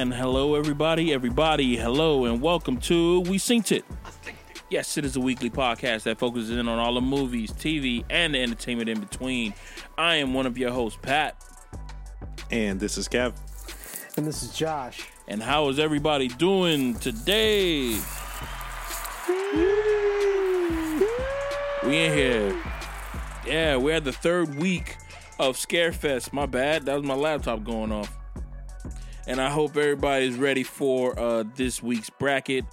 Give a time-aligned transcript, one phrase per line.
[0.00, 3.84] And hello, everybody, everybody, hello, and welcome to We Seen It.
[4.70, 8.34] Yes, it is a weekly podcast that focuses in on all the movies, TV, and
[8.34, 9.52] the entertainment in between.
[9.98, 11.36] I am one of your hosts, Pat.
[12.50, 13.34] And this is Kev.
[14.16, 15.06] And this is Josh.
[15.28, 17.98] And how is everybody doing today?
[21.84, 22.56] We in here.
[23.46, 24.96] Yeah, we're at the third week
[25.38, 26.32] of Scarefest.
[26.32, 26.86] My bad.
[26.86, 28.16] That was my laptop going off.
[29.30, 32.64] And I hope everybody's ready for uh, this week's bracket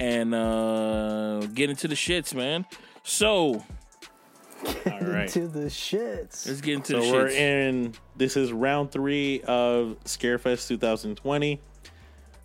[0.00, 2.64] and uh, get into the shits, man.
[3.02, 3.62] So,
[4.86, 5.28] All right.
[5.28, 6.48] To the shits.
[6.48, 7.32] let's get into so the we're shits.
[7.32, 7.94] in.
[8.16, 11.60] This is round three of Scarefest 2020.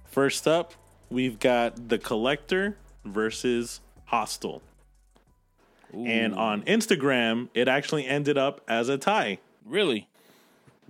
[0.03, 0.73] First up,
[1.09, 4.61] we've got The Collector versus Hostel.
[5.93, 9.39] And on Instagram, it actually ended up as a tie.
[9.65, 10.09] really?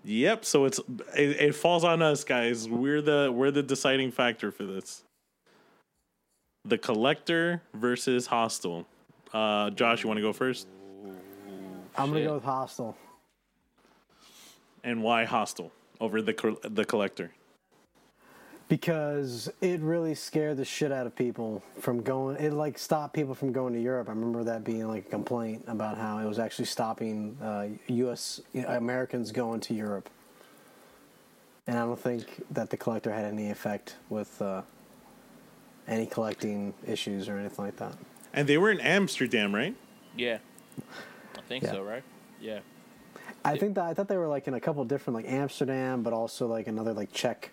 [0.03, 0.45] Yep.
[0.45, 0.79] So it's
[1.15, 2.67] it, it falls on us, guys.
[2.67, 5.03] We're the we're the deciding factor for this.
[6.65, 8.87] The Collector versus Hostel.
[9.33, 10.67] Uh, Josh, you want to go first?
[11.97, 12.15] I'm shit.
[12.15, 12.97] to go with Hostel.
[14.83, 17.31] And why Hostel over the the Collector?
[18.71, 22.37] Because it really scared the shit out of people from going.
[22.37, 24.07] It like stopped people from going to Europe.
[24.07, 28.39] I remember that being like a complaint about how it was actually stopping uh, U.S.
[28.55, 30.09] Americans going to Europe.
[31.67, 34.61] And I don't think that the collector had any effect with uh,
[35.85, 37.97] any collecting issues or anything like that.
[38.31, 39.75] And they were in Amsterdam, right?
[40.15, 40.37] Yeah.
[41.37, 41.71] I think Yeah.
[41.71, 42.03] so, right?
[42.39, 42.59] Yeah.
[43.43, 46.13] I think that I thought they were like in a couple different like Amsterdam, but
[46.13, 47.51] also like another like Czech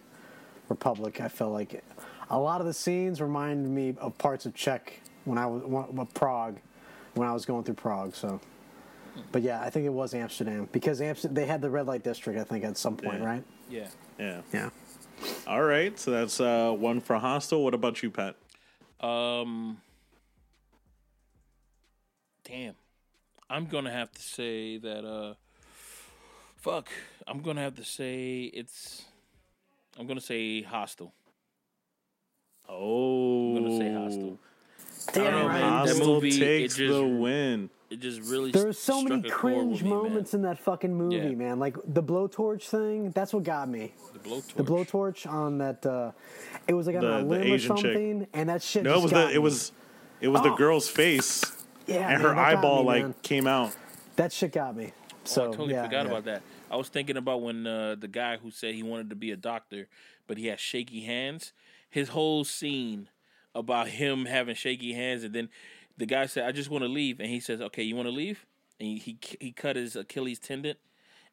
[0.68, 1.20] Republic.
[1.20, 1.82] I felt like
[2.30, 6.08] a lot of the scenes reminded me of parts of Czech when I was well,
[6.14, 6.56] Prague
[7.14, 8.14] when I was going through Prague.
[8.14, 8.40] So,
[9.32, 12.38] but yeah, I think it was Amsterdam because Amsterdam they had the red light district.
[12.38, 13.26] I think at some point, Yeah.
[13.26, 13.44] right?
[13.70, 13.88] Yeah.
[14.18, 14.40] Yeah.
[14.52, 14.70] Yeah.
[15.46, 15.98] All right.
[15.98, 17.64] So that's uh, one for Hostel.
[17.64, 18.36] What about you, Pat?
[19.00, 19.80] Um.
[22.44, 22.74] Damn.
[23.50, 25.04] I'm gonna have to say that.
[25.04, 25.34] Uh.
[26.56, 26.88] Fuck.
[27.26, 29.04] I'm gonna have to say it's.
[29.98, 31.12] I'm gonna say Hostel.
[32.68, 34.38] Oh, I'm gonna say Hostel.
[35.12, 35.60] Damn I right.
[35.60, 35.86] man.
[35.86, 37.70] That movie, takes just- the win.
[37.90, 38.50] It just really.
[38.50, 39.98] There were so struck many cringe with me, man.
[40.02, 41.28] moments in that fucking movie, Yeah.
[41.30, 41.58] man.
[41.58, 43.12] Like the blowtorch thing.
[43.12, 43.94] That's what got me.
[44.12, 44.54] The blowtorch.
[44.54, 45.86] The blowtorch on that.
[45.86, 46.12] Uh,
[46.66, 47.84] it was like on The- a the line or Asian chick.
[47.86, 48.82] something, and that shit.
[48.82, 49.34] No, it was got the me.
[49.34, 49.72] it was
[50.20, 50.56] it was the Oh.
[50.56, 51.42] girl's face,
[51.86, 53.14] Yeah, and man, her eyeball me, like man.
[53.22, 53.74] came out.
[54.16, 54.92] that shit got me.
[55.24, 56.10] So oh, I totally yeah, forgot yeah.
[56.10, 56.42] about that.
[56.70, 59.36] I was thinking about when uh, the guy who said he wanted to be a
[59.36, 59.88] doctor,
[60.26, 61.52] but he had shaky hands.
[61.88, 63.08] His whole scene
[63.54, 65.48] about him having shaky hands, and then
[65.96, 68.14] the guy said, "I just want to leave," and he says, "Okay, you want to
[68.14, 68.46] leave?"
[68.78, 70.76] And he, he he cut his Achilles tendon,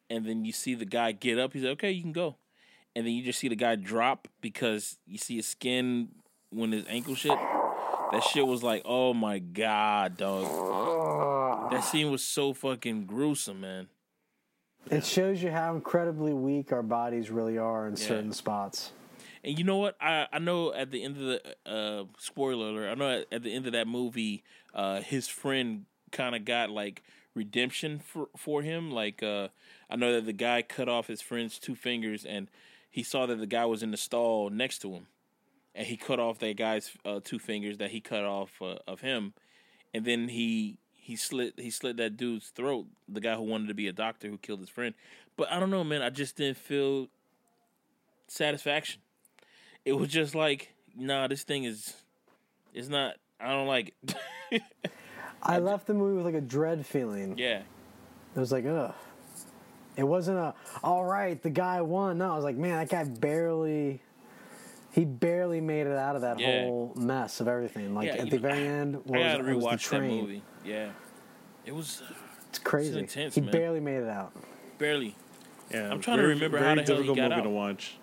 [0.09, 1.53] and then you see the guy get up.
[1.53, 2.37] He said, "Okay, you can go,"
[2.95, 6.09] and then you just see the guy drop because you see his skin
[6.49, 7.37] when his ankle shit.
[8.11, 11.71] That shit was like, oh my god, dog.
[11.71, 13.87] That scene was so fucking gruesome, man.
[14.89, 18.91] It shows you how incredibly weak our bodies really are in certain spots.
[19.43, 19.95] And you know what?
[20.01, 22.89] I, I know at the end of the uh, spoiler alert.
[22.89, 24.43] I know at, at the end of that movie,
[24.73, 27.03] uh, his friend kind of got like
[27.35, 28.91] redemption for for him.
[28.91, 29.49] Like uh,
[29.89, 32.49] I know that the guy cut off his friend's two fingers, and
[32.89, 35.07] he saw that the guy was in the stall next to him,
[35.75, 39.01] and he cut off that guy's uh, two fingers that he cut off uh, of
[39.01, 39.33] him,
[39.93, 42.87] and then he he slit he slit that dude's throat.
[43.07, 44.95] The guy who wanted to be a doctor who killed his friend.
[45.37, 46.01] But I don't know, man.
[46.01, 47.09] I just didn't feel
[48.27, 49.01] satisfaction.
[49.85, 51.93] It was just like, nah, this thing is,
[52.73, 53.17] it's not.
[53.39, 53.93] I don't like
[54.51, 54.63] it.
[55.43, 57.37] I left the movie with like a dread feeling.
[57.37, 57.61] yeah,
[58.35, 58.95] It was like, ugh.
[59.95, 62.17] It wasn't a, all right, the guy won.
[62.17, 64.01] No, I was like, man, that guy barely,
[64.95, 66.63] he barely made it out of that Yeah.
[66.63, 67.93] whole mess of everything.
[67.93, 70.21] Like Yeah, at the know, very end, was, I gotta was the rewatch that train.
[70.21, 70.41] movie.
[70.63, 70.89] Yeah,
[71.65, 72.13] it was uh,
[72.49, 72.97] It's crazy.
[72.97, 73.51] intense, he man.
[73.51, 74.31] barely made it out.
[74.77, 75.15] barely.
[75.71, 77.43] Yeah, I'm trying to remember how very the hell he difficult got movie out.
[77.43, 77.97] to watch.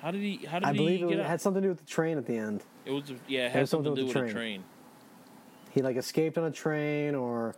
[0.00, 0.44] How did he?
[0.46, 1.26] How did I he believe it, get was, out?
[1.26, 2.62] had something to do with the train at the end.
[2.84, 4.60] it was yeah, it had had something something to do with with the train.
[4.60, 4.64] train.
[5.70, 7.54] He like escaped on a train, or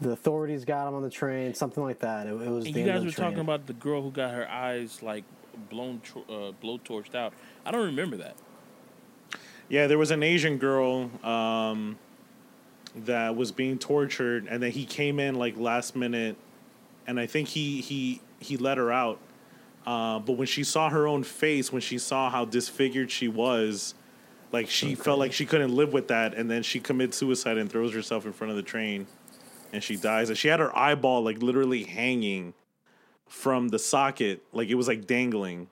[0.00, 2.26] the authorities got him on the train, something like that.
[2.26, 2.66] It, it was.
[2.66, 3.24] And the you end guys of were train.
[3.28, 5.22] talking about the girl who got her eyes like
[5.70, 7.32] blown, uh, blow torched out.
[7.64, 8.36] I don't remember that.
[9.68, 11.98] Yeah, there was an Asian girl um,
[12.94, 16.36] that was being tortured, and then he came in like last minute,
[17.06, 19.18] and I think he he he let her out.
[19.84, 23.94] Uh, but when she saw her own face, when she saw how disfigured she was,
[24.52, 27.70] like she felt like she couldn't live with that, and then she commits suicide and
[27.70, 29.06] throws herself in front of the train,
[29.72, 30.28] and she dies.
[30.28, 32.54] And she had her eyeball like literally hanging
[33.28, 35.68] from the socket, like it was like dangling.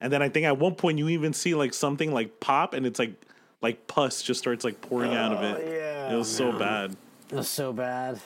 [0.00, 2.86] And then I think at one point you even see like something like pop, and
[2.86, 3.14] it's like
[3.60, 5.74] like pus just starts like pouring out of it.
[5.74, 6.96] yeah, it was so bad.
[7.30, 8.20] It was so bad.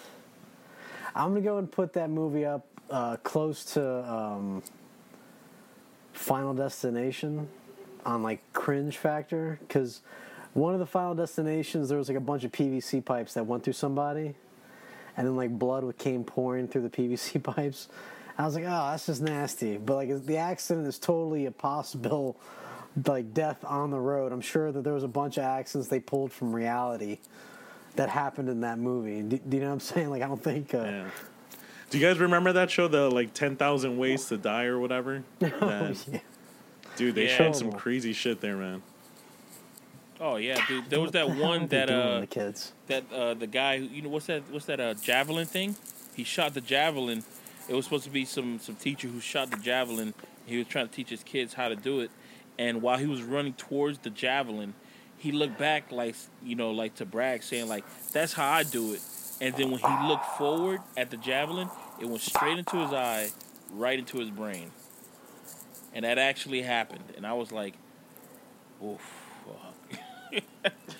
[1.15, 4.63] I'm gonna go and put that movie up uh, close to um,
[6.13, 7.49] Final Destination
[8.05, 10.01] on like cringe factor because
[10.55, 13.65] one of the Final Destinations there was like a bunch of PVC pipes that went
[13.65, 14.35] through somebody,
[15.17, 17.89] and then like blood came pouring through the PVC pipes.
[18.39, 19.77] I was like, oh, that's just nasty.
[19.79, 22.37] But like the accident is totally a possible
[23.07, 24.33] like death on the road.
[24.33, 27.19] I'm sure that there was a bunch of accidents they pulled from reality
[27.97, 29.23] that happened in that movie.
[29.23, 30.11] Do, do you know what I'm saying?
[30.11, 30.75] Like I don't think.
[30.75, 31.11] Uh, Yeah.
[31.89, 35.23] Do you guys remember that show, the like ten thousand ways to die or whatever?
[35.43, 36.19] oh, That- yeah.
[36.97, 37.37] Dude, they Yeah.
[37.37, 38.83] showed some crazy shit there, man.
[40.21, 40.89] Oh yeah, dude.
[40.91, 42.73] There was that What the hell one that uh the kids.
[42.87, 45.77] that uh the guy who you know what's that what's that uh javelin thing?
[46.15, 47.23] He shot the javelin.
[47.69, 50.15] It was supposed to be some some teacher who shot the javelin.
[50.45, 52.11] He was trying to teach his kids how to do it,
[52.59, 54.75] and while he was running towards the javelin,
[55.17, 58.93] he looked back like you know like to brag, saying like that's how I do
[58.93, 59.01] it.
[59.41, 61.69] And then when he looked forward at the javelin,
[62.01, 63.29] it went straight into his eye,
[63.73, 64.71] right into his brain,
[65.93, 67.05] and that actually happened.
[67.17, 67.75] And I was like,
[68.83, 69.01] oof.
[69.45, 70.01] fuck.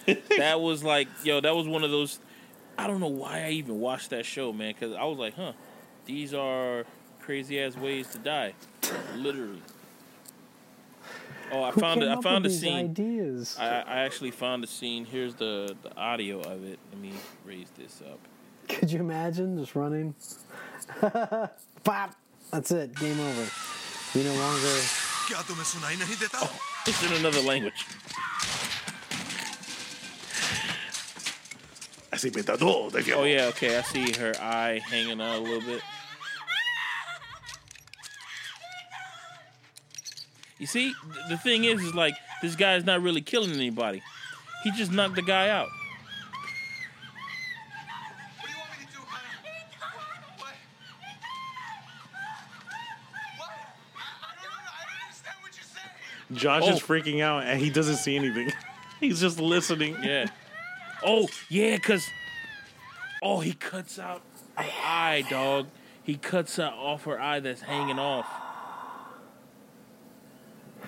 [0.37, 2.19] that was like, yo, that was one of those.
[2.79, 5.53] I don't know why I even watched that show, man, because I was like, huh,
[6.07, 6.85] these are
[7.21, 8.55] crazy ass ways to die,
[9.17, 9.61] literally.
[11.53, 12.09] Oh, I Who found it.
[12.09, 12.91] I found a scene.
[12.91, 13.57] Ideas.
[13.59, 15.05] I, I actually found a scene.
[15.05, 16.79] Here's the, the audio of it.
[16.93, 17.13] Let me
[17.45, 18.19] raise this up.
[18.69, 20.15] Could you imagine just running?
[21.85, 22.15] Pop.
[22.51, 22.95] That's it.
[22.97, 23.51] Game over.
[24.15, 24.81] You no longer.
[26.35, 27.85] Oh, it's in another language.
[33.19, 33.47] Oh yeah.
[33.47, 33.77] Okay.
[33.77, 35.83] I see her eye hanging out a little bit.
[40.59, 40.95] You see,
[41.29, 44.03] the thing is, is like this guy's not really killing anybody.
[44.65, 45.69] He just knocked the guy out.
[48.41, 49.19] What do you want me to do, huh?
[50.39, 50.55] What?
[53.37, 53.49] What?
[53.97, 54.73] I don't know.
[54.73, 56.37] I don't understand what you're saying.
[56.39, 56.75] Josh Oh.
[56.75, 58.51] is freaking out and he doesn't see anything.
[59.01, 59.97] He's just listening.
[60.03, 60.27] Yeah.
[61.05, 62.09] Oh yeah, cause
[63.23, 64.23] oh he cuts out
[64.57, 65.69] her eye, dog.
[66.03, 68.27] He cuts out off her eye that's hanging off.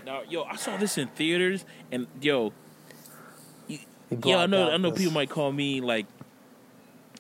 [0.08, 2.55] Now, yo, I saw this in theaters, and yo,
[3.69, 3.84] He
[4.25, 4.70] Yeah, I know.
[4.70, 6.06] I know this- people might call me like,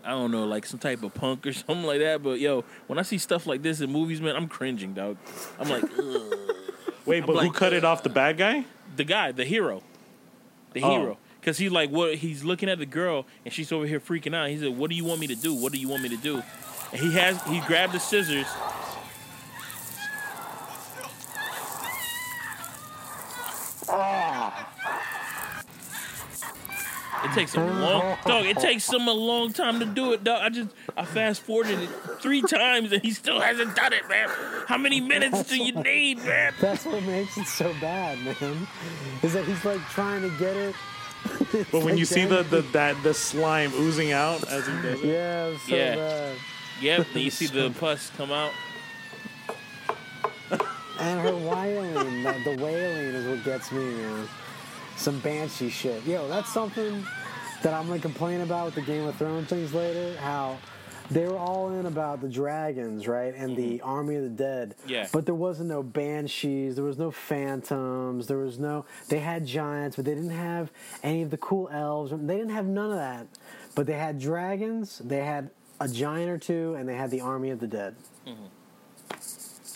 [0.02, 2.22] I don't know, like some type of punk or something like that.
[2.22, 5.18] But yo, when I see stuff like this in movies, man, I'm cringing, dog.
[5.60, 6.34] I'm like, Ugh.
[7.04, 8.02] Wait, but who like, cut it off?
[8.02, 8.64] The bad guy?
[8.96, 9.82] the guy, the hero,
[10.72, 10.90] the Oh.
[10.90, 14.34] hero, because he's like what he's looking at the girl and she's over here freaking
[14.34, 14.48] out.
[14.48, 15.52] He said, "What do you want me to do?
[15.54, 16.42] What do you want me to do?"
[16.90, 18.46] And he has he grabbed the scissors.
[27.30, 28.44] It takes a long dog.
[28.46, 30.40] It takes him a long time to do it, dog.
[30.42, 31.88] I just I fast forwarded it
[32.20, 34.28] three times and he still hasn't done it, man.
[34.66, 36.52] How many minutes do you need, man?
[36.60, 38.66] That's what makes it so bad, man.
[39.22, 40.74] Is that he's like trying to get it.
[41.52, 44.72] It's But when like you see the, the that the slime oozing out as he
[44.74, 45.96] does it, Yeah, it so Yeah.
[45.96, 46.36] bad.
[46.80, 47.06] Yep.
[47.12, 48.52] Then you see the pus come out.
[51.00, 54.28] And her wailing, the, the wailing is what gets me, man.
[54.96, 56.04] Some banshee shit.
[56.04, 57.04] Yo, that's something
[57.62, 60.16] that I'm gonna complain about with the Game of Thrones things later.
[60.18, 60.58] How
[61.10, 64.74] they were all in about the dragons, right, and the army of the dead.
[64.80, 64.90] Mm-hmm.
[64.90, 65.08] Yeah.
[65.12, 66.76] But there wasn't no banshees.
[66.76, 68.26] There was no phantoms.
[68.26, 68.84] There was no.
[69.08, 70.70] They had giants, but they didn't have
[71.02, 72.10] any of the cool elves.
[72.10, 73.26] They didn't have none of that.
[73.74, 74.98] But they had dragons.
[74.98, 75.50] They had
[75.80, 77.94] a giant or two, and they had the army of the dead.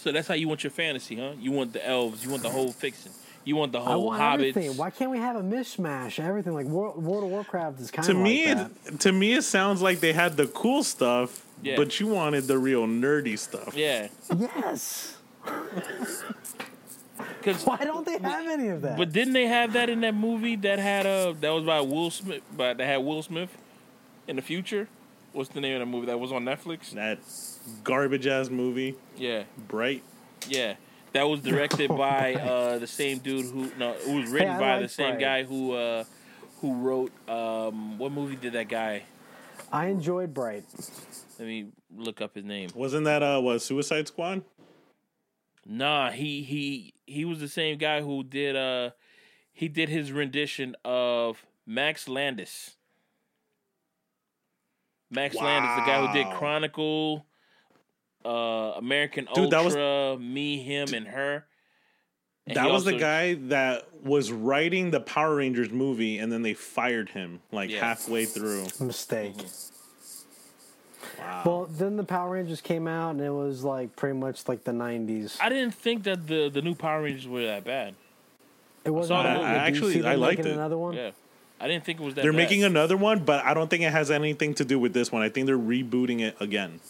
[0.02, 1.34] So that's how you want your fantasy, huh?
[1.38, 2.24] You want the elves.
[2.24, 3.12] You want the whole fiction.
[3.44, 4.34] You want the I whole want hobbits.
[4.50, 4.76] everything.
[4.76, 6.18] Why can't we have a mishmash?
[6.22, 8.94] Everything like World, World of Warcraft is kind to of me, like that.
[8.94, 11.74] it, to me, it sounds like they had the cool stuff, Yeah.
[11.76, 13.74] but you wanted the real nerdy stuff.
[13.74, 14.08] Yeah,
[14.38, 15.16] Yes.
[17.38, 18.96] because Why don't they have any of that?
[18.96, 22.10] but didn't they have that in that movie that had a that was by Will
[22.10, 23.56] Smith, but that had Will Smith
[24.28, 24.88] in the future?
[25.32, 26.90] What's the name of the movie that was on Netflix?
[26.92, 27.18] That
[27.84, 30.02] garbage ass movie, Yeah, Bright.
[30.48, 30.74] yeah.
[31.12, 34.72] That was directed by uh the same dude who no, it was written I by
[34.74, 35.20] like the same Bright.
[35.20, 36.04] guy who uh
[36.60, 39.02] who wrote um what movie did that guy?
[39.70, 40.64] I enjoyed Bright.
[41.38, 42.70] Let me look up his name.
[42.74, 44.42] Wasn't that uh what Suicide Squad?
[45.66, 48.90] Nah, he he he was the same guy who did uh
[49.52, 52.76] he did his rendition of Max Landis.
[55.10, 57.26] Max Landis, the guy who did Chronicle.
[58.24, 61.44] Uh, American Dude, that was- Ultra, Me, Him, and Her.
[62.46, 66.42] And that he was the guy that was writing the Power Rangers movie, and then
[66.42, 67.78] they fired him like Yeah.
[67.80, 68.66] halfway through.
[68.80, 69.36] Mistake.
[71.18, 71.42] Wow.
[71.44, 74.72] Well, then the Power Rangers came out, and it was like pretty much like the
[74.72, 75.38] '90s.
[75.40, 77.94] I didn't think that the the new Power Rangers were that bad.
[78.84, 79.08] It wasn't.
[79.18, 79.46] saw the that movie.
[79.48, 79.56] good.
[79.60, 80.46] I actually- I liked it.
[80.46, 80.94] Another one.
[80.94, 81.10] Yeah,
[81.60, 82.20] I didn't think it was that.
[82.22, 82.24] Bad.
[82.24, 82.36] They're bad.
[82.38, 85.22] making another one, but I don't think it has anything to do with this one.
[85.22, 86.80] I think they're rebooting it again.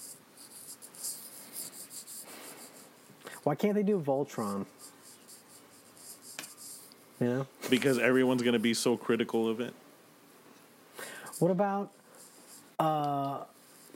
[3.45, 4.67] Why can't they do Voltron?
[7.21, 7.47] You know.
[7.71, 9.75] because everyone's gonna be so critical of it.
[11.39, 11.93] What about
[12.81, 13.45] uh,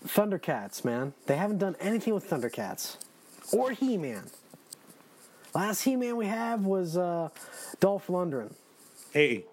[0.06, 1.12] Thundercats, man?
[1.26, 2.96] They haven't done anything with Thundercats
[3.52, 4.30] or He Man.
[5.54, 7.30] Last He Man we have was uh,
[7.80, 8.52] Dolph Lundgren.
[9.12, 9.44] Hey,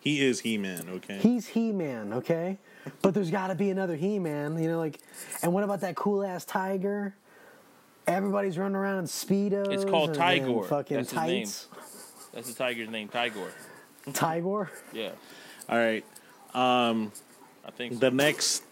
[0.00, 1.18] he is He Man, okay?
[1.18, 2.58] He's He Man, okay?
[3.02, 5.00] But there's got to be another He Man, you know, like.
[5.42, 7.14] And what about that cool ass tiger?
[8.06, 9.72] Everybody's running around in speedos.
[9.72, 10.58] It's called and- Tigor.
[10.60, 11.48] and Fucking That's his name.
[12.32, 13.50] That's the tiger's name, Tigor.
[14.08, 14.68] Tigor.
[14.92, 15.10] Yeah,
[15.68, 16.04] All right.
[16.54, 17.98] I think so.
[17.98, 18.62] The next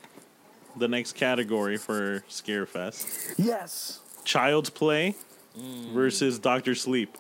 [0.77, 3.35] the next category for Scarefest.
[3.39, 4.01] Yes.
[4.25, 5.15] Child's Play
[5.59, 5.93] Mm.
[5.93, 7.17] versus Doctor Sleep.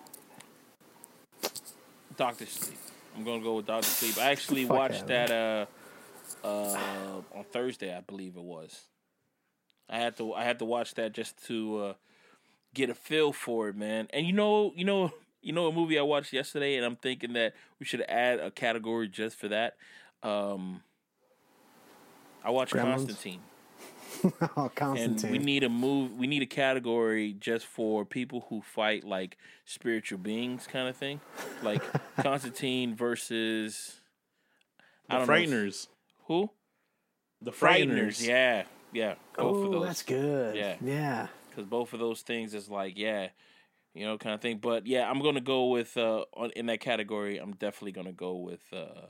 [2.17, 2.79] Doctor Sleep.
[3.17, 4.19] I'm gonna go with Doctor Sleep.
[4.19, 5.69] I actually Fuck watched yeah, that
[6.45, 8.81] uh, uh, on Thursday, I believe it was.
[9.89, 11.93] I had to I had to watch that just to uh,
[12.75, 14.09] get a feel for it, man.
[14.13, 15.13] And you know, you know,
[15.43, 18.51] you know, a movie I watched yesterday, and I'm thinking that we should add a
[18.51, 19.77] category just for that.
[20.23, 20.83] Um,
[22.45, 23.07] I watched Gremlins?
[23.07, 23.41] Constantine.
[24.57, 25.33] Oh, and Constantine.
[25.33, 29.37] we need a move we need a category just for people who fight like
[29.67, 31.21] spiritual beings kind of thing
[31.63, 31.83] like
[32.23, 34.01] constantine versus
[35.11, 35.33] The I don't know.
[35.35, 35.89] Frighteners.
[36.27, 36.49] who
[37.43, 38.27] The frighteners Frighteners.
[38.27, 38.63] yeah
[38.95, 40.57] yeah both of Oh, those that's good.
[40.57, 40.77] Yeah.
[40.83, 41.27] Yeah.
[41.51, 43.29] because both of those things is like yeah
[43.95, 46.81] you know kind of thing but yeah i'm gonna go with uh on, in that
[46.81, 49.07] category i'm definitely gonna go with uh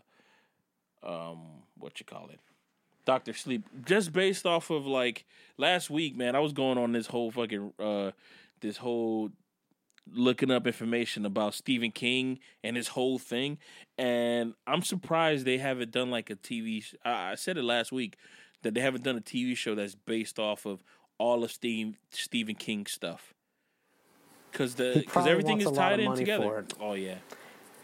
[1.06, 1.38] um
[1.78, 2.40] what you call it
[3.06, 5.26] Doctor Sleep, just based off of like
[5.58, 6.34] last week, man.
[6.34, 8.12] I was going on this whole fucking uh
[8.62, 9.28] this whole
[10.10, 13.58] looking up information about Stephen King and his whole thing,
[13.98, 16.82] and I'm surprised they haven't done like a TV.
[16.82, 18.16] Sh- I, I said it last week
[18.64, 20.82] that they haven't done a TV show that's based off of
[21.18, 23.32] all of Steve, Stephen King stuff.
[24.50, 26.64] Because the because everything is tied in together.
[26.80, 27.16] Oh yeah,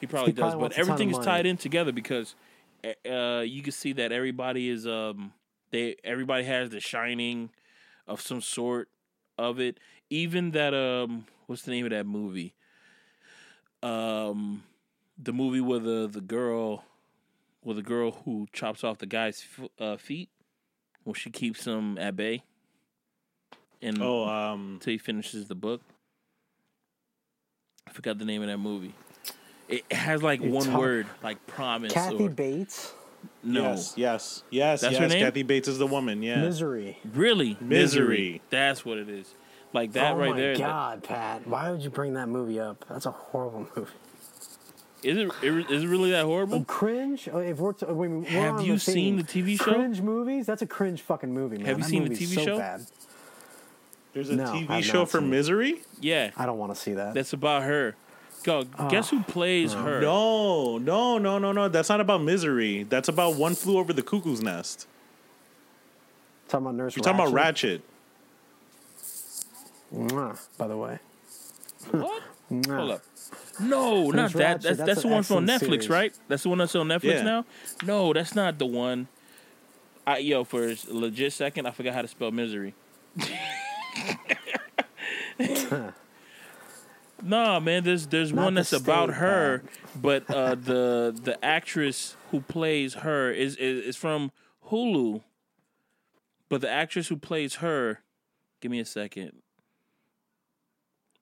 [0.01, 0.53] he probably He does.
[0.53, 2.35] probably but ton of everything is tied in together because
[3.09, 5.33] uh, you can see that everybody is um
[5.71, 7.51] they everybody has the shining
[8.07, 8.89] of some sort
[9.39, 9.79] of it.
[10.11, 12.55] Even that um what's the name of that movie?
[13.83, 14.65] Um,
[15.19, 16.85] the movie where the the girl,
[17.65, 20.29] with the girl who chops off the guy's f- uh, feet,
[21.05, 22.43] well she keeps him at bay.
[23.83, 25.81] And Oh, um, until he finishes the book.
[27.87, 28.95] I forgot the name of that movie.
[29.69, 31.93] It has like You're one talk- word, like promise.
[31.93, 32.93] Kathy or, Bates.
[33.43, 35.01] no, yes, yes, yes, That's yes.
[35.03, 35.21] her name?
[35.25, 36.23] Kathy Bates is the woman.
[36.23, 36.41] Yeah.
[36.43, 36.99] Misery.
[37.13, 38.43] really, Misery.
[38.51, 39.35] That's what it is.
[39.73, 40.53] Like that oh right my there.
[40.57, 41.47] that- God, Pat!
[41.47, 42.85] Why would you bring that movie up?
[42.89, 43.91] That's a horrible movie.
[45.03, 45.31] Is it?
[45.43, 46.65] Is it really that horrible?
[46.65, 47.29] Cringe.
[47.33, 49.65] Oh, If we're, t- I mean, we're Have you the seen the TV show?
[49.73, 50.47] Cringe movies.
[50.47, 51.67] That's a cringe fucking movie, man.
[51.67, 52.59] Have you That seen the movie's TV so show?
[52.59, 52.87] Bad.
[54.13, 55.31] There's a No, I TV have show for seen it.
[55.31, 55.83] Misery.
[56.01, 57.15] Yeah, I don't want to see that.
[57.15, 57.95] that's about her.
[58.43, 58.65] Go.
[58.79, 60.01] Ah, guess who plays her?
[60.01, 61.69] No, no, no, no, no.
[61.69, 62.83] That's not about Misery.
[62.85, 64.87] That's about One Flew Over the Cuckoo's Nest.
[66.49, 66.97] talking about Nurse.
[66.97, 67.83] You're talking about Ratched.
[69.95, 70.99] Mwah, by the way.
[71.91, 72.23] What?
[72.69, 73.03] Hold up.
[73.61, 74.59] No, not that.
[74.59, 75.89] Ratched, That's that's that's the one from Netflix, series.
[75.91, 76.19] right?
[76.29, 77.23] That's the one that's on Netflix Yeah.
[77.23, 77.45] now.
[77.85, 79.09] No, that's not the one.
[80.07, 82.75] I yo for a legit second, I forgot how to spell misery.
[87.23, 89.63] nah, man, there's there's Not one that's about state, her,
[90.01, 94.33] but uh, the the actress who plays her is, is is from
[94.71, 95.23] Hulu.
[96.49, 98.01] But the actress who plays her,
[98.61, 99.40] give me a second.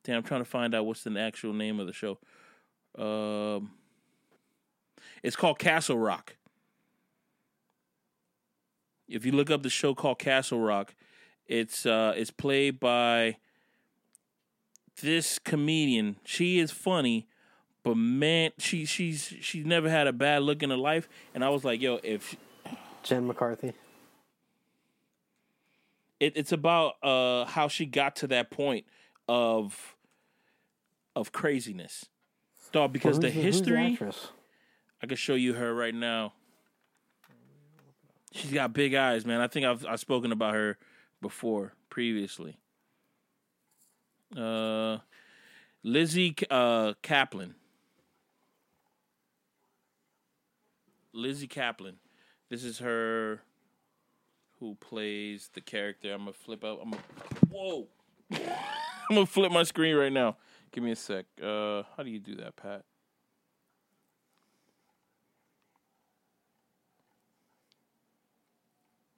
[0.09, 2.17] Damn, I'm trying to find out what's the actual name of the show.
[2.97, 3.73] Um,
[5.23, 6.37] it's called Castle Rock.
[9.07, 10.95] If you look up the show called Castle Rock,
[11.47, 13.37] it's uh, it's played by
[15.03, 16.17] this comedian.
[16.25, 17.29] She is funny,
[17.83, 21.07] but man, she she's she's never had a bad look in her life.
[21.35, 22.35] And I was like, yo, if
[23.03, 23.75] Jen McCarthy.
[26.19, 28.87] it, it's about uh how she got to that point
[29.29, 29.97] of
[31.19, 32.07] of craziness
[32.73, 34.29] dog because Well, the history actress?
[35.03, 36.33] i can show you her right now
[38.33, 40.79] she's got big eyes man i think i've i've spoken about her
[41.21, 42.59] before previously
[44.37, 44.99] Uh,
[45.83, 47.55] Lizzy uh, Caplan.
[51.13, 51.95] Lizzy Caplan.
[52.51, 53.41] This is her
[54.61, 56.13] who plays the character.
[56.13, 56.81] I'm gonna flip out.
[56.83, 57.03] I'm gonna,
[57.51, 57.87] whoa.
[58.33, 60.37] I'm gonna flip my screen right now.
[60.73, 61.25] Give me a sec.
[61.43, 62.85] Uh, how do you do that, Pat?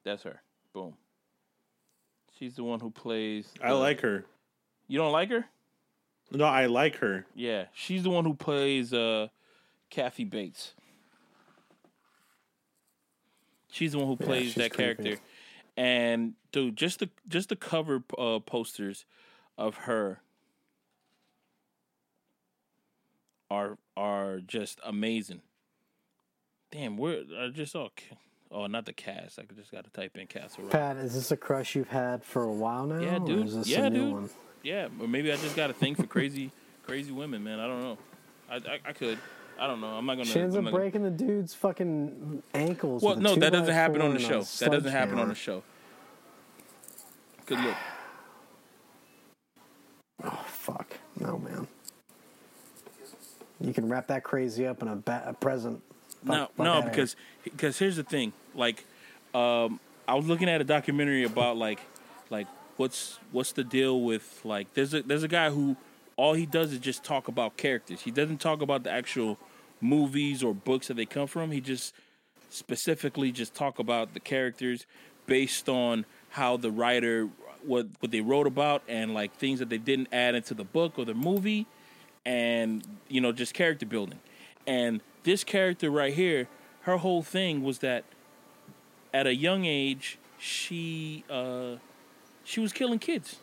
[0.05, 0.41] That's her.
[0.73, 0.95] Boom.
[2.39, 3.53] She's the one who plays.
[3.63, 4.25] I like her.
[4.89, 5.45] You don't like her?
[6.33, 7.27] No, I like her.
[7.35, 9.29] Yeah, she's the one who plays uh,
[9.91, 10.75] Kathy Bates.
[13.71, 15.19] She's the one who plays that character,
[15.77, 19.05] and dude, just the just the cover uh, posters
[19.59, 20.21] of her
[23.51, 25.43] are are just amazing.
[26.71, 27.89] Damn, where I just saw.
[28.53, 29.39] Oh, not the cast.
[29.39, 30.73] I just got to type in Castle Rock.
[30.73, 32.99] Pat, is this a crush you've had for a while now?
[32.99, 33.49] Yeah, dude.
[33.67, 34.13] Yeah, dude.
[34.13, 34.31] one?
[34.63, 36.51] Yeah, or maybe I just got a thing for crazy,
[36.87, 37.61] crazy women, man.
[37.61, 37.99] I don't know.
[38.51, 39.19] I, I, I could.
[39.59, 39.89] I don't know.
[39.89, 40.25] I'm not gonna.
[40.25, 43.03] She ends up gonna- breaking the dude's fucking ankles.
[43.03, 44.43] Well, no, that doesn't happen on the show.
[44.43, 45.63] That doesn't happen on the show.
[47.47, 47.77] Good look.
[50.23, 51.67] Oh fuck, no man.
[53.61, 55.83] You can wrap that crazy up in a, ba- a present.
[56.25, 58.33] No, no, because because here's the thing.
[58.55, 58.85] Like,
[59.35, 61.81] um, I was looking at a documentary about like
[62.31, 65.77] like what's what's the deal with like there's a there's a guy who
[66.17, 68.03] all he does is just talk about characters.
[68.03, 69.39] He doesn't talk about the actual
[69.81, 71.51] movies or books that they come from.
[71.51, 71.95] He just
[72.51, 74.85] specifically just talk about the characters
[75.27, 77.29] based on how the writer
[77.65, 80.99] what what they wrote about and like things that they didn't add into the book
[80.99, 81.67] or the movie
[82.25, 84.21] and you know just character building.
[84.67, 86.49] And this character right here
[86.83, 88.05] her whole thing was that
[89.13, 91.77] at a young age she uh
[92.45, 93.37] she was killing kids.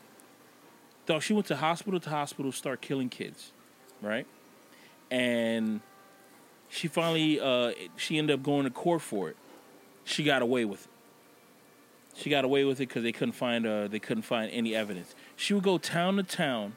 [1.07, 3.51] So she went to hospital to hospital start killing kids
[4.01, 4.25] right?
[5.09, 5.81] And
[6.69, 9.37] she finally uh she ended up going to court for it.
[10.03, 10.91] She got away with it.
[12.15, 15.15] She got away with it because they couldn't find uh they couldn't find any evidence.
[15.35, 16.75] She would go town to town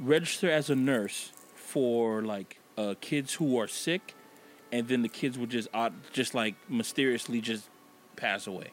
[0.00, 4.14] register as a nurse for like uh, kids who are sick,
[4.72, 7.68] and then the kids would just uh, just like mysteriously just
[8.16, 8.70] pass away.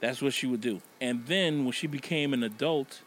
[0.00, 3.00] That's what she would do, and then when she became an adult,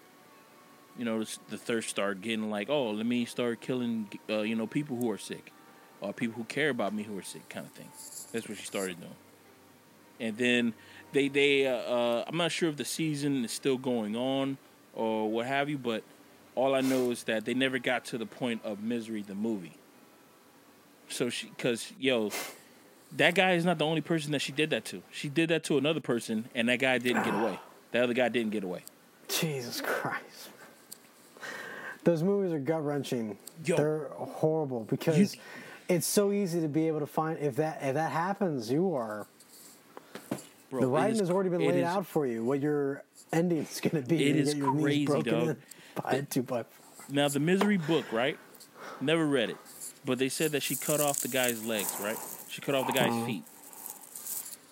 [0.97, 4.67] you know, the thirst started getting like, oh, let me start killing, uh, you know,
[4.67, 5.51] people who are sick,
[6.01, 7.89] or people who care about me who are sick, kind of thing.
[8.31, 9.15] That's what she started doing,
[10.19, 10.73] and then
[11.13, 14.57] they they uh, uh, I'm not sure if the season is still going on
[14.93, 16.03] or what have you, but
[16.55, 19.73] all I know is that they never got to the point of Misery the movie.
[21.07, 22.31] So she, cause yo,
[23.15, 25.01] that guy is not the only person that she did that to.
[25.11, 27.59] She did that to another person, and that guy didn't get away.
[27.91, 28.83] That other guy didn't get away.
[29.27, 30.49] Jesus Christ.
[32.03, 33.37] Those movies are gut wrenching.
[33.63, 35.35] They're horrible because
[35.87, 39.27] it's so easy to be able to find if that if that happens, you are
[40.69, 42.43] Bro, the it writing is- has already been laid is- out for you.
[42.43, 43.03] What your
[43.33, 44.29] ending is going to be.
[44.29, 45.57] It is crazy, dog.
[45.95, 47.05] By a two by four.
[47.09, 48.37] Now the Misery book, right?
[49.01, 49.57] Never read it,
[50.05, 52.17] but they said that she cut off the guy's legs, right?
[52.49, 53.25] She cut off the guy's uh-huh.
[53.25, 53.43] feet.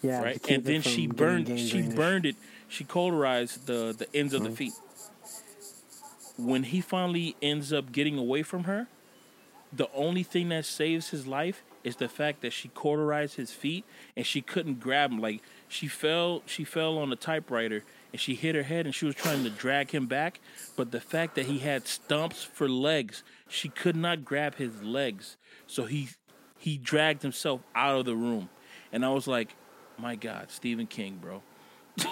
[0.02, 0.50] Yeah, right?
[0.50, 2.36] And then she burned she burned it.
[2.68, 4.56] She cauterized the the ends of the mm-hmm.
[4.56, 4.74] feet.
[6.38, 8.88] When he finally ends up getting away from her,
[9.74, 13.86] the only thing that saves his life is the fact that she cauterized his feet
[14.16, 15.20] and she couldn't grab him.
[15.20, 19.06] Like she fell she fell on the typewriter and she hit her head and she
[19.06, 20.40] was trying to drag him back,
[20.76, 25.36] but the fact that he had stumps for legs, she could not grab his legs.
[25.68, 26.10] So he
[26.58, 28.50] he dragged himself out of the room.
[28.92, 29.56] And I was like,
[29.98, 31.44] my God, Stephen King, bro.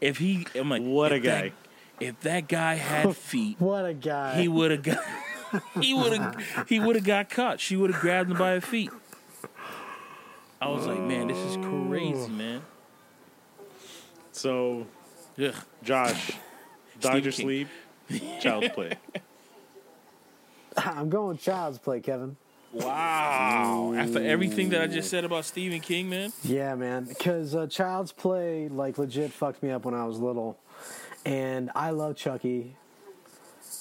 [0.00, 1.52] if he, I'm like, What a if that- guy.
[2.00, 4.40] if that guy had feet, What a guy.
[4.40, 4.98] he would have got,
[5.80, 7.60] he would have, he would have got caught.
[7.60, 8.90] She would have grabbed him by her feet.
[10.62, 12.62] I was like, man, this is crazy, man.
[14.30, 14.86] So,
[15.36, 15.52] Ugh.
[15.82, 16.30] Josh,
[17.00, 17.32] Doctor King.
[17.32, 17.68] Sleep,
[18.40, 18.92] Child's Play.
[20.76, 22.36] I'm going child's play, Kevin.
[22.72, 23.92] Wow.
[23.96, 26.32] After everything that I just said about Stephen King, man.
[26.44, 27.06] Yeah, man.
[27.06, 30.60] Because uh, Child's Play, like, legit fucked me up when I was little.
[31.24, 32.76] And I love Chucky.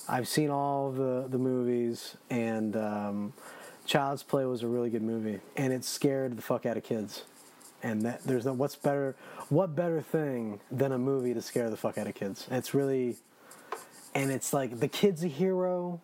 [0.10, 3.34] I've seen all the, the movies, and um,
[3.91, 5.41] Child's Play was a really good movie.
[5.58, 7.25] And it scared the fuck out of kids.
[7.84, 9.17] And that, there's no, what's better,
[9.49, 12.47] what better thing than a movie to scare the fuck out of kids?
[12.49, 13.17] It's really,
[14.15, 15.99] and it's like the kid's a hero.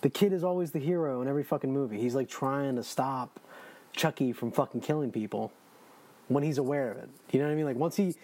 [0.00, 2.00] The kid is always the hero in every fucking movie.
[2.00, 3.40] He's like trying to stop
[3.92, 5.52] Chucky from fucking killing people
[6.28, 7.10] when he's aware of it.
[7.30, 7.66] You know what I mean?
[7.66, 8.14] Like once he,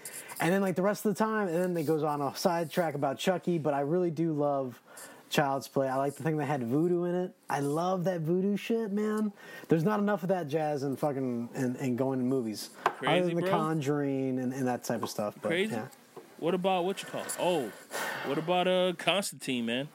[0.41, 2.95] and then like the rest of the time, and then it goes on a sidetrack
[2.95, 3.59] about Chucky.
[3.59, 4.81] But I really do love
[5.33, 5.89] Child's Play.
[5.89, 7.33] I like the thing that had voodoo in it.
[7.49, 9.33] I love that voodoo shit, man.
[9.69, 12.71] There's not enough of that jazz and fucking and, and going in movies.
[12.85, 13.51] Crazy, Other than The bro.
[13.51, 15.35] Conjuring and, and that type of stuff.
[15.41, 15.75] But, Crazy.
[15.75, 15.87] Yeah.
[16.39, 17.23] What about what you call?
[17.23, 17.37] It?
[17.41, 17.73] Oh,
[18.27, 19.89] what about uh Constantine, man?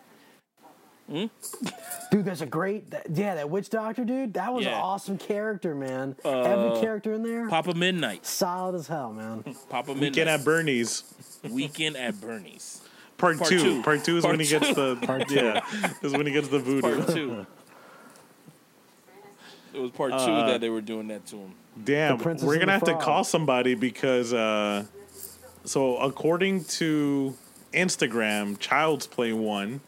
[1.10, 1.26] Hmm?
[2.12, 4.34] Dude, there's a great, that, yeah, that witch doctor, dude.
[4.34, 6.16] That was an awesome character, man.
[6.24, 9.44] Uh, Every character in there, Papa Midnight, solid as hell, man.
[9.70, 10.12] Papa Midnight.
[10.12, 11.04] Weekend at Bernie's.
[11.50, 12.82] Weekend at Bernie's.
[13.18, 13.60] Part, Part two.
[13.60, 13.84] two.
[13.84, 14.74] Part two is Part when he gets two.
[14.74, 15.94] the yeah.
[16.04, 16.96] Is when he gets the voodoo.
[16.96, 17.46] Part two.
[19.74, 21.52] It was part two Uh, that they were doing that to him.
[21.84, 24.86] Damn, we're gonna the have to call somebody because uh
[25.66, 27.36] so according to
[27.74, 29.82] Instagram, Child's Play won,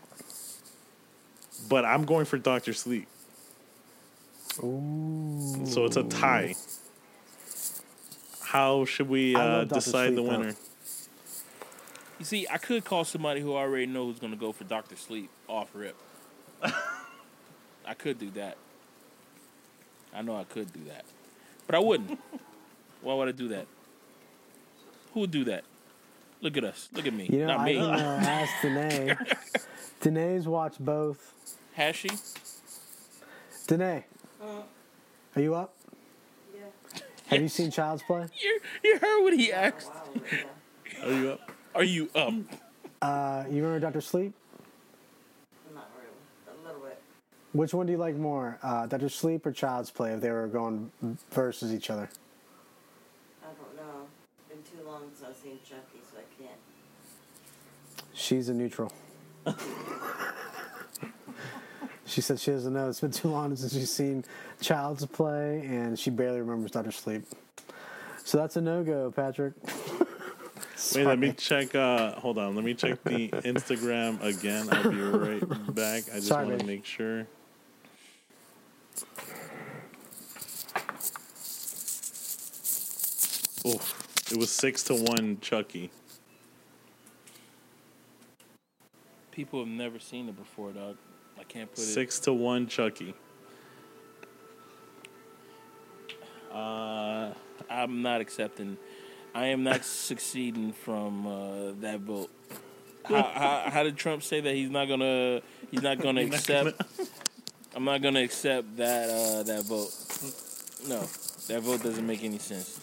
[1.67, 3.07] but I'm going for Doctor Sleep.
[4.63, 5.61] Ooh.
[5.65, 6.55] So it's a tie.
[8.43, 9.79] How should we uh, love Dr.
[9.79, 10.51] decide the winner?
[10.53, 10.68] though.
[12.19, 12.21] Winner?
[12.21, 14.63] You see, I could call somebody who I already know who's going to go for
[14.65, 15.95] Doctor Sleep off rip.
[16.63, 18.57] I could do that.
[20.13, 21.05] I know I could do that,
[21.67, 22.19] but I wouldn't.
[23.01, 23.67] Why would I do that?
[25.13, 25.63] Who would do that?
[26.41, 26.89] Look at us.
[26.93, 27.27] Look at me.
[27.31, 27.73] You know, Not I me.
[27.75, 29.15] can uh, ask Danae.
[30.01, 31.33] Danae's watched both.
[31.73, 32.09] Has she?
[33.67, 34.05] Danae,
[35.35, 35.73] are you up?
[36.53, 36.61] Yeah.
[37.27, 38.25] Have you seen Child's Play?
[38.41, 39.87] You, you heard what he asked.
[39.89, 40.21] Wow.
[40.31, 41.05] Yeah.
[41.05, 41.51] Are you up?
[41.75, 42.33] Are you up?
[43.01, 44.33] Uh, you remember Doctor Sleep?
[45.73, 46.57] Not really.
[46.59, 47.01] A little bit.
[47.53, 50.11] Which one do you like more, uh, Doctor Sleep or Child's Play?
[50.13, 50.91] If they were going
[51.31, 52.09] versus each other.
[53.43, 54.07] I don't know.
[54.49, 56.59] Been too long since I've seen Chucky, so I can't.
[58.13, 58.91] She's a neutral.
[62.05, 62.89] she said she doesn't know.
[62.89, 64.25] It's been too long since she's seen
[64.59, 67.23] Child's Play, and she barely remembers Doctor Sleep.
[68.25, 69.53] So that's a no go, Patrick.
[70.95, 71.75] Wait, let me check.
[71.75, 74.67] Uh, hold on, let me check the Instagram again.
[74.71, 76.03] I'll be right back.
[76.11, 77.27] I just want to make sure.
[83.65, 83.81] Oh,
[84.31, 85.91] it was six to one, Chucky.
[89.31, 90.97] People have never seen it before, dog.
[91.37, 91.87] I can't put it.
[91.87, 93.13] Six to one, Chucky.
[96.51, 97.31] Uh,
[97.69, 98.77] I'm not accepting.
[99.33, 102.29] I am not succeeding from uh, that vote.
[103.05, 106.79] How, how, how did Trump say that he's not gonna he's not gonna accept?
[107.75, 109.89] I'm not gonna accept that uh, that vote.
[110.87, 110.99] No,
[111.47, 112.75] that vote doesn't make any sense.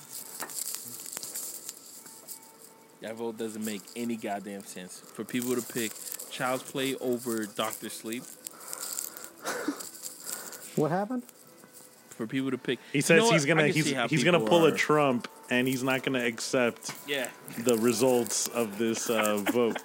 [3.02, 5.92] That vote doesn't make any goddamn sense for people to pick
[6.30, 8.24] Child's Play over Doctor Sleep.
[10.74, 11.22] What happened?
[12.08, 14.48] For people to pick, He You says know he's I gonna he's he's gonna people
[14.48, 17.28] pull a Trump and he's not gonna accept Yeah,
[17.64, 19.82] the results of this uh, vote.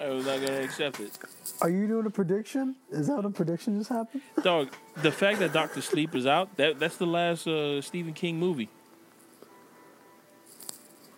[0.00, 1.16] I was not gonna accept it.
[1.60, 2.76] Are you doing a prediction?
[2.90, 4.22] Is that what a prediction just happened?
[4.42, 4.68] Dog,
[5.02, 8.68] the fact that Doctor Sleep is out, that that's the last uh, Stephen King movie.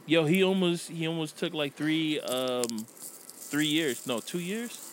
[0.05, 4.07] Yo, he almost he almost took like three um three years.
[4.07, 4.93] No, two years?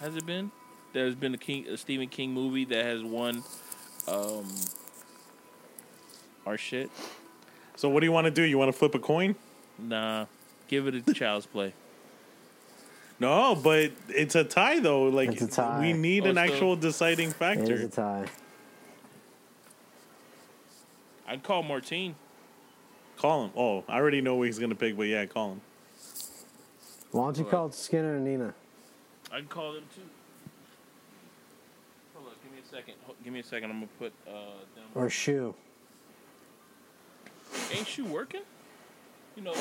[0.00, 0.50] Has it been?
[0.92, 3.44] There's been a King a Stephen King movie that has won
[4.08, 4.46] um
[6.44, 6.90] our shit.
[7.76, 8.42] So what do you want to do?
[8.42, 9.34] You want to flip a coin?
[9.78, 10.26] Nah.
[10.68, 11.74] Give it a child's play.
[13.20, 15.04] No, but it's a tie though.
[15.04, 15.80] Like It's a tie.
[15.80, 17.74] we need Oh, an so- actual deciding It is factor.
[17.74, 18.26] a tie.
[21.26, 22.14] I'd call Martine.
[23.16, 23.50] Call him.
[23.56, 25.60] Oh, I already know what he's gonna pick, but yeah, call him.
[27.12, 28.54] Why don't you call it Skinner and Nina?
[29.30, 30.02] I'd call them too.
[32.14, 32.94] Hold on, give me a second.
[33.22, 33.70] Give me a second.
[33.70, 34.32] I'm gonna put uh
[34.74, 34.84] them.
[34.94, 35.54] Or Shoe?
[37.72, 38.42] Ain't you working?
[39.36, 39.54] You know,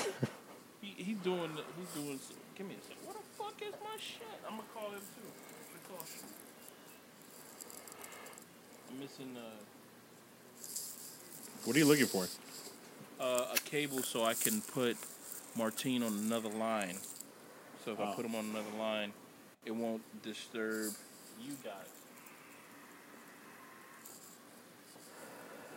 [0.82, 1.52] he, he's doing.
[1.78, 2.20] He's doing.
[2.58, 3.06] Give me a second.
[3.06, 4.22] What the fuck is my shit?
[4.46, 5.28] I'm gonna call him too.
[5.74, 6.26] I'm call Shu.
[8.90, 9.42] I'm missing uh,
[11.66, 12.28] What are you looking for?
[13.20, 14.98] uh, a cable so I can put
[15.56, 16.98] Martine on another line.
[17.86, 18.14] So if I Oh.
[18.16, 19.14] put him on another line,
[19.66, 20.94] it won't disturb
[21.40, 21.88] you guys.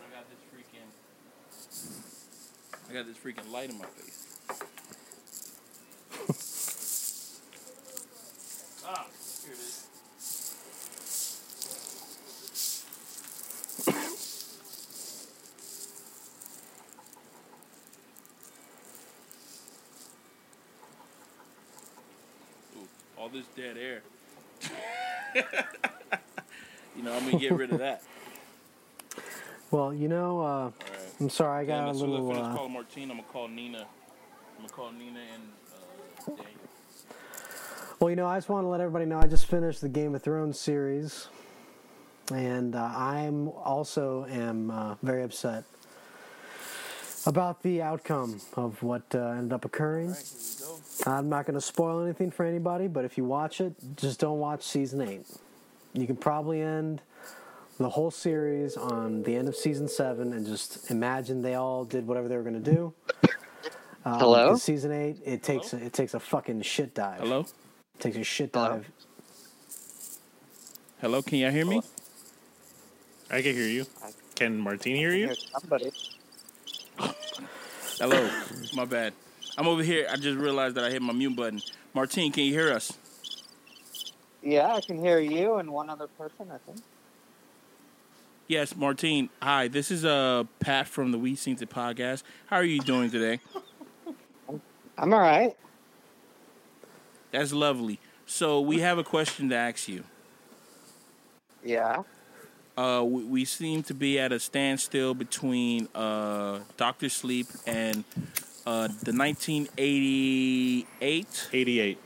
[0.03, 0.89] I got this freaking.
[2.89, 4.21] I got this freaking light in my face.
[8.87, 9.05] ah,
[9.43, 9.87] here it is.
[22.77, 24.01] Ooh, all this dead air.
[26.95, 28.03] you know, I'm gonna get rid of that.
[29.71, 30.94] Well, you know, uh, All right.
[31.19, 32.29] I'm sorry, I got it, a as soon as I little.
[32.33, 33.79] finish Uh, calling Martine, I'm gonna call Nina.
[33.79, 33.85] I'm
[34.57, 36.45] gonna call Nina and uh, Daniel.
[37.99, 40.13] well, you know, I just want to let everybody know I just finished the Game
[40.15, 41.27] of Thrones series,
[42.33, 45.63] and uh, I'm also am uh, very upset
[47.25, 50.09] about the outcome of what uh, ended up occurring.
[50.09, 50.23] All right,
[50.59, 51.11] here we go.
[51.11, 54.39] I'm not going to spoil anything for anybody, but if you watch it, just don't
[54.39, 55.25] watch season eight.
[55.93, 57.01] You can probably end
[57.77, 62.07] the whole series on the end of season seven and just imagine they all did
[62.07, 62.93] whatever they were going to do.
[64.05, 64.49] Um, Hello?
[64.49, 67.19] 'cause Season eight, it takes it takes a fucking shit dive.
[67.19, 68.87] Hello, It takes a shit dive.
[71.01, 71.21] hello.
[71.21, 71.81] Can y'all hear me?
[73.31, 73.85] I can hear you.
[74.35, 75.25] Can Martine hear you?
[75.27, 75.91] Here's somebody.
[77.99, 78.29] Hello.
[78.75, 79.13] My bad.
[79.57, 80.07] I'm over here.
[80.11, 81.61] I just realized that I hit my mute button.
[81.93, 82.91] Martine, can you hear us?
[84.43, 86.83] Yeah, I can hear you and one other person, I think.
[88.47, 89.29] Yes, Martine.
[89.41, 92.21] Hi, this is uh Pat from the We Seen It podcast.
[92.45, 93.39] How are you doing today?
[94.97, 95.55] I'm all right.
[97.31, 97.99] That's lovely.
[98.27, 100.03] So we have a question to ask you.
[101.63, 102.03] Yeah.
[102.77, 108.03] Uh, we, we seem to be at a standstill between uh, Doctor Sleep and
[108.67, 111.97] uh, the 1988 88.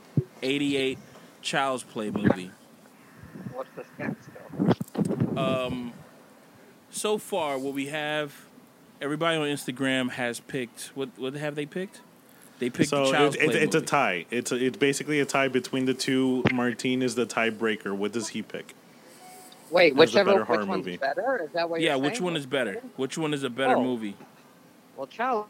[0.42, 0.98] 88
[1.42, 2.50] Child's Play movie.
[3.52, 5.38] What's the standstill?
[5.38, 5.92] Um,
[6.90, 8.34] so far, what we have,
[9.00, 10.90] everybody on Instagram has picked.
[10.94, 12.00] What what have they picked?
[12.58, 14.26] They picked So the Child's it's, it's, Play it's a tie.
[14.30, 16.44] It's a, it's basically a tie between the two.
[16.52, 17.96] Martine is the tiebreaker.
[17.96, 18.74] What does he pick?
[19.70, 20.96] Wait, Who's the whichever better which one's movie?
[20.96, 21.42] better?
[21.44, 22.24] Is that what yeah, you're which saying?
[22.24, 22.82] one is better?
[22.96, 23.82] Which one is a better Oh.
[23.84, 24.16] movie?
[24.96, 25.46] Well, Child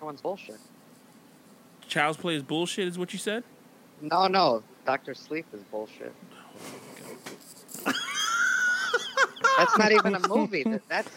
[0.00, 0.56] one's bullshit.
[1.88, 3.44] Child's Play is bullshit, is what you said?
[4.00, 6.14] No, no, Doctor Sleep is bullshit.
[7.86, 7.92] Oh
[9.58, 10.64] that's not even a movie.
[10.88, 11.08] That's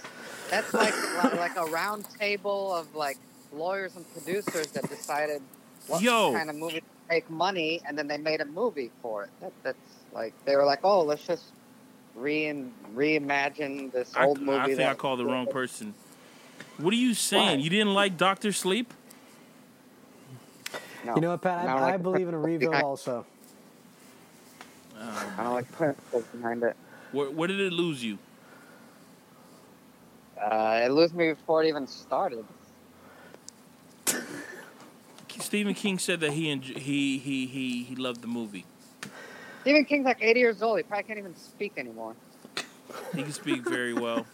[0.50, 0.93] that's like
[1.36, 3.17] like a round table of like
[3.52, 5.41] lawyers and producers that decided
[5.88, 6.34] what Yo.
[6.34, 9.30] kind of movie to make money, and then they made a movie for it.
[9.41, 9.78] That, that's
[10.13, 11.43] like they were like, oh, let's just
[12.15, 12.63] re
[12.95, 14.58] reimagine this I, old movie.
[14.60, 15.93] I think I called the wrong person.
[16.78, 17.60] What are you saying?
[17.60, 17.63] Why?
[17.63, 18.93] You didn't like Doctor Sleep?
[21.06, 21.67] No, You know what, Pat?
[21.67, 23.26] I I, like I believe in a principle rebuild behind- also.
[25.00, 25.10] Um.
[25.38, 26.76] I don't like the principles behind it.
[27.12, 28.18] Where, where did it lose you?
[30.41, 32.46] Uh, it lost me before it even started.
[35.39, 38.65] Stephen King said that he enj- he he he he loved the movie.
[39.62, 40.78] Stephen King's like 80 years old.
[40.78, 42.15] He probably can't even speak anymore.
[43.15, 44.26] He can speak very well.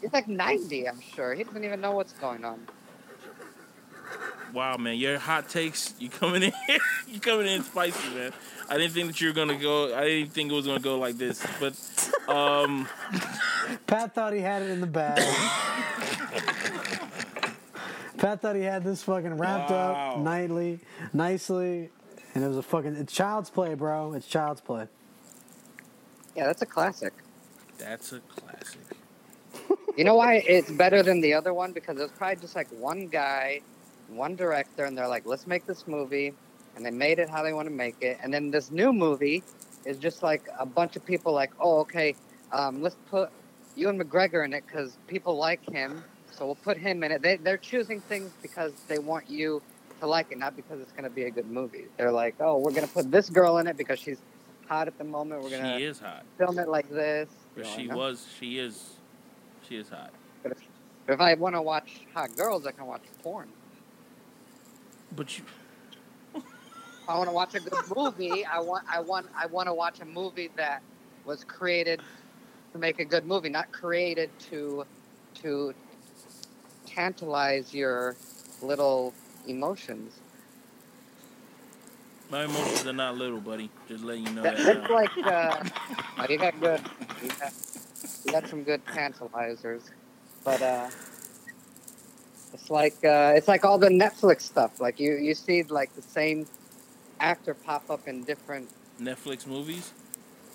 [0.00, 1.34] He's like 90, I'm sure.
[1.34, 2.66] He doesn't even know what's going on.
[4.52, 5.94] Wow, man, your hot takes.
[5.98, 6.52] You coming in?
[7.08, 8.32] you coming in spicy, man.
[8.68, 9.94] I didn't think that you were gonna go.
[9.96, 11.44] I didn't think it was gonna go like this.
[11.58, 11.74] But
[12.28, 12.88] um,
[13.86, 15.18] Pat thought he had it in the bag.
[18.18, 20.12] Pat thought he had this fucking wrapped Wow.
[20.12, 20.78] up nightly,
[21.12, 21.90] nicely,
[22.34, 24.12] and it was a fucking it's child's play, bro.
[24.12, 24.86] It's child's play.
[26.36, 27.12] Yeah, that's a classic.
[27.78, 28.80] that's a classic.
[29.98, 31.72] You know why it's better than the other one?
[31.72, 33.60] Because it was probably just like one guy,
[34.16, 36.32] one director, and they're like, let's make this movie.
[36.76, 38.18] And they made it how they want to make it.
[38.22, 39.42] And then this new movie
[39.84, 42.14] is just like a bunch of people like, oh, okay,
[42.50, 43.30] um, let's put
[43.76, 46.02] Ewan McGregor in it because people like him.
[46.30, 47.20] So we'll put him in it.
[47.20, 49.60] They, they're choosing things because they want you
[50.00, 51.84] to like it, not because it's going to be a good movie.
[51.98, 54.18] They're like, oh, we're going to put this girl in it because she's
[54.66, 55.42] hot at the moment.
[55.42, 56.24] We're going She to is hot.
[56.38, 57.28] film it like this.
[57.54, 58.26] But she was.
[58.40, 58.94] She is.
[59.68, 60.10] She is hot.
[60.42, 60.58] But if,
[61.08, 63.48] if I want to watch hot girls, I can watch porn.
[65.14, 65.44] But you.
[67.08, 68.44] I want to watch a good movie.
[68.44, 70.82] I want I want I want to watch a movie that
[71.24, 72.00] was created
[72.72, 74.84] to make a good movie, not created to
[75.42, 75.74] to
[76.86, 78.16] tantalize your
[78.62, 79.12] little
[79.46, 80.14] emotions.
[82.30, 83.68] My emotions are not little, buddy.
[83.88, 84.82] Just letting you know That, that.
[84.88, 84.94] now.
[84.94, 85.62] like uh,
[86.18, 86.80] oh, you got good.
[87.22, 87.52] You got,
[88.24, 89.82] you got some good tantalizers,
[90.42, 90.88] but uh,
[92.52, 94.80] it's like uh, it's like all the Netflix stuff.
[94.80, 96.46] Like you you see like the same
[97.20, 98.68] actor pop up in different
[99.00, 99.92] Netflix movies.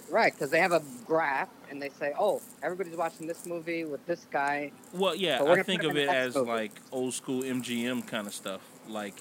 [0.10, 4.06] Right, because they have a graph and they say, "Oh, everybody's watching this movie with
[4.06, 6.50] this guy." Well, yeah, I think of it in the next as movie.
[6.50, 8.62] like old school MGM kind of stuff.
[8.88, 9.16] Like,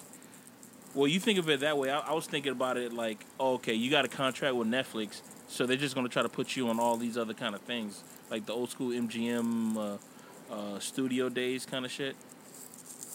[0.94, 1.90] well, you think of it that way.
[1.90, 5.22] I, I was thinking about it like, oh, okay, you got a contract with Netflix,
[5.48, 8.04] so they're just gonna try to put you on all these other kind of things,
[8.30, 12.14] like the old school MGM uh, uh, studio days kind of shit.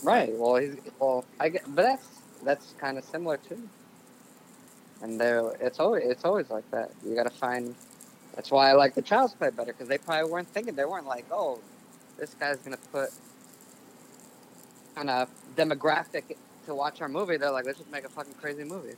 [0.03, 0.31] Right.
[0.33, 1.25] Well, he's well.
[1.39, 2.07] I get, but that's
[2.43, 3.69] that's kind of similar too.
[5.01, 6.91] And there, it's always it's always like that.
[7.05, 7.75] You got to find.
[8.35, 10.75] That's why I like the Child's Play better because they probably weren't thinking.
[10.75, 11.59] They weren't like, "Oh,
[12.17, 13.09] this guy's gonna put
[14.95, 16.35] kind of demographic
[16.65, 18.95] to watch our movie, they're like, let's just make a fucking crazy movie.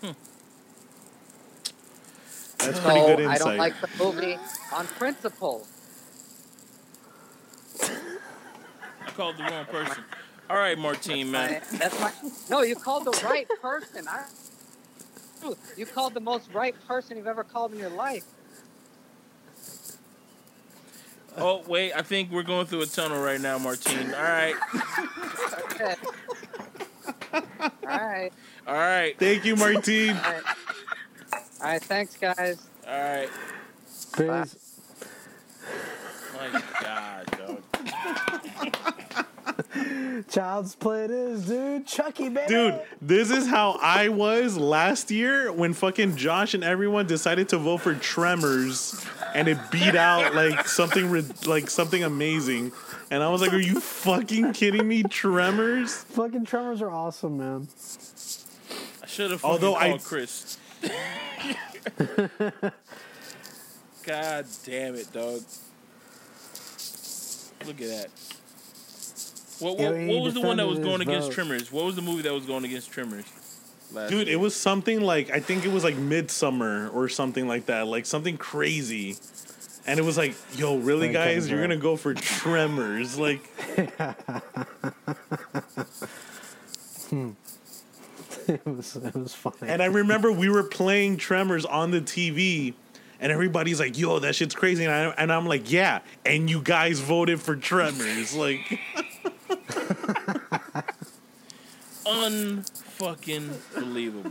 [0.00, 0.10] Hmm.
[2.58, 4.38] That's So pretty good I don't like the movie
[4.72, 5.66] on principle.
[9.06, 10.04] I called the wrong person.
[10.50, 11.60] All right, Martine, man.
[11.72, 12.12] That's my
[12.50, 12.62] no.
[12.62, 14.06] You called the right person.
[14.08, 14.24] I,
[15.76, 18.24] you called the most right person you've ever called in your life.
[21.36, 24.14] Oh wait, I think we're going through a tunnel right now, Martine.
[24.14, 24.54] All right,
[25.72, 25.94] Okay.
[27.32, 28.32] All right.
[28.66, 30.16] all right, Thank you, Martine.
[30.16, 30.42] All right.
[31.32, 31.82] All right.
[31.82, 32.68] Thanks, guys.
[32.86, 33.30] all right.
[34.16, 34.56] Peace.
[36.34, 37.62] My God, dog.
[40.22, 41.86] Child's play it is, dude.
[41.86, 42.46] Chucky, baby.
[42.48, 47.58] Dude, this is how I was last year when fucking Josh and everyone decided to
[47.58, 52.72] vote for Tremors, and it beat out like something rid- like something amazing,
[53.10, 57.68] and I was like, "Are you fucking kidding me, Tremors?" Fucking tremors are awesome, man.
[59.02, 60.58] I should have Although called I- Chris.
[64.06, 65.40] God damn it, dog.
[67.66, 68.08] Look at that.
[69.60, 71.34] What, what, what was the one that was going his against vote.
[71.34, 71.72] Trimmers?
[71.72, 73.24] What was the movie that was going against Tremors?
[73.92, 74.36] Last Dude, year?
[74.36, 78.06] it was something like I think it was like Midsummer or something like that, like
[78.06, 79.16] something crazy.
[79.86, 81.50] And it was like, yo, really, Like guys?
[81.50, 83.18] You're gonna go for Tremors?
[83.18, 83.46] Like,
[87.10, 87.32] hmm.
[88.48, 89.56] it was it was funny.
[89.70, 92.72] and I remember we were playing Tremors on the TV,
[93.20, 94.84] and everybody's like, yo, that shit's crazy.
[94.84, 96.00] And, I, and I'm like, yeah.
[96.24, 98.34] And you guys voted for Tremors.
[98.34, 98.80] Like,
[102.06, 104.30] unfucking believable.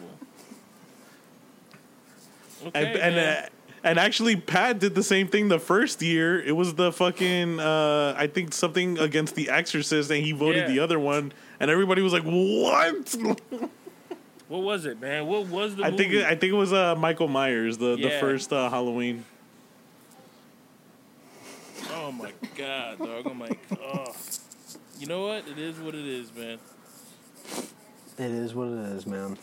[2.68, 3.50] Okay, and, and, uh,
[3.84, 6.42] and actually, Pat did the same thing the first year.
[6.42, 10.68] It was the fucking, uh, I think something against The Exorcist, and he voted Yeah.
[10.68, 11.34] the other one.
[11.60, 13.16] And everybody was like, what?
[14.48, 15.26] what was it, man?
[15.28, 16.04] What was the I movie?
[16.04, 19.26] think it, I think it was uh, Michael Myers, the, the first uh, Halloween.
[21.92, 23.26] Oh my god, dog!
[23.28, 24.14] I'm like, oh.
[25.04, 25.46] You know what?
[25.50, 26.58] It is what it is, man.
[28.18, 29.38] it is what it is, man.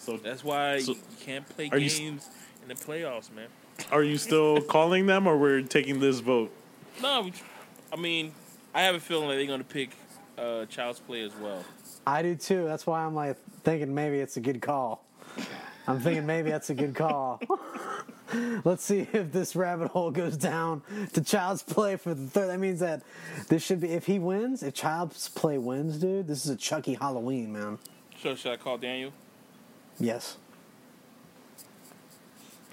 [0.00, 2.28] So, That's why So- you can't play are you s- games
[2.62, 3.46] in the playoffs, man.
[3.92, 6.50] are you still calling them, or we're taking this vote?
[7.00, 7.30] No,
[7.92, 8.32] I mean,
[8.74, 9.90] I have a feeling that they're gonna pick
[10.36, 11.64] uh, Child's Play as well.
[12.04, 12.64] I do too.
[12.64, 15.04] That's why I'm like thinking maybe it's a good call.
[15.86, 17.40] I'm thinking maybe that's a good call.
[18.64, 22.48] Let's see if this rabbit hole goes down to Child's Play for the third.
[22.48, 23.02] That means that
[23.48, 24.62] this should be if he wins.
[24.62, 27.78] If Child's Play wins, dude, this is a Chucky Halloween, man.
[28.22, 29.12] So should I call Daniel?
[30.00, 30.38] Yes.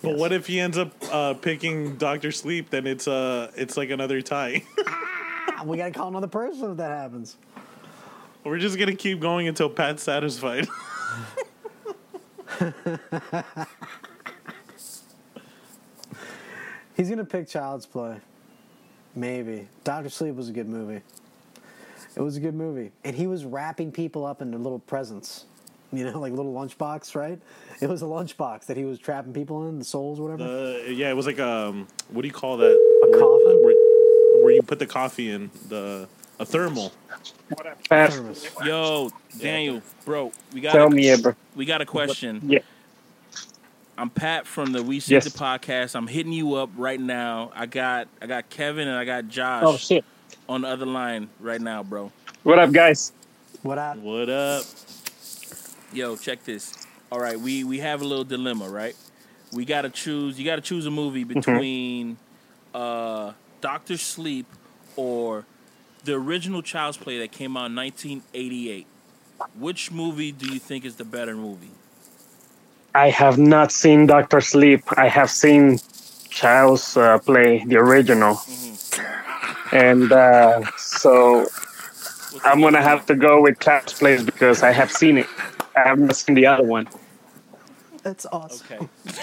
[0.02, 0.20] But Yes.
[0.20, 2.70] what if he ends up uh, picking Doctor Sleep?
[2.72, 4.64] Then it's uh, it's like another tie.
[4.88, 7.36] Ah, We gotta call another person if that happens.
[8.44, 10.68] we're just gonna keep going until Pat's satisfied.
[16.96, 18.18] He's gonna pick Child's Play.
[19.16, 19.68] Maybe.
[19.84, 21.02] Doctor Sleep was a good movie.
[22.16, 25.46] It was a good movie, and he was wrapping people up into little presents.
[25.94, 27.40] You know, like little lunchbox, right?
[27.82, 30.44] It was a lunchbox that he was trapping people in, the souls, or whatever.
[30.44, 32.72] Uh, yeah, it was like um, what do you call that?
[32.72, 33.64] A Where- coffin?
[33.64, 36.08] Where, where you put the coffee in the
[36.40, 36.92] a thermal.
[37.90, 38.48] Pat, Thermos.
[38.66, 41.36] Yo, Daniel, bro, we got tell me, yeah, bro.
[41.62, 42.42] We got a question.
[42.44, 42.58] Yeah.
[43.96, 45.26] I'm Pat from the We See Yes.
[45.32, 45.94] the podcast.
[45.94, 47.52] I'm hitting you up right now.
[47.54, 50.04] I got I got Kevin and I got Josh Oh shit!
[50.50, 52.12] on the other line right now, bro.
[52.42, 53.12] What up, guys?
[53.62, 53.98] What up?
[53.98, 54.64] What up?
[55.94, 56.88] Yo, check this.
[57.12, 58.96] All right, we we have a little dilemma, right?
[59.54, 60.40] We got to choose.
[60.40, 62.18] You got to choose a movie between
[62.74, 64.48] uh Doctor Sleep
[64.96, 65.46] or
[66.06, 68.88] the original Child's Play that came out in 1988.
[69.58, 71.72] Which movie do you think is the better movie?
[72.94, 74.84] I have not seen Doctor Sleep.
[74.98, 75.80] I have seen
[76.30, 78.40] Child's uh, Play, the original,
[79.72, 81.40] and uh, so
[82.32, 85.28] What's I'm gonna have to go with Child's Play because I have seen it.
[85.76, 86.88] I have not seen the other one.
[88.04, 88.66] That's awesome.
[88.66, 88.90] Okay.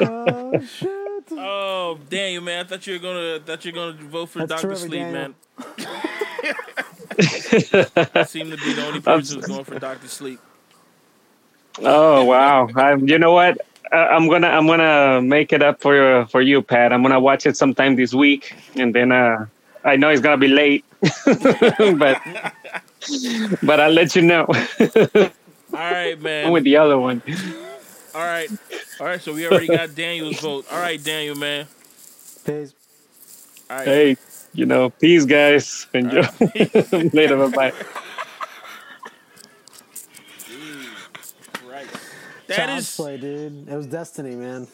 [0.00, 1.24] Oh shit!
[1.32, 4.76] Oh, Daniel, man, I thought you were gonna thought you were gonna vote for Doctor
[4.76, 5.12] Sleep, Daniel.
[5.12, 5.34] man.
[8.14, 10.40] I seem to be the only person who's going for Doctor Sleep.
[11.80, 12.68] Oh wow!
[12.76, 13.58] I, you know what?
[13.92, 16.92] Uh, I'm gonna I'm gonna make it up for for you, Pat.
[16.92, 19.46] I'm gonna watch it sometime this week, and then uh,
[19.84, 20.84] I know it's gonna be late,
[21.98, 22.20] but
[23.62, 24.46] but I'll let you know
[25.72, 26.46] All right, man.
[26.46, 27.22] I'm with the other one.
[28.14, 28.50] All right,
[29.00, 29.20] all right.
[29.20, 30.66] So we already got Daniel's vote.
[30.70, 31.66] All right, Daniel, man.
[32.44, 32.74] Peace.
[33.70, 33.86] All right.
[33.86, 34.16] Hey,
[34.54, 35.86] You know, peace, guys.
[35.92, 36.22] Enjoy.
[37.12, 37.72] Later, bye bye.
[41.68, 41.86] Right.
[42.46, 43.68] That Child's is play, dude.
[43.68, 44.68] It was destiny, man.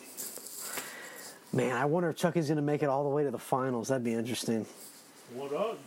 [1.52, 3.88] Man, I wonder if Chucky's gonna make it all the way to the finals.
[3.88, 4.66] That'd be interesting.
[5.34, 5.78] What up?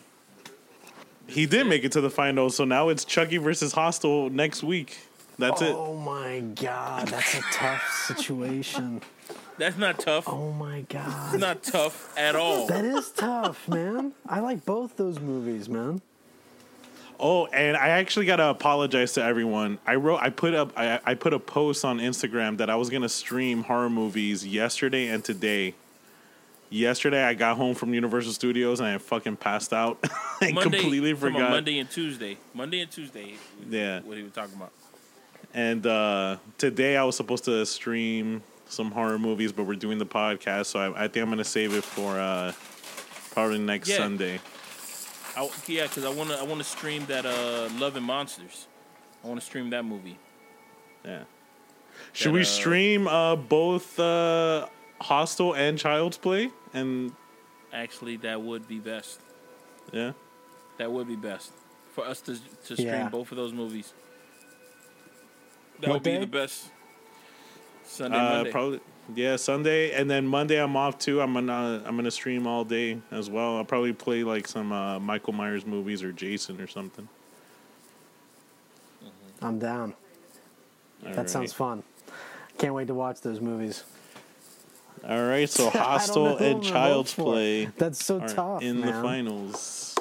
[1.28, 4.98] He did make it to the finals, so now it's Chucky versus Hostel next week.
[5.38, 5.74] That's it.
[5.76, 9.02] Oh my god, that's a tough situation.
[9.58, 10.26] That's not tough.
[10.28, 11.08] Oh my god.
[11.08, 11.40] It's god.
[11.40, 12.68] not tough at all.
[12.68, 14.14] That is tough, man.
[14.28, 16.02] I like both those movies, man.
[17.20, 19.80] Oh, and I actually gotta apologize to everyone.
[19.86, 22.90] I wrote, I put up, I, I put a post on Instagram that I was
[22.90, 25.76] gonna stream horror movies yesterday and today.
[26.70, 30.00] Yesterday, I got home from Universal Studios and I fucking passed out.
[30.42, 31.52] I completely come on, forgot.
[31.52, 32.38] Monday and Tuesday.
[32.54, 33.36] Monday and Tuesday.
[33.70, 34.02] Yeah.
[34.02, 34.72] What he was talking about.
[35.54, 38.42] And uh, today, I was supposed to stream
[38.74, 41.74] some horror movies, but we're doing the podcast, so I, I think I'm gonna save
[41.74, 42.52] it for uh,
[43.32, 43.98] probably next Yeah.
[43.98, 44.40] Sunday.
[45.36, 46.38] I, yeah, because I want to.
[46.40, 48.68] I want to stream that uh, Love and Monsters.
[49.24, 50.20] I want to stream that movie.
[51.04, 51.24] Yeah.
[52.12, 54.68] Should That, we uh, stream uh, both uh,
[55.02, 56.50] Hostel and Child's Play?
[56.74, 57.14] And
[57.72, 59.20] Actually, that would be best.
[59.92, 60.12] yeah,
[60.78, 61.52] That would be best
[61.94, 62.34] for us to
[62.68, 63.10] to stream Yeah.
[63.10, 63.94] both of those movies.
[65.80, 66.20] That What would be day?
[66.20, 66.70] the best.
[67.94, 68.52] Sunday, uh, Monday.
[68.52, 68.80] probably
[69.16, 71.22] yeah Sunday, and then Monday I'm off too.
[71.22, 73.58] I'm gonna I'm gonna stream all day as well.
[73.58, 77.08] I'll probably play like some uh, Michael Myers movies or Jason or something.
[79.42, 79.94] I'm down.
[81.06, 81.84] All That sounds fun.
[82.58, 83.84] Can't wait to watch those movies.
[85.08, 87.14] All right, so I don't know Hostel and Child's.
[87.14, 89.93] Play That's so are tough, in the finals.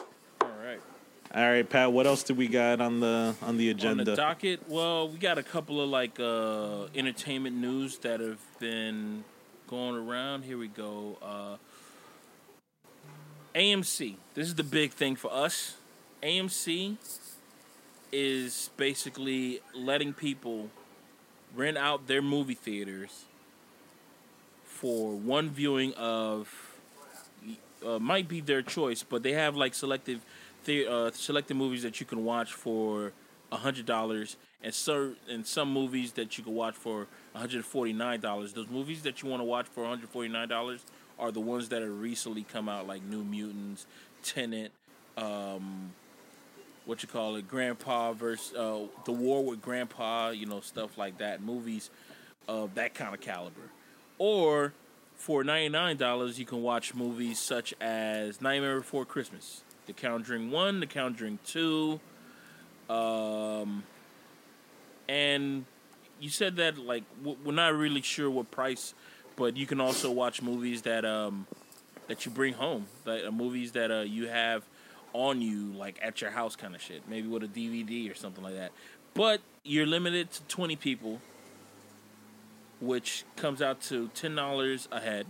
[1.34, 1.66] All right.
[1.68, 1.90] Pat.
[1.92, 4.04] What else do we got on the on the On agenda?
[4.04, 9.24] the docket, well, we got a couple of like uh, entertainment news that have been
[9.66, 10.42] going around.
[10.42, 11.16] Here we go.
[11.22, 11.56] Uh,
[13.54, 14.16] AMC.
[14.34, 15.76] This is the big thing for us.
[16.22, 16.96] AMC
[18.12, 20.68] is basically letting people
[21.54, 23.24] rent out their movie theaters
[24.64, 26.72] for one viewing of
[27.86, 30.20] uh, might be their choice, but they have like selective
[30.64, 33.12] the, uh, selected movies that you can watch for
[33.52, 37.92] hundred dollars, and some and some movies that you can watch for one hundred forty
[37.92, 38.54] nine dollars.
[38.54, 40.84] Those movies that you want to watch for one hundred forty nine dollars
[41.18, 43.86] are the ones that have recently come out, like New Mutants,
[44.22, 44.72] Tenet,
[45.18, 45.92] um,
[46.86, 51.18] what you call it, Grandpa versus uh, the War with Grandpa, you know, stuff like
[51.18, 51.42] that.
[51.42, 51.90] Movies
[52.48, 53.68] of that kind of caliber,
[54.16, 54.72] or
[55.14, 60.50] for ninety nine dollars, you can watch movies such as Nightmare Before Christmas, The Conjuring
[60.50, 62.00] One, The Conjuring Two,
[62.88, 63.82] um,
[65.08, 65.64] and
[66.20, 68.94] you said that like we're not really sure what price,
[69.36, 71.46] but you can also watch movies that um
[72.08, 74.64] that you bring home, like uh, movies that uh, you have
[75.12, 78.42] on you like at your house kind of shit, maybe with a DVD or something
[78.42, 78.72] like that.
[79.14, 81.20] But you're limited to twenty people
[82.80, 85.26] which comes out to ten dollars a head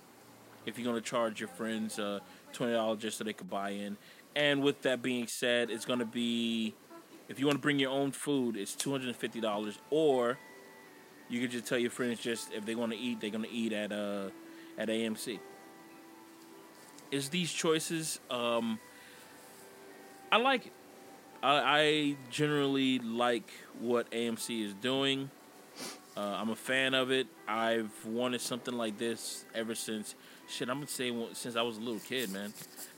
[0.65, 2.19] if you're going to charge your friends uh,
[2.53, 3.97] twenty dollars just so they could buy in.
[4.35, 6.75] And with that being said, it's going to be
[7.29, 10.39] if you want to bring your own food, it's two hundred and fifty dollars, or
[11.29, 13.51] you could just tell your friends just if they want to eat, they're going to
[13.51, 14.29] eat at uh
[14.79, 15.39] at AMC.
[17.11, 18.21] Is these choices?
[18.31, 18.79] Um,
[20.31, 20.73] I like it.
[21.43, 25.31] I, I generally like what AMC is doing.
[26.17, 27.27] Uh, I'm a fan of it.
[27.49, 30.15] I've wanted something like this ever since
[30.49, 30.69] shit.
[30.69, 32.53] I'm gonna say since I was a little kid, man.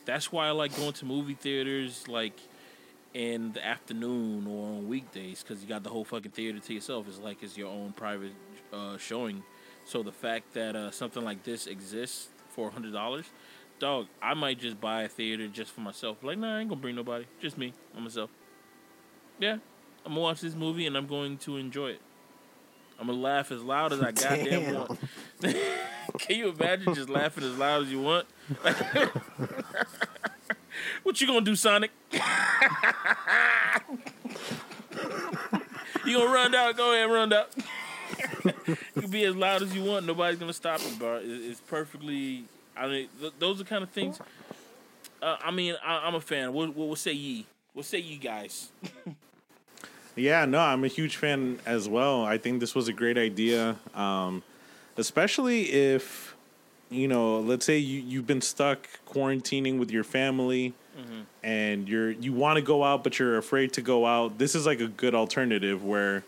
[0.04, 2.38] That's why I like going to movie theaters, like
[3.14, 7.06] in the afternoon or on weekdays, because you got the whole fucking theater to yourself.
[7.08, 8.32] It's like it's your own private
[8.72, 9.42] uh, showing.
[9.84, 13.26] So the fact that uh, something like this exists for hundred dollars,
[13.78, 16.22] dog, I might just buy a theater just for myself.
[16.22, 18.30] Like, nah, I ain't gonna bring nobody, just me, on myself.
[19.38, 19.58] Yeah,
[20.04, 22.00] I'm gonna watch this movie and I'm going to enjoy it.
[22.98, 24.74] I'm gonna laugh as loud as I goddamn Damn.
[24.74, 24.98] want.
[26.18, 28.26] Can you imagine just laughing as loud as you want?
[31.02, 31.90] what you gonna do, Sonic?
[32.12, 32.20] you
[36.18, 36.76] gonna run out?
[36.76, 37.52] Go ahead, run out.
[38.66, 40.06] you can be as loud as you want.
[40.06, 41.20] Nobody's gonna stop you, bro.
[41.22, 42.44] It's perfectly.
[42.76, 44.20] I mean, th- those are kind of things.
[45.22, 46.52] Uh, I mean, I, I'm a fan.
[46.52, 47.46] What, what say ye?
[47.72, 48.70] What say you guys?
[50.16, 52.24] Yeah, no, I'm a huge fan as well.
[52.24, 54.44] I think this was a great idea, um,
[54.96, 56.34] especially if
[56.90, 60.74] you know, let's say you you've been stuck quarantining with your family,
[61.42, 64.38] and you're you want to go out but you're afraid to go out.
[64.38, 66.22] This is like a good alternative where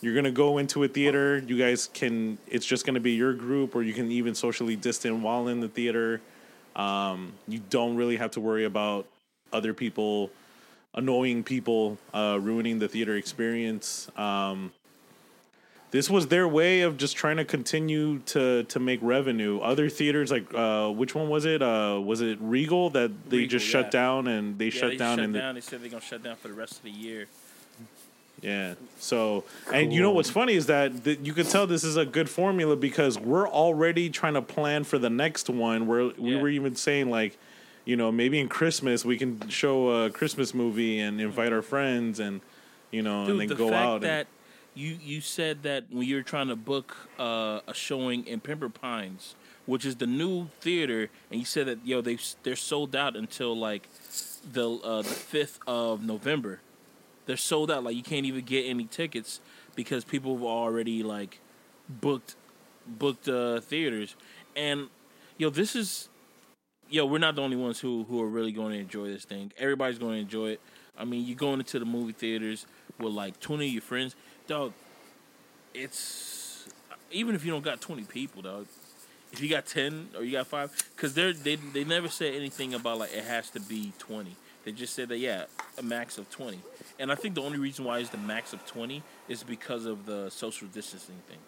[0.00, 1.38] you're gonna go into a theater.
[1.38, 2.38] You guys can.
[2.46, 5.68] It's just gonna be your group, or you can even socially distant while in the
[5.68, 6.20] theater.
[6.76, 9.06] Um, you don't really have to worry about
[9.52, 10.30] other people,
[10.94, 14.10] annoying people, uh, ruining the theater experience.
[14.16, 14.72] Um,
[15.94, 19.60] this was their way of just trying to continue to to make revenue.
[19.60, 21.62] Other theaters, like uh, which one was it?
[21.62, 23.90] Uh, was it Regal that they Regal, just shut yeah.
[23.90, 25.54] down and they Yeah, shut they down shut and down.
[25.54, 27.26] They said they're gonna shut down for the rest of the year.
[28.42, 28.74] Yeah.
[28.98, 32.04] So, and you know what's funny is that th- you can tell this is a
[32.04, 35.86] good formula because we're already trying to plan for the next one.
[35.86, 36.42] Where we Yeah.
[36.42, 37.38] were even saying like,
[37.84, 42.18] you know, maybe in Christmas we can show a Christmas movie and invite our friends
[42.18, 42.40] and
[42.90, 44.00] you know Dude, and then the go fact out.
[44.00, 44.26] that
[44.74, 48.80] you you said that when you were trying to book uh, a showing in Pembroke
[48.80, 49.34] Pines,
[49.66, 53.56] which is the new theater, and you said that yo they they're sold out until
[53.56, 53.88] like
[54.52, 56.60] the uh, the fifth of November.
[57.26, 57.84] They're sold out.
[57.84, 59.40] Like you can't even get any tickets
[59.74, 61.40] because people have already like
[61.88, 62.36] booked
[62.86, 64.16] booked uh, theaters.
[64.56, 64.88] And
[65.38, 66.08] yo, this is
[66.90, 69.52] yo, we're not the only ones who who are really going to enjoy this thing.
[69.58, 70.60] Everybody's going to enjoy it.
[70.96, 72.66] I mean, you're going into the movie theaters
[72.98, 74.14] with like 20 of your friends,
[74.46, 74.72] dog.
[75.72, 76.68] It's
[77.10, 78.66] even if you don't got 20 people, dog.
[79.32, 82.74] If you got 10 or you got five, because they're they they never said anything
[82.74, 84.36] about like it has to be 20.
[84.64, 85.44] They just said that yeah,
[85.76, 86.58] a max of 20.
[86.98, 90.06] And I think the only reason why is the max of 20 is because of
[90.06, 91.38] the social distancing thing.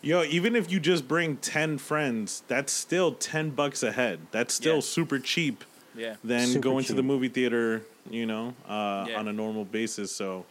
[0.00, 4.20] Yo, even if you just bring ten friends, that's still ten bucks a head.
[4.30, 4.80] That's still Yeah.
[4.82, 5.64] super cheap
[5.96, 6.14] Yeah.
[6.22, 7.82] than Super going to the movie theater.
[8.08, 9.18] You know, uh, Yeah.
[9.18, 10.12] on a normal basis.
[10.14, 10.46] So.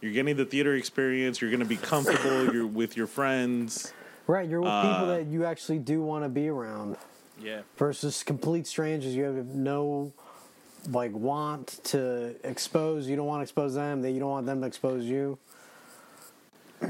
[0.00, 1.40] You're getting the theater experience.
[1.40, 2.52] You're going to be comfortable.
[2.54, 3.92] you're with your friends.
[4.26, 6.96] Right, you're with Uh, people that you actually do want to be around
[7.42, 7.62] Yeah.
[7.76, 10.12] versus complete strangers you have no
[10.88, 13.06] like want to expose.
[13.08, 14.00] You don't want to expose them.
[14.02, 15.38] That you don't want them to expose you.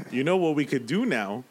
[0.09, 1.43] You know what we could do now?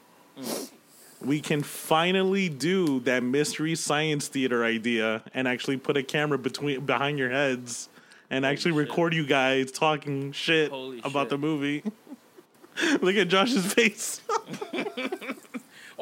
[1.20, 6.86] We can finally do that mystery science theater idea and actually put a camera between
[6.86, 7.89] behind your heads
[8.30, 8.88] and actually shit.
[8.88, 11.28] record you guys talking shit Holy about shit.
[11.30, 11.82] the movie.
[13.02, 14.20] Look at Josh's face.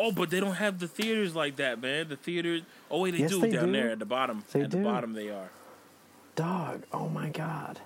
[0.01, 2.09] Oh, but they don't have the theaters like that, man.
[2.09, 2.63] The theaters.
[2.89, 3.73] Oh wait, they Yes, do they down do.
[3.73, 4.45] there at the bottom.
[4.53, 5.51] They at the bottom, they are.
[6.37, 7.81] Dog, oh my god.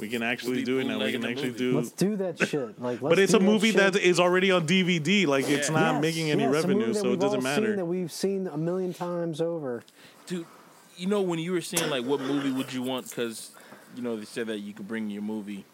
[0.00, 0.98] We can actually We'll do it now.
[0.98, 1.58] We can actually movie.
[1.58, 1.76] do.
[1.76, 2.80] Let's do that shit.
[2.80, 4.08] Like, let's But it's a movie that, that shit.
[4.08, 5.26] is already on DVD.
[5.26, 7.66] Like it's not Yes, making any yes, revenue, that so it we've doesn't all matter.
[7.66, 9.82] Seen, that we've seen a million times over.
[10.26, 10.46] Dude,
[10.96, 13.08] you know when you were saying like what movie would you want?
[13.08, 13.50] Because
[13.96, 15.64] you know they said that you could bring your movie,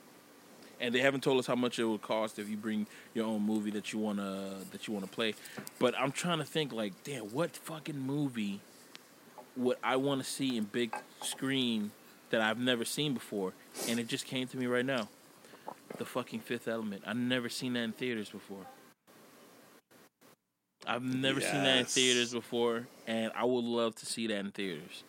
[0.80, 3.42] and they haven't told us how much it would cost if you bring your own
[3.42, 5.34] movie that you wanna that you wanna play.
[5.78, 8.60] But I'm trying to think like, damn, what fucking movie
[9.56, 11.90] would I want to see in big screen
[12.30, 13.52] that I've never seen before?
[13.88, 15.08] And it just came to me right now.
[15.96, 17.02] The fucking Fifth Element.
[17.06, 18.66] I've never seen that in theaters before.
[20.88, 24.50] I've never seen that in theaters before, and I would love to see that in
[24.50, 25.04] theaters.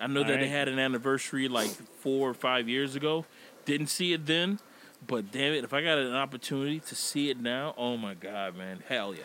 [0.00, 3.26] I know that they had an anniversary like four or five years ago.
[3.66, 4.58] Didn't see it then,
[5.06, 8.56] but damn it, if I got an opportunity to see it now, oh my god,
[8.56, 9.22] man, hell yeah!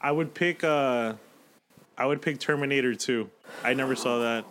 [0.00, 1.14] I would pick uh
[1.98, 3.30] I would pick Terminator 2.
[3.64, 4.44] I never saw that.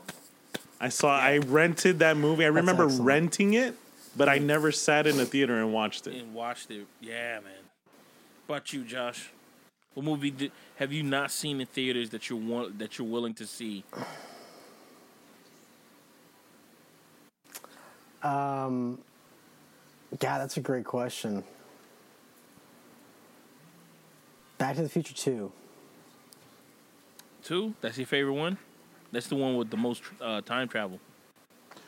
[0.81, 2.45] I saw I rented that movie.
[2.45, 3.05] I remember excellent.
[3.05, 3.75] renting it,
[4.17, 6.15] but I never sat in a theater and watched it.
[6.15, 7.53] And watched it, yeah, man.
[8.47, 9.29] About you, Josh?
[9.95, 13.33] What movie did, have you not seen in theaters that you want that you're willing
[13.35, 13.83] to see?
[18.21, 18.99] Um,
[20.19, 21.43] God, that's a great question.
[24.57, 25.51] Back to the Future 2.
[27.43, 27.73] Two?
[27.81, 28.57] That's your favorite one?
[29.13, 30.99] That's the one with the most uh, time travel.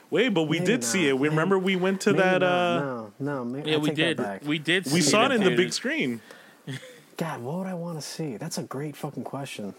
[0.09, 1.13] Wait, but we Maybe did see it.
[1.13, 2.47] We Maybe- remember we went to Maybe that not.
[2.47, 4.17] uh no, no, ma- Yeah, I we take did.
[4.17, 4.47] That back.
[4.47, 4.85] We did.
[4.93, 6.21] we saw it in the big screen.
[7.17, 8.37] God, what would I want to see?
[8.37, 9.73] That's a great fucking question.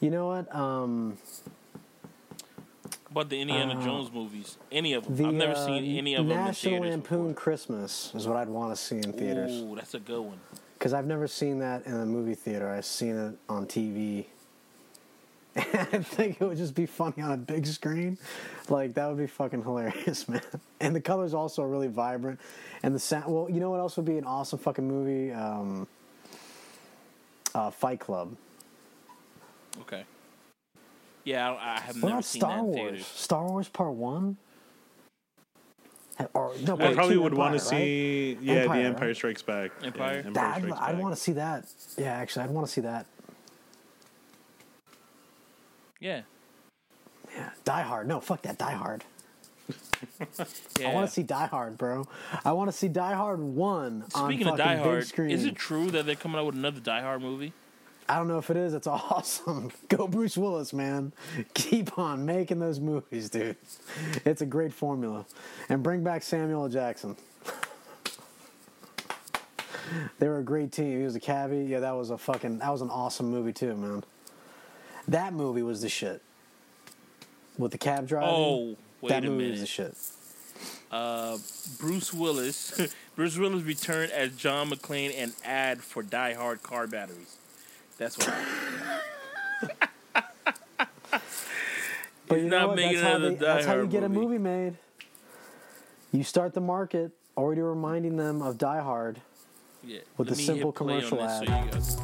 [0.00, 0.54] You know what?
[0.54, 1.16] Um,
[3.10, 5.16] About the Indiana Uh, Jones movies, any of them.
[5.16, 6.80] the I've never uh, seen any of them in National.
[6.82, 9.52] Lampoon Christmas is what I'd want to see in theaters.
[9.52, 10.38] Ooh, that's a good one.
[10.78, 12.68] Because I've never seen that in a movie theater.
[12.68, 14.26] I've seen it on TV.
[15.56, 18.18] I think it would just be funny on a big screen.
[18.68, 20.40] Like that would be fucking hilarious, man.
[20.80, 22.40] And the colors also are really vibrant.
[22.82, 23.32] And the sound.
[23.32, 25.32] Well, you know what else would be an awesome fucking movie?
[25.32, 25.86] Um,
[27.54, 28.34] uh, Fight Club.
[29.82, 30.04] Okay.
[31.24, 32.76] Yeah, I, I have What never about seen Star that Wars?
[32.90, 33.06] theaters.
[33.06, 34.36] Star Wars Part One.
[36.32, 37.82] Or no, I probably two, would want to Empire, right?
[37.86, 38.86] see yeah, Empire, The right?
[38.94, 39.70] Empire Strikes Back.
[39.82, 40.22] Empire?
[40.24, 41.64] Yeah, That- I'd, Strikes I'd want to see that.
[41.96, 43.06] Yeah, actually, I'd want to see that.
[46.04, 46.20] Yeah.
[47.34, 48.06] Yeah, Die Hard.
[48.06, 48.58] No, fuck that.
[48.58, 49.04] Die Hard.
[50.78, 50.90] yeah.
[50.90, 52.06] I want to see Die Hard, bro.
[52.44, 54.04] I want to see Die Hard one.
[54.14, 55.30] on Speaking of Die big Hard, screen.
[55.30, 57.54] is it true that they're coming out with another Die Hard movie?
[58.06, 58.74] I don't know if it is.
[58.74, 59.72] It's awesome.
[59.88, 61.14] Go Bruce Willis, man.
[61.54, 63.56] Keep on making those movies, dude.
[64.26, 65.24] It's a great formula.
[65.70, 67.16] And bring back Samuel Jackson.
[70.18, 70.98] they were a great team.
[70.98, 71.64] He was a cabbie.
[71.64, 74.04] Yeah, that was a fucking that was an awesome movie too, man.
[75.08, 76.22] That movie was the shit.
[77.58, 78.28] With the cab driving.
[78.30, 79.50] Oh, wait that a movie minute.
[79.52, 79.96] was the shit.
[80.90, 81.38] Uh,
[81.78, 82.94] Bruce Willis.
[83.16, 87.36] Bruce Willis returned as John McClane and ad for Die Hard car batteries.
[87.98, 88.34] That's what.
[92.26, 92.76] But you not know what?
[92.76, 94.26] That's how, they, that's how you get a movie.
[94.26, 94.74] movie made.
[96.12, 99.20] You start the market already reminding them of Die Hard.
[99.82, 99.98] Yeah.
[100.16, 101.84] With let the me simple hit play on commercial ad.
[101.84, 102.00] So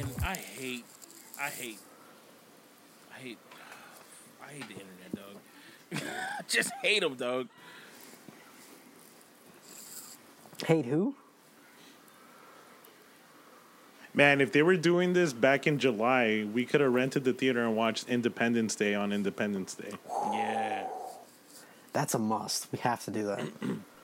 [0.00, 0.84] Fucking, I hate,
[1.40, 1.78] I hate,
[3.14, 3.38] I hate,
[4.42, 6.02] I hate the internet, dog.
[6.48, 7.48] Just hate them, dog.
[10.66, 11.14] Hate who?
[14.14, 17.64] Man, if they were doing this back in July, we could have rented the theater
[17.64, 19.92] and watched Independence Day on Independence Day.
[20.32, 20.86] Yeah.
[21.92, 22.70] That's a must.
[22.72, 23.42] We have to do that.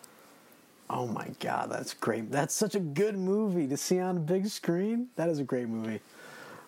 [0.94, 2.30] oh my god, that's great.
[2.30, 5.08] That's such a good movie to see on a big screen.
[5.16, 6.00] That is a great movie.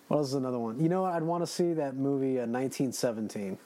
[0.09, 0.79] What else is another one?
[0.81, 1.13] You know what?
[1.15, 3.57] I'd want to see that movie, uh, 1917.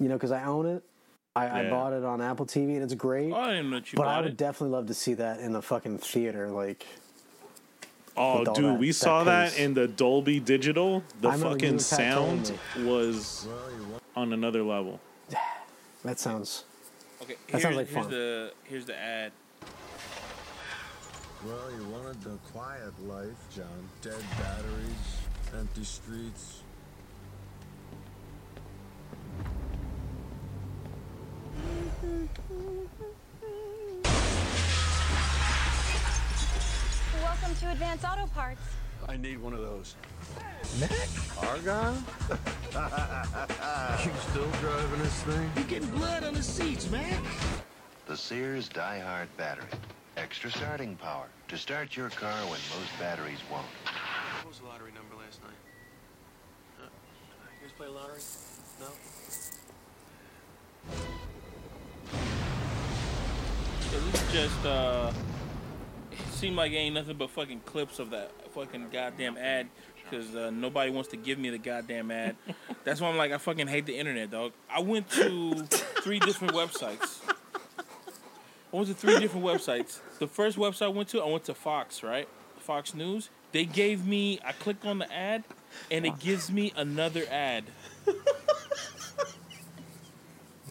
[0.00, 0.82] You know, because I own it.
[1.36, 3.32] I, I bought it on Apple TV and it's great.
[3.32, 4.36] Oh, I didn't know you but I would it.
[4.36, 6.48] definitely love to see that in the fucking theater.
[6.50, 6.86] Like,
[8.16, 11.02] Oh, dude, that- we that saw that in the Dolby Digital.
[11.20, 13.48] The I fucking and Pat telling sound was
[14.14, 15.00] on another level.
[16.04, 16.64] that sounds.
[17.22, 18.12] Okay, That here's, sounds like here's fun.
[18.12, 19.32] the here's the ad.
[21.44, 23.66] Well, you wanted the quiet life, John.
[24.00, 25.18] Dead batteries,
[25.52, 26.62] empty streets.
[37.22, 38.62] Welcome to Advance Auto Parts.
[39.06, 39.96] I need one of those.
[40.80, 40.90] Nick?
[41.46, 42.02] Argyle?
[44.02, 45.50] you still driving this thing?
[45.56, 47.22] You're getting blood on the seats, man.
[48.06, 49.66] The Sears Die Hard battery.
[50.16, 53.66] Extra starting power to start your car when most batteries won't.
[54.42, 55.52] What was the lottery number last night?
[56.78, 56.86] Huh?
[57.60, 58.20] You guys play lottery?
[58.78, 58.86] No?
[63.90, 65.12] So this is just uh
[66.12, 69.68] it seemed like it ain't nothing but fucking clips of that fucking goddamn ad
[70.04, 72.36] because uh, nobody wants to give me the goddamn ad.
[72.84, 74.52] That's why I'm like I fucking hate the internet, dog.
[74.70, 75.54] I went to
[76.04, 77.20] three different websites.
[78.74, 80.00] I went to three different websites.
[80.18, 82.28] The first website I went to, I went to Fox, right?
[82.58, 83.30] Fox News.
[83.52, 84.40] They gave me.
[84.44, 85.44] I clicked on the ad,
[85.92, 87.64] and it gives me another ad.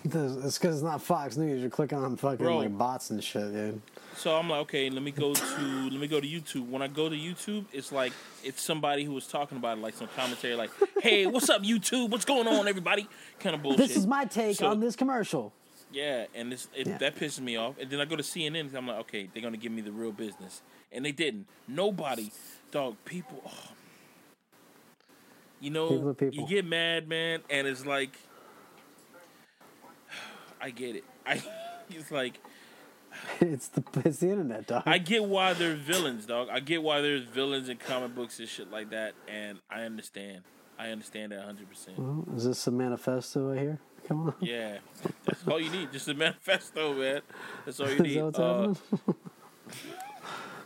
[0.05, 1.61] It's because it's not Fox News.
[1.61, 2.57] You're clicking on fucking Bro.
[2.57, 3.81] like bots and shit, dude.
[4.17, 6.67] So I'm like, okay, let me go to let me go to YouTube.
[6.67, 8.11] When I go to YouTube, it's like
[8.43, 12.09] it's somebody who was talking about it, like some commentary, like, "Hey, what's up, YouTube?
[12.09, 13.07] What's going on, everybody?"
[13.39, 13.77] Kind of bullshit.
[13.87, 15.53] This is my take So- on this commercial.
[15.93, 16.97] Yeah, and this it, Yeah.
[16.97, 17.75] that pisses me off.
[17.79, 19.91] And then I go to CNN, and I'm like, okay, they're gonna give me the
[19.91, 21.45] real business, and they didn't.
[21.67, 22.31] Nobody,
[22.71, 23.41] dog, people.
[23.45, 23.69] oh.
[25.61, 26.35] You know, People people.
[26.35, 28.17] you get mad, man, and it's like,
[30.59, 31.03] I get it.
[31.25, 31.41] I
[31.89, 32.39] it's like.
[33.39, 34.83] It's the it's the internet, dog.
[34.87, 36.47] I get why they're villains, dog.
[36.51, 40.41] I get why there's villains in comic books and shit like that, and I understand.
[40.79, 41.69] I understand that 100.
[41.69, 43.79] percent Well, is this a manifesto I hear?
[44.07, 44.35] Come on.
[44.41, 44.79] Yeah,
[45.25, 45.91] that's all you need.
[45.91, 47.21] Just a manifesto, man.
[47.65, 48.17] That's all you need.
[48.19, 48.27] Uh,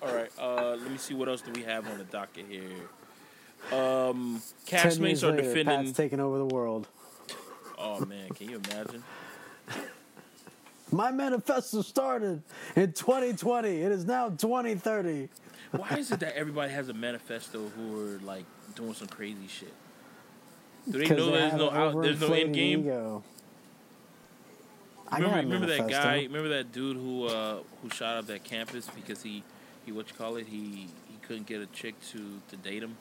[0.02, 0.32] all right.
[0.40, 2.90] Uh, let me see what else do we have on the docket here.
[3.72, 5.66] Um, castmates are later, defending.
[5.86, 6.88] Pat's taking over the world.
[7.78, 9.04] Oh man, can you imagine?
[10.92, 12.42] My manifesto started
[12.76, 13.82] in 2020.
[13.82, 15.28] It is now 2030.
[15.72, 19.74] Why is it that everybody has a manifesto who are like doing some crazy shit?
[20.90, 22.82] Do they know there's have no out, there's no end game?
[22.82, 23.24] Ego.
[25.10, 26.24] I remember, remember that guy?
[26.24, 29.44] Remember that dude who uh, who shot up that campus because he
[29.86, 30.48] he what you call it?
[30.48, 32.98] He he couldn't get a chick to to date him.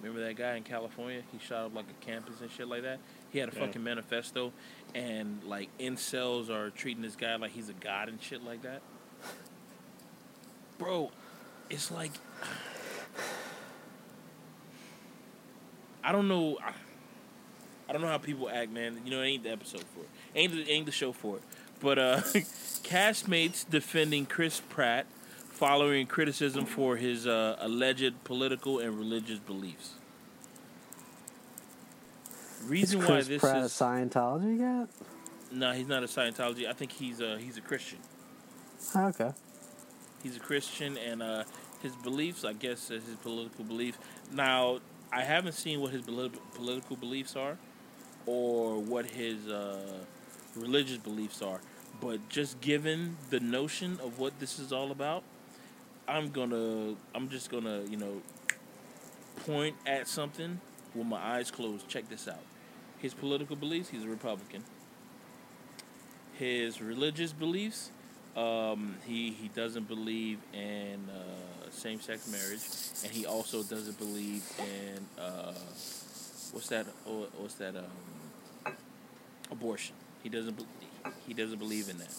[0.00, 1.22] Remember that guy in California?
[1.30, 2.98] He shot up like a campus and shit like that.
[3.30, 3.66] He had a Yeah.
[3.66, 4.52] fucking manifesto,
[4.94, 8.80] and like incels are treating this guy like he's a god and shit like that.
[10.78, 11.10] Bro,
[11.70, 12.12] it's like
[16.04, 16.58] I don't know.
[16.62, 16.72] I,
[17.88, 19.00] I don't know how people act, man.
[19.04, 20.08] You know, it ain't the episode for it.
[20.34, 21.42] Ain't the, ain't the show for it.
[21.80, 22.16] But uh,
[22.84, 25.06] castmates defending Chris Pratt
[25.48, 29.94] following criticism for his uh, alleged political and religious beliefs.
[32.66, 34.86] Reason Is why Chris this Pratt is a Scientology guy?
[35.50, 36.68] No, he's not a Scientology.
[36.68, 37.98] I think he's a he's a Christian.
[38.94, 39.32] Oh, okay.
[40.22, 41.44] He's a Christian, and uh,
[41.82, 43.98] his beliefs, I guess, is his political beliefs.
[44.32, 44.78] Now,
[45.12, 47.58] I haven't seen what his politi- political beliefs are,
[48.24, 50.04] or what his uh,
[50.56, 51.60] religious beliefs are.
[52.00, 55.22] But just given the notion of what this is all about,
[56.08, 58.22] I'm gonna, I'm just gonna, you know,
[59.44, 60.60] point at something
[60.94, 61.88] with my eyes closed.
[61.88, 62.42] Check this out.
[62.98, 64.64] His political beliefs, he's a Republican.
[66.38, 67.90] His religious beliefs,
[68.36, 72.60] um, he he doesn't believe in uh, same-sex marriage,
[73.04, 75.52] and he also doesn't believe in uh,
[76.52, 76.86] what's that?
[77.06, 77.76] oh, What's that?
[77.76, 78.72] Um,
[79.50, 79.94] abortion.
[80.22, 80.56] He doesn't.
[80.56, 80.64] be-
[81.26, 82.14] He doesn't believe in that.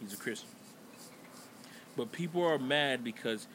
[0.00, 0.48] He's a Christian.
[1.96, 3.46] But people are mad because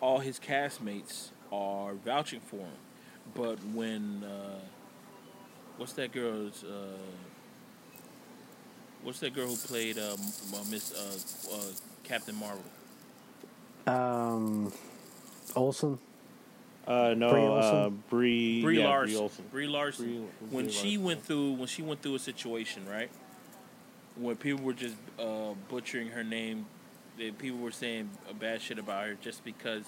[0.00, 2.78] all his castmates are vouching for him.
[3.34, 4.58] But when uh,
[5.76, 6.64] what's that girl's?
[9.02, 10.16] What's that girl who played uh,
[10.54, 11.58] uh, Miss uh, uh,
[12.04, 12.64] Captain Marvel?
[13.86, 14.72] Um,
[15.56, 15.98] Olsen.
[16.86, 18.62] Uh, no, Brie uh, Brie.
[18.62, 19.16] Brie yeah, Brie Larson.
[19.16, 19.44] Olsen.
[19.50, 20.04] Brie Larson.
[20.06, 23.10] Brie- when Brie she Larson, went through when she went through a situation, right?
[24.16, 26.66] When people were just uh, butchering her name,
[27.18, 29.84] that people were saying uh, bad shit about her just because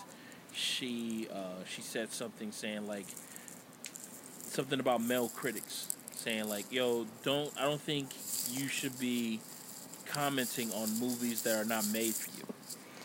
[0.52, 3.06] she uh, she said something saying like
[4.42, 8.08] something about male critics, saying like, "Yo, don't I don't think
[8.52, 9.40] you should be
[10.06, 12.46] commenting on movies that are not made for you."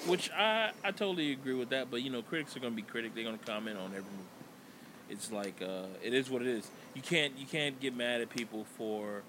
[0.10, 3.16] Which I I totally agree with that, but you know, critics are gonna be critics.
[3.16, 4.30] They're gonna comment on every movie
[5.10, 6.70] it's like uh, it is what it is.
[6.94, 9.24] You can't you can't get mad at people for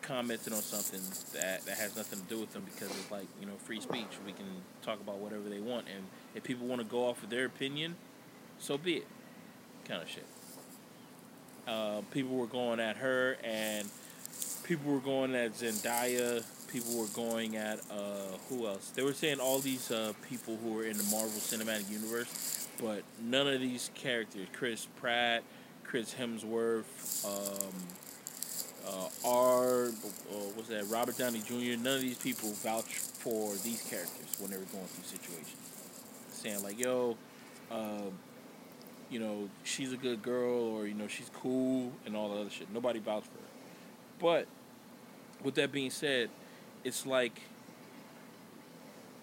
[0.00, 1.00] commenting on something
[1.34, 4.18] that that has nothing to do with them because it's like you know free speech.
[4.26, 4.46] We can
[4.82, 7.96] talk about whatever they want, and if people want to go off of their opinion,
[8.58, 9.06] so be it.
[9.84, 10.26] Kind of shit.
[11.66, 13.88] Uh, people were going at her, and
[14.64, 16.44] people were going at Zendaya.
[16.68, 18.90] People were going at uh, who else?
[18.90, 23.02] They were saying all these uh, people who were in the Marvel Cinematic Universe, but
[23.20, 25.42] none of these characters, Chris Pratt,
[25.84, 27.72] Chris Hemsworth, um,
[28.88, 29.90] uh, R, uh,
[30.54, 30.88] what's that?
[30.88, 31.80] Robert Downey Jr.
[31.80, 35.56] None of these people vouch for these characters when they were going through situations,
[36.32, 37.16] saying like, "Yo,
[37.70, 38.12] um,
[39.12, 42.50] you know, she's a good girl," or you know, she's cool, and all the other
[42.50, 42.72] shit.
[42.72, 43.44] Nobody vouched for her.
[44.18, 44.46] But
[45.44, 46.30] with that being said,
[46.84, 47.40] it's like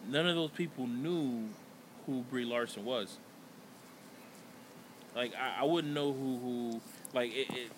[0.08, 1.50] none of those people knew
[2.06, 3.18] who Brie Larson was.
[5.16, 6.82] Like I, I wouldn't know who who
[7.14, 7.72] like it, it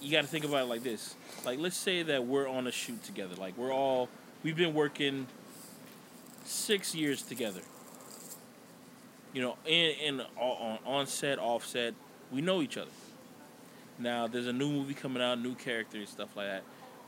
[0.00, 1.14] you got to think about it like this.
[1.44, 3.34] Like let's say that we're on a shoot together.
[3.34, 4.08] Like we're all
[4.42, 5.26] we've been working
[6.44, 7.60] 6 years together.
[9.36, 11.38] You know, in in on on set,
[12.32, 12.90] we know each other.
[13.98, 16.62] Now there's a new movie coming out, new characters, stuff like that.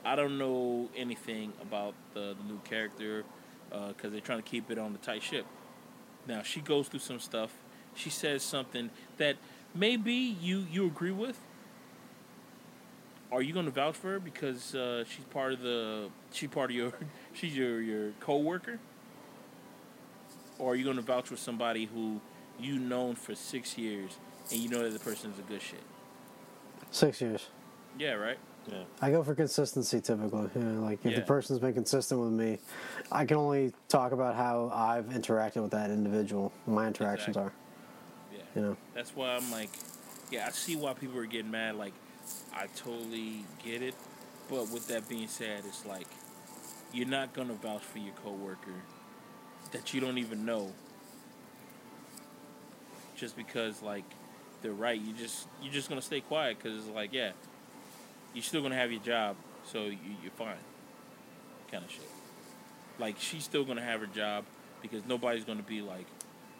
[0.04, 3.24] I don't know anything about the, the new character
[3.70, 5.46] because they're trying to keep it on the tight ship.
[6.26, 7.50] Now she goes through some stuff.
[7.94, 9.36] She says something that
[9.74, 11.40] maybe you you agree with.
[13.32, 16.68] Are you going to vouch for her because uh, she's part of the she's part
[16.68, 16.92] of your
[17.32, 18.80] she's your your coworker?
[20.58, 22.20] Or are you going to vouch for somebody who
[22.58, 24.18] you've known for six years
[24.50, 25.82] and you know that the person is a good shit?
[26.90, 27.46] Six years.
[27.98, 28.38] Yeah, right.
[28.70, 28.82] Yeah.
[29.00, 30.50] I go for consistency typically.
[30.54, 32.58] You know, like if the person's been consistent with me,
[33.10, 36.52] I can only talk about how I've interacted with that individual.
[36.66, 37.42] My interactions Exactly.
[37.42, 38.36] are.
[38.36, 38.42] Yeah.
[38.54, 38.76] You know.
[38.94, 39.70] That's why I'm like,
[40.30, 41.76] yeah, I see why people are getting mad.
[41.76, 41.94] Like,
[42.52, 43.94] I totally get it.
[44.50, 46.06] But with that being said, it's like,
[46.92, 48.74] you're not going to vouch for your coworker
[49.72, 50.72] that you don't even know
[53.16, 54.04] just because, like,
[54.62, 55.00] they're right.
[55.00, 57.32] You just, you're just to stay quiet because it's like, yeah,
[58.34, 60.56] you're still to have your job, so you, you're fine.
[61.70, 62.08] Kind of shit.
[62.98, 64.44] Like, she's still to have her job
[64.82, 66.06] because nobody's to be like,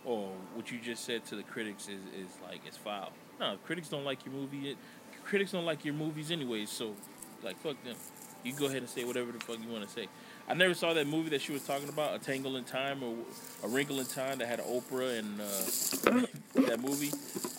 [0.07, 3.13] oh, what you just said to the critics is, is like it's foul.
[3.41, 4.71] No, critics don't like your movie.
[4.71, 4.75] Eh,
[5.25, 6.71] critics don't like your movies anyways.
[6.71, 6.95] So,
[7.43, 7.97] like, fuck them.
[8.45, 10.09] You go ahead and say whatever the fuck you want to say.
[10.49, 13.15] I never saw that movie that she was talking about, A Tangle in Time or
[13.63, 16.27] A Wrinkle in Time, that had Oprah and uh,
[16.69, 17.11] that movie.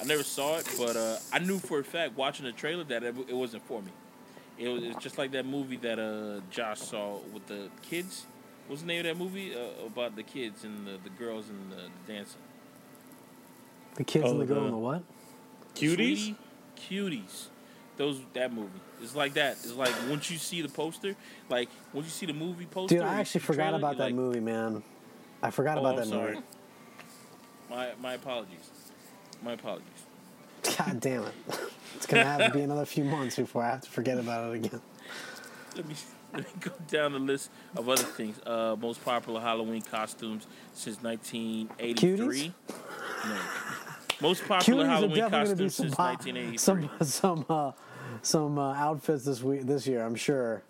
[0.01, 3.03] I never saw it, but uh, I knew for a fact watching the trailer that
[3.03, 3.91] it, it wasn't for me.
[4.57, 8.25] It was it's just like that movie that uh, Josh saw with the kids.
[8.67, 11.71] What's the name of that movie uh, about the kids and the, the girls and
[11.71, 11.75] the,
[12.07, 12.41] the dancing?
[13.95, 15.03] The kids Oh, and the girl the- and the what?
[15.75, 16.33] Cuties?
[16.35, 16.35] Sweetie
[16.89, 17.45] Cuties.
[17.99, 18.69] Those that movie.
[19.03, 19.57] It's like that.
[19.61, 21.17] It's like once you see the poster,
[21.49, 22.95] like once you see the movie poster.
[22.95, 24.81] Dude, I actually forgot trailer, about that like, movie, man.
[25.43, 26.33] I forgot Oh, about I'm that sorry.
[26.35, 26.45] movie.
[27.69, 28.69] My my apologies.
[29.43, 30.05] My apologies.
[30.77, 31.33] God damn it!
[31.97, 34.65] It's gonna have to be another few months before I have to forget about it
[34.65, 34.81] again.
[35.75, 35.95] Let me
[36.33, 38.39] let me go down the list of other things.
[38.45, 42.53] Uh, most popular Halloween costumes since 1983.
[43.25, 43.37] No.
[44.21, 46.57] Most popular Cuties Halloween definitely gonna be costumes since 1983.
[46.99, 47.71] some some uh,
[48.21, 50.03] some uh, outfits this week this year.
[50.05, 50.63] I'm sure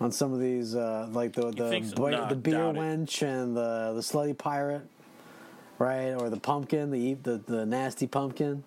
[0.00, 1.94] on some of these uh, like the the so?
[1.96, 2.78] boy- Nah, the beer doubt it.
[2.78, 4.82] wench and the the slutty pirate,
[5.78, 6.12] right?
[6.12, 8.64] Or the pumpkin, the the the nasty pumpkin.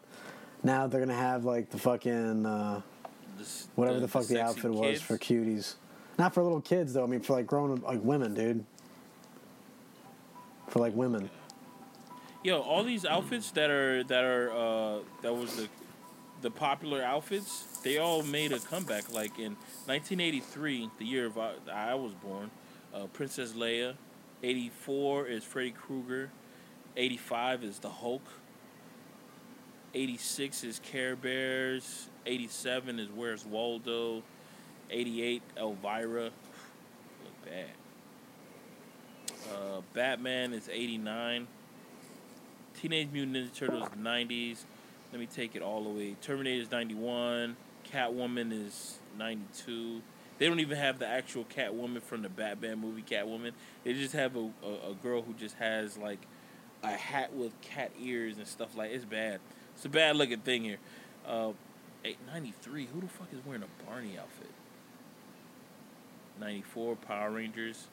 [0.64, 2.82] Now they're gonna have like the fucking uh,
[3.38, 5.76] This- whatever the, fuck the, sexy outfit was for cuties.
[6.20, 7.04] Not for little kids though.
[7.04, 8.64] I mean for like grown up like women, dude.
[10.70, 11.30] For like women.
[12.44, 15.68] Yo, all these outfits that are that are uh, that was the
[16.44, 17.64] the popular outfits.
[17.84, 19.12] They all made a comeback.
[19.12, 22.52] Like in 1983, the year of I, I was born,
[22.94, 23.96] uh, Princess Leia.
[24.44, 26.30] 84 is Freddy Krueger.
[26.98, 28.22] 85 is the Hulk.
[29.96, 32.10] 86 is Care Bears.
[32.26, 34.22] 87 is Where's Waldo.
[34.92, 36.24] 88 Elvira.
[36.24, 37.70] Look bad.
[39.50, 41.48] Uh, Batman is 89.
[42.82, 44.66] Teenage Mutant Ninja Turtles 90s.
[45.14, 46.16] Let me take it all the way.
[46.22, 47.56] Terminator is 91.
[47.94, 50.02] Catwoman is 92.
[50.40, 53.52] They don't even have the actual Catwoman from the Batman movie Catwoman.
[53.84, 56.18] They just have a, a, a girl who just has like
[56.82, 59.40] a hat with cat ears and stuff like it's bad.
[59.76, 60.80] It's a bad looking thing here.
[61.28, 61.52] Uh,
[62.04, 62.88] eight, 93.
[62.92, 64.50] Who the fuck is wearing a Barney outfit?
[66.40, 67.86] 94 Power Rangers.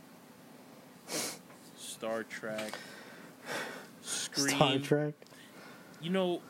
[1.77, 2.73] Star Trek.
[4.01, 4.57] Scream.
[4.57, 5.15] Star Trek.
[6.01, 6.41] You know,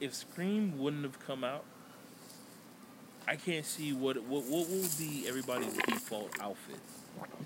[0.00, 1.64] if Scream wouldn't have come out,
[3.26, 6.76] I can't see what what what will be everybody's default outfit.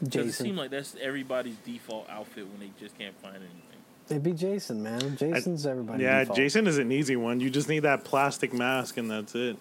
[0.01, 0.47] Because it Jason.
[0.47, 3.63] seems like that's everybody's default outfit when they just can't find anything.
[4.09, 5.17] It'd be Jason, man.
[5.17, 6.03] Jason's everybody.
[6.03, 6.37] yeah, default.
[6.37, 7.41] Jason is an easy one.
[7.41, 9.59] You just need that plastic mask and that's it.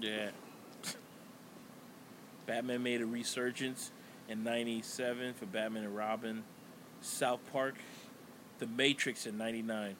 [0.00, 0.30] Yeah.
[2.46, 3.90] Batman made a resurgence
[4.28, 6.44] in '97 for Batman and Robin.
[7.02, 7.76] South Park,
[8.60, 9.96] The Matrix in '99.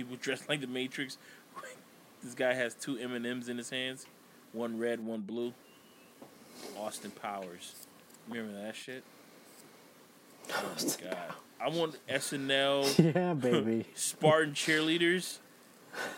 [0.00, 1.18] People dressed like The Matrix.
[2.22, 4.06] this guy has two M and M's in his hands,
[4.52, 5.52] one red, one blue.
[6.78, 7.74] Austin Powers.
[8.26, 9.04] Remember that shit?
[10.50, 11.34] Oh my god!
[11.60, 13.14] I want SNL.
[13.14, 13.84] Yeah, baby.
[13.94, 15.38] Spartan cheerleaders.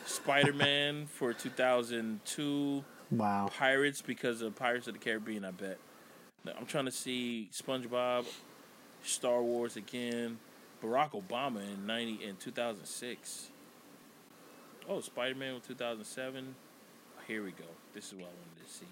[0.07, 2.85] Spider Man for 2002.
[3.11, 3.51] Wow.
[3.53, 5.79] Pirates because of Pirates of the Caribbean, I bet.
[6.57, 8.27] I'm trying to see SpongeBob,
[9.03, 10.39] Star Wars again,
[10.83, 13.49] Barack Obama in 90 in 2006.
[14.89, 16.55] Oh, Spider-Man with 2007.
[17.29, 17.65] Here we go.
[17.95, 18.87] This is what I wanted to see.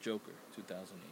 [0.00, 1.04] Joker 2008.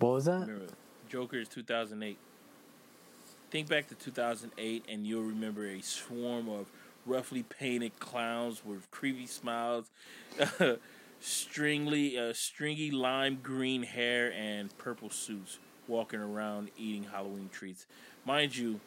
[0.00, 0.40] What was that?
[0.40, 0.66] Remember,
[1.08, 2.18] Joker is 2008.
[3.50, 6.66] Think back to 2008, and you'll remember a swarm of
[7.06, 9.88] roughly painted clowns with creepy smiles,
[11.20, 17.86] stringly, uh, stringy lime green hair, and purple suits, walking around eating Halloween treats.
[18.24, 18.80] Mind you,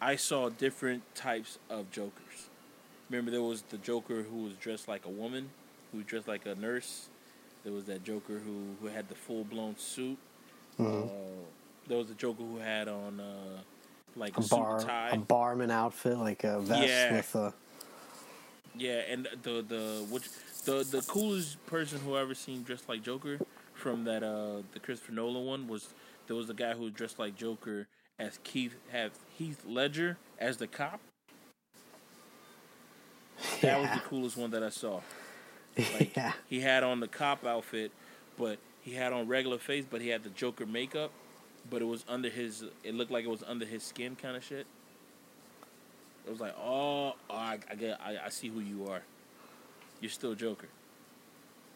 [0.00, 2.50] I saw different types of Jokers.
[3.12, 5.50] Remember, there was the Joker who was dressed like a woman,
[5.90, 7.10] who was dressed like a nurse.
[7.62, 10.16] There was that Joker who, who had the full blown suit.
[10.78, 11.04] Mhm.
[11.04, 11.10] Uh,
[11.86, 13.60] there was a Joker who had on uh,
[14.16, 15.10] like a, bar, tie.
[15.10, 17.16] a barman outfit, like a vest Yeah.
[17.16, 17.54] with a.
[18.78, 20.30] Yeah, and the the which
[20.64, 23.38] the the coolest person who I ever seen dressed like Joker
[23.74, 25.90] from that uh the Christopher Nolan one was
[26.26, 27.88] there was a guy who was dressed like Joker
[28.18, 31.00] as Keith have Heath Ledger as the cop.
[33.62, 35.00] That was the coolest one that I saw.
[35.76, 36.32] Like, yeah.
[36.48, 37.92] He had on the cop outfit,
[38.38, 41.10] but he had on regular face, but he had the Joker makeup,
[41.70, 42.64] but it was under his.
[42.84, 44.66] It looked like it was under his skin, kind of shit.
[46.26, 49.02] It was like, oh, oh, I, I get, I, I see who you are.
[50.00, 50.68] You're still Joker.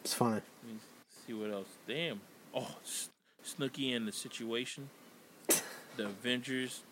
[0.05, 0.41] It's funny.
[0.65, 0.81] Let me
[1.27, 1.69] see what else.
[1.89, 2.21] Damn.
[2.55, 3.09] Oh, S-
[3.45, 4.89] Snooki and the Situation.
[5.97, 6.83] The Avengers.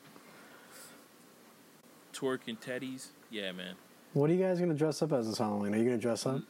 [2.13, 3.09] Twerk and Teddies.
[3.31, 3.75] Yeah, man.
[4.15, 5.75] What are you guys gonna dress up as this Halloween?
[5.75, 6.41] Are you gonna dress up?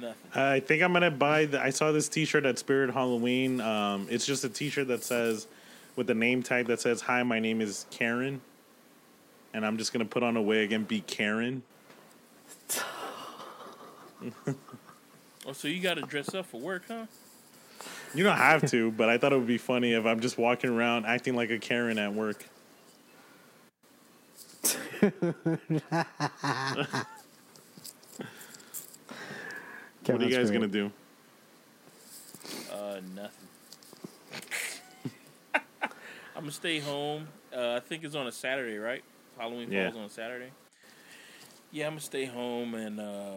[0.00, 0.14] Nothing.
[0.40, 1.46] I think I'm gonna buy.
[1.46, 3.60] The, I saw this T-shirt at Spirit Halloween.
[3.60, 5.48] Um, it's just a T-shirt that says,
[5.96, 8.40] with the name tag that says, "Hi, my name is Karen,"
[9.52, 11.62] and I'm just gonna put on a wig and be Karen.
[15.46, 17.06] Oh, so you got to dress up for work, huh?
[18.14, 20.70] You don't have to, but I thought it would be funny if I'm just walking
[20.70, 22.44] around acting like a Karen at work.
[24.62, 24.74] What
[30.08, 30.90] are you guys Kevin's gonna do?
[32.72, 33.48] Uh, nothing.
[36.36, 37.28] I'm gonna stay home.
[37.54, 39.02] Uh, I think it's on a Saturday, right?
[39.38, 39.90] Halloween Yeah.
[39.90, 40.50] falls on a Saturday.
[41.70, 43.36] Yeah, I'm gonna stay home and uh,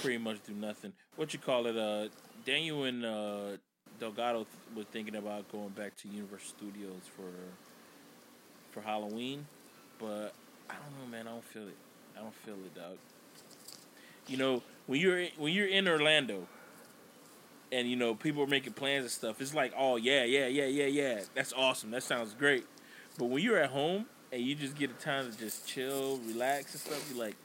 [0.00, 0.92] pretty much do nothing.
[1.16, 1.76] What you call it?
[1.76, 2.08] Uh,
[2.44, 3.42] Daniel and uh,
[4.00, 4.46] Delgado th-
[4.76, 7.30] were thinking about going back to Universal Studios for
[8.72, 9.46] for Halloween,
[9.98, 10.32] but
[10.72, 11.26] I don't know, man.
[11.28, 11.76] I don't feel it.
[12.16, 12.96] I don't feel it, dog.
[14.26, 16.46] You know, when you're when you're in Orlando,
[17.70, 20.66] and you know people are making plans and stuff, it's like, oh yeah, yeah, yeah,
[20.66, 21.20] yeah, yeah.
[21.34, 21.90] That's awesome.
[21.90, 22.64] That sounds great.
[23.18, 26.72] But when you're at home and you just get a time to just chill, relax
[26.72, 27.36] and stuff, you're like,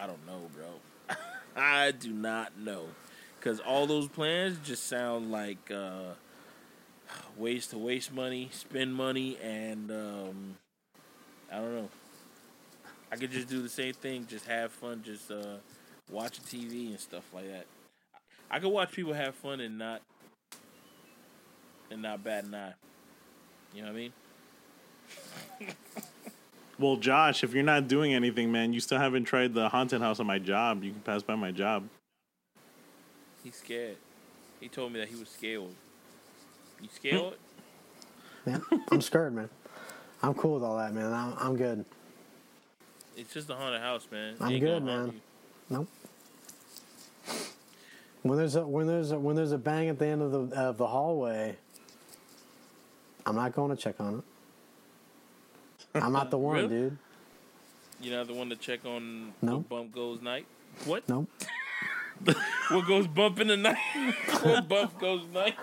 [0.00, 1.16] I don't know, bro.
[1.56, 2.86] I do not know.
[3.38, 6.14] Because all those plans just sound like uh,
[7.36, 10.56] ways to waste money, spend money, and um,
[11.52, 11.88] I don't know.
[13.12, 15.56] I could just do the same thing, just have fun, just uh,
[16.10, 17.66] watch TV and stuff like that.
[18.50, 20.02] I could watch people have fun and not
[21.90, 22.74] and not bat an eye.
[23.74, 24.12] You know what I mean?
[26.78, 30.18] Well, Josh, if you're not doing anything, man, you still haven't tried the haunted house
[30.18, 30.82] at my job.
[30.82, 31.88] You can pass by my job.
[33.44, 33.96] He's scared.
[34.60, 35.68] He told me that he was scared.
[36.80, 37.34] You scared?
[38.46, 39.48] Man, I'm scared, man.
[40.24, 41.12] I'm cool with all that, man.
[41.12, 41.84] I'm, I'm good.
[43.16, 44.36] It's just a haunted house, man.
[44.40, 45.20] I'm good, man.
[45.68, 45.88] Nope.
[48.22, 50.58] When there's a when there's a, when there's a bang at the end of the
[50.58, 51.56] of the hallway,
[53.26, 54.22] I'm not going to check on
[55.94, 56.02] it.
[56.02, 56.68] I'm not the one, Really?
[56.68, 56.98] dude.
[58.00, 58.10] you.
[58.10, 59.56] You're not the one to check on No.
[59.58, 60.46] what bump goes night.
[60.86, 61.06] What?
[61.06, 61.28] Nope.
[62.70, 63.76] what goes bump in the night?
[64.42, 65.54] what bump goes night?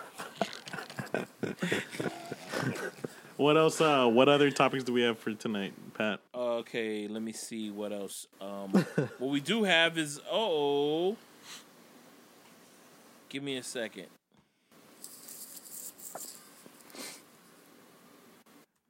[3.42, 3.82] What else?
[3.82, 6.20] Uh, what other topics do we have for tonight, Pat?
[6.36, 8.28] Okay, let me see what else.
[8.40, 8.70] Um,
[9.18, 11.18] what we do have is oh,
[13.30, 14.06] give me a second.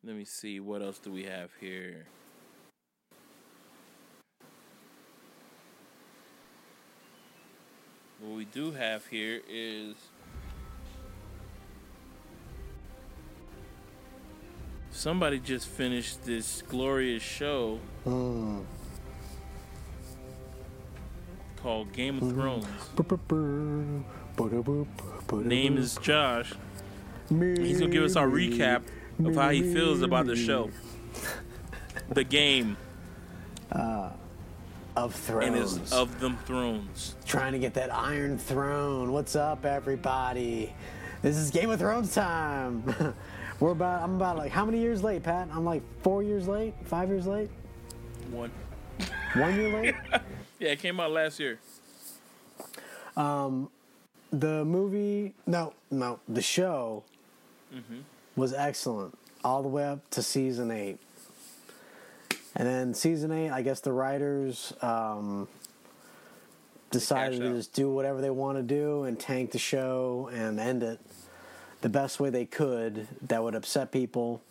[0.04, 2.08] Let me see what else do we have here.
[8.20, 9.96] What we do have here is
[14.92, 18.60] somebody just finished this glorious show Hmm.
[21.58, 22.66] called Game of Thrones.
[22.98, 24.04] Name
[25.32, 26.54] Name is Josh.
[27.30, 28.82] He's gonna give us our recap
[29.24, 30.70] of how he feels about the show,
[32.10, 32.76] the game,
[33.72, 34.18] of
[34.96, 35.14] and
[35.56, 35.94] Thrones.
[35.94, 37.16] of them thrones.
[37.26, 39.12] Trying to get that Iron Throne.
[39.14, 40.74] What's up, everybody?
[41.22, 42.84] This is Game of Thrones time.
[43.62, 44.02] We're about.
[44.02, 45.48] I'm about like how many years late, Pat?
[45.54, 47.50] I'm like four years late, five years late,
[48.32, 48.52] One.
[49.36, 49.96] one year late.
[50.60, 51.58] Yeah, it came out last year.
[53.18, 53.72] Um,
[54.32, 57.04] the movie, no, no, the show
[57.74, 58.02] Mm-hmm.
[58.36, 61.00] was excellent all the way up to season eight.
[62.56, 65.48] And then season eight, I guess the writers um,
[66.92, 67.56] decided to out.
[67.56, 71.00] just do whatever they want to do and tank the show and end it
[71.82, 74.42] the best way they could that would upset people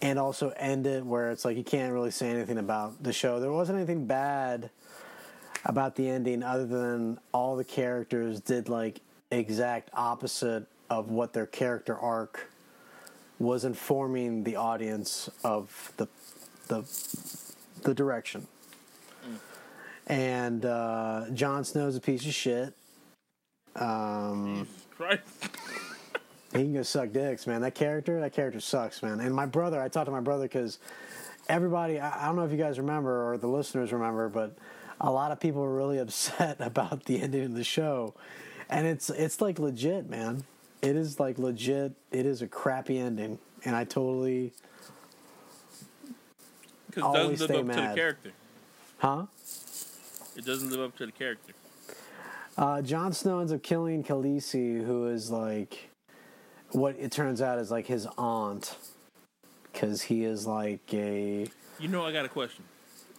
[0.00, 3.38] and also end it where it's like you can't really say anything about the show.
[3.40, 4.70] There wasn't anything bad
[5.64, 11.46] about the ending other than all the characters did like exact opposite of what their
[11.46, 12.50] character arc
[13.38, 16.08] was informing the audience of the
[16.68, 16.84] the
[17.82, 18.46] the direction.
[20.08, 22.74] And uh, Jon Snow's a piece of shit.
[23.76, 24.66] Um,
[24.96, 25.22] Christ.
[26.52, 27.60] he can go suck dicks, man.
[27.62, 29.20] That character, that character sucks, man.
[29.20, 30.78] And my brother, I talked to my brother because
[31.48, 34.56] everybody, I, I don't know if you guys remember or the listeners remember, but
[35.00, 38.14] a lot of people were really upset about the ending of the show,
[38.68, 40.44] and it's it's like legit, man.
[40.82, 41.92] It is like legit.
[42.10, 44.52] It is a crappy ending, and I totally,
[46.86, 47.92] Because it Always doesn't stay live up to mad.
[47.92, 48.32] the character.
[48.98, 49.26] huh?
[50.36, 51.52] It doesn't live up to the character.
[52.56, 55.88] Uh, Jon Snow ends up killing Khaleesi, who is like
[56.72, 58.76] what it turns out is like his aunt,
[59.72, 61.46] because he is like a
[61.78, 62.64] You know, I got a question.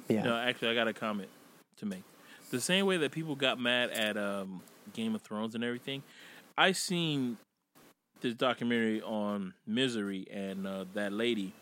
[0.07, 0.23] yeah.
[0.23, 1.29] No, actually, I got a comment
[1.77, 2.03] to make.
[2.51, 4.61] The same way that people got mad at um,
[4.93, 6.03] Game of Thrones and everything,
[6.57, 7.37] I seen
[8.21, 11.53] this documentary on Misery and uh, that lady,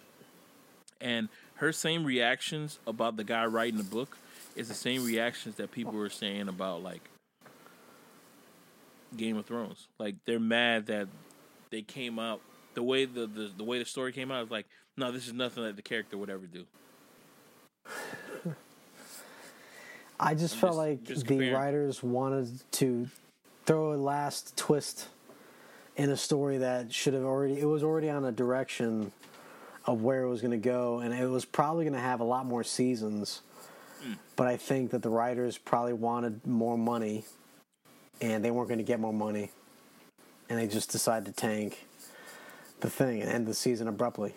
[1.00, 4.18] and her same reactions about the guy writing the book
[4.56, 7.10] is the same reactions that people were saying about like
[9.16, 9.88] Game of Thrones.
[9.98, 11.08] Like they're mad that
[11.72, 12.42] they came out
[12.76, 14.68] the way the the, the way the story came out was like,
[14.98, 16.66] no, this is nothing that the character would ever do.
[20.20, 23.08] I just I'm felt just- like just the writers wanted to
[23.66, 25.08] throw a last twist
[25.98, 29.12] in a story that should have already it was already on a direction
[29.86, 32.24] of where it was going to go and it was probably going to have a
[32.24, 33.42] lot more seasons.
[34.04, 34.14] Hmm.
[34.36, 37.24] But I think that the writers probably wanted more money,
[38.20, 39.52] and they weren't going to get more money,
[40.52, 41.88] and they just decide to tank
[42.82, 44.34] the thing and end the season abruptly.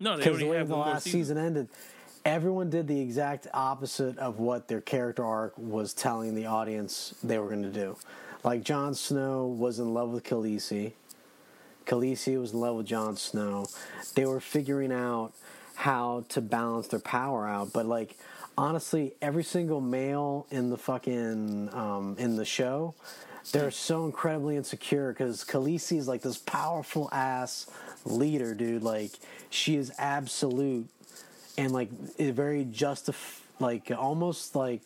[0.00, 1.20] No, they Because the way have the last season.
[1.20, 1.68] season ended,
[2.24, 7.38] everyone did the exact opposite of what their character arc was telling the audience they
[7.38, 7.96] were going to do.
[8.42, 10.94] Like Jon Snow was in love with Khaleesi.
[11.86, 13.66] Khaleesi was in love with Jon Snow.
[14.16, 15.32] They were figuring out
[15.76, 18.16] how to balance their power out, but like
[18.56, 22.94] honestly, every single male in the fucking um, in the show,
[23.52, 27.70] they're so incredibly insecure because Khaleesi is like this powerful ass
[28.04, 28.82] leader, dude.
[28.82, 29.12] Like
[29.50, 30.88] she is absolute
[31.56, 34.82] and like very justif like almost like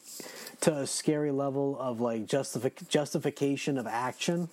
[0.60, 4.48] to a scary level of like justific justification of action.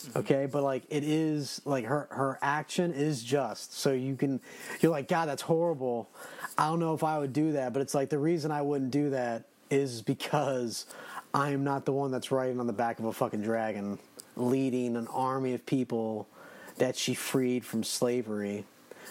[0.00, 0.18] Mm-hmm.
[0.18, 3.74] Okay, but like it is like her her action is just.
[3.74, 4.40] So you can
[4.80, 6.08] you're like god that's horrible.
[6.56, 8.90] I don't know if I would do that, but it's like the reason I wouldn't
[8.90, 10.86] do that is because
[11.34, 13.98] I am not the one that's riding on the back of a fucking dragon
[14.36, 16.28] leading an army of people
[16.78, 18.64] that she freed from slavery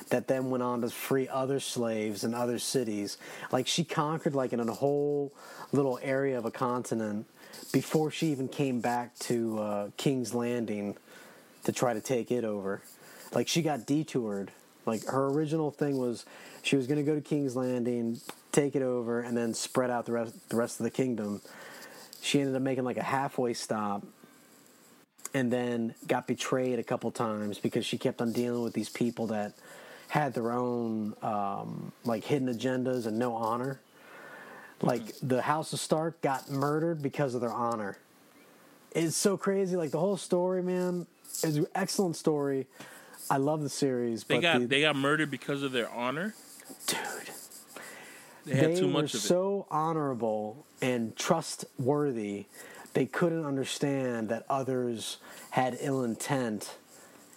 [0.10, 3.18] that then went on to free other slaves in other cities.
[3.52, 5.34] Like she conquered like in a whole
[5.72, 7.26] little area of a continent
[7.74, 10.96] before she even came back to uh, King's Landing
[11.64, 12.82] to try to take it over.
[13.34, 14.52] Like she got detoured.
[14.86, 16.26] Like her original thing was
[16.64, 20.06] she was going to go to King's Landing, take it over, and then spread out
[20.06, 21.42] the rest the rest of the kingdom.
[22.28, 24.04] She ended up making like a halfway stop
[25.34, 29.28] and then got betrayed a couple times because she kept on dealing with these people
[29.28, 29.54] that
[30.10, 33.80] had their own um, like hidden agendas and no honor.
[34.82, 37.98] Like the House of Stark got murdered because of their honor.
[38.92, 39.78] It's so crazy.
[39.78, 41.08] Like the whole story, man,
[41.44, 42.68] is an excellent story.
[43.30, 44.26] I love the series.
[44.26, 46.36] They got the, they got murdered because of their honor.
[46.88, 47.00] Dude.
[48.48, 49.24] They had too were much of it.
[49.24, 52.46] so honorable and trustworthy,
[52.94, 55.18] they couldn't understand that others
[55.52, 56.76] had ill intent,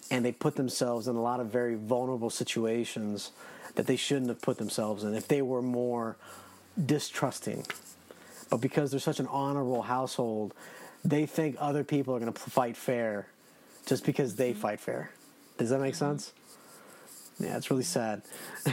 [0.09, 3.31] and they put themselves in a lot of very vulnerable situations
[3.75, 6.17] that they shouldn't have put themselves in if they were more
[6.85, 7.65] distrusting.
[8.49, 10.53] But because they're such an honorable household,
[11.03, 13.27] they think other people are going to fight fair
[13.85, 15.11] just because they fight fair.
[15.57, 16.05] Does that make mm-hmm.
[16.05, 16.33] sense?
[17.43, 18.21] Yeah, it's really sad.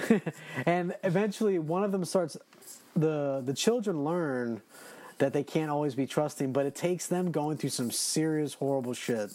[0.66, 2.36] and eventually, one of them starts.
[2.94, 4.62] the The children learn
[5.18, 8.94] that they can't always be trusting, but it takes them going through some serious, horrible
[8.94, 9.32] shit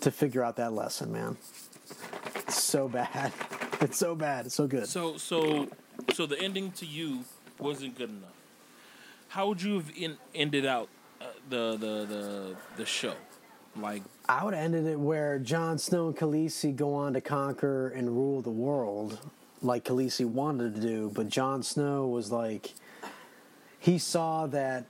[0.00, 1.12] to figure out that lesson.
[1.12, 1.36] Man,
[2.36, 3.32] it's so bad.
[3.80, 4.46] It's so bad.
[4.46, 4.88] It's so good.
[4.88, 5.68] So so
[6.12, 7.20] so the ending to you
[7.60, 8.34] wasn't good enough.
[9.28, 10.88] How would you have in, ended out
[11.20, 13.14] uh, the the the the show?
[13.80, 17.88] Like I would have ended it where Jon Snow and Khaleesi go on to conquer
[17.88, 19.18] and rule the world,
[19.62, 21.10] like Khaleesi wanted to do.
[21.14, 22.74] But Jon Snow was like,
[23.78, 24.86] he saw that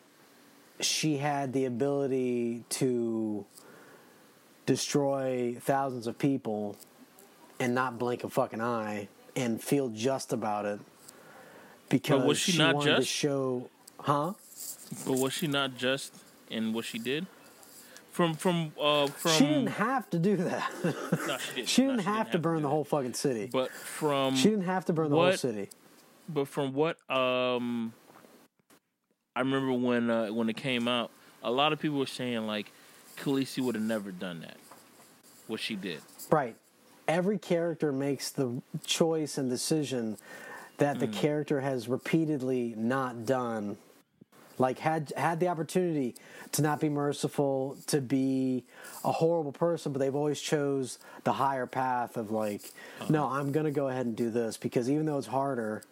[0.81, 3.45] she had the ability to
[4.67, 6.77] destroy thousands of people
[7.59, 10.81] and not blink a fucking eye and feel just about it
[11.89, 13.11] because was she not wanted to just?
[13.11, 13.69] show,
[14.01, 14.33] huh?
[15.07, 16.15] But was she not just
[16.51, 17.27] in what she did?
[18.19, 20.69] From from uh from she didn't have to do that.
[20.85, 21.69] no, she didn't.
[21.69, 23.47] she No, didn't have to burn the whole fucking city.
[23.53, 25.69] But from She didn't have to burn the whole city.
[26.29, 27.93] But from what um
[29.37, 31.13] I remember when uh, when it came out,
[31.45, 32.73] a lot of people were saying like
[33.19, 34.57] Khaleesi would have never done that.
[35.47, 36.01] What she did.
[36.29, 36.57] Right.
[37.07, 40.19] Every character makes the choice and decision
[40.79, 41.13] that the Mm.
[41.13, 43.77] character has repeatedly not done.
[44.59, 46.15] Like had had the opportunity
[46.53, 48.65] to not be merciful, to be
[49.05, 52.63] a horrible person, but they've always chose the higher path of like,
[53.09, 55.83] no, I'm gonna go ahead and do this because even though it's harder,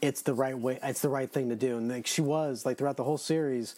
[0.00, 1.78] it's the right way it's the right thing to do.
[1.78, 3.74] And like she was like throughout the whole series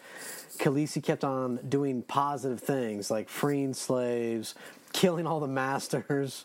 [0.58, 4.54] Khaleesi kept on doing positive things like freeing slaves
[4.92, 6.44] killing all the masters.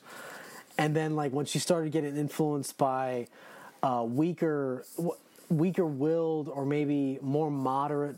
[0.77, 3.27] And then like when she started getting influenced by
[3.81, 4.85] uh, weaker
[5.51, 8.17] weaker willed or maybe more moderate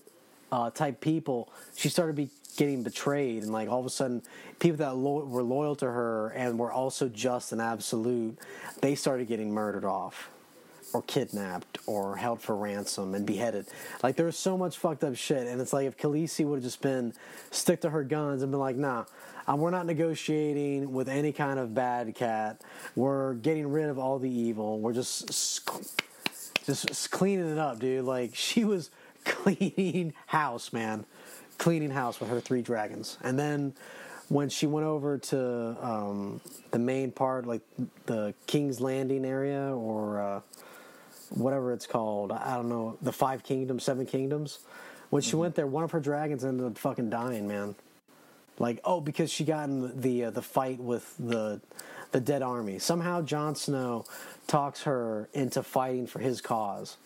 [0.52, 4.22] uh, type people she started be getting betrayed and like all of a sudden
[4.60, 8.38] people that lo- were loyal to her and were also just and absolute
[8.82, 10.30] they started getting murdered off
[10.94, 13.66] or kidnapped or held for ransom and beheaded.
[14.04, 16.64] Like there was so much fucked up shit, and it's like if Khaleesi would have
[16.64, 17.14] just been
[17.52, 19.06] stick to her guns and been like, nah.
[19.46, 22.62] Um, we're not negotiating with any kind of bad cat.
[22.96, 24.80] We're getting rid of all the evil.
[24.80, 25.34] We're just
[26.66, 28.06] just cleaning it up, dude.
[28.06, 28.90] Like she was
[29.26, 31.06] cleaning house, man,
[31.58, 33.18] cleaning house with her three dragons.
[33.22, 33.74] And then
[34.30, 36.42] when she went over to um,
[36.72, 37.62] the main part, like
[38.06, 40.42] the King's Landing area, or uh,
[41.30, 42.32] whatever it's called.
[42.32, 44.60] I don't know the Five Kingdoms, Seven Kingdoms.
[45.10, 47.76] When she went there, one of her dragons ended up fucking dying, man.
[48.60, 51.60] Like oh, because she got in the uh, the fight with the
[52.12, 52.80] the dead army.
[52.80, 54.06] Somehow Jon Snow
[54.48, 56.98] talks her into fighting for his cause.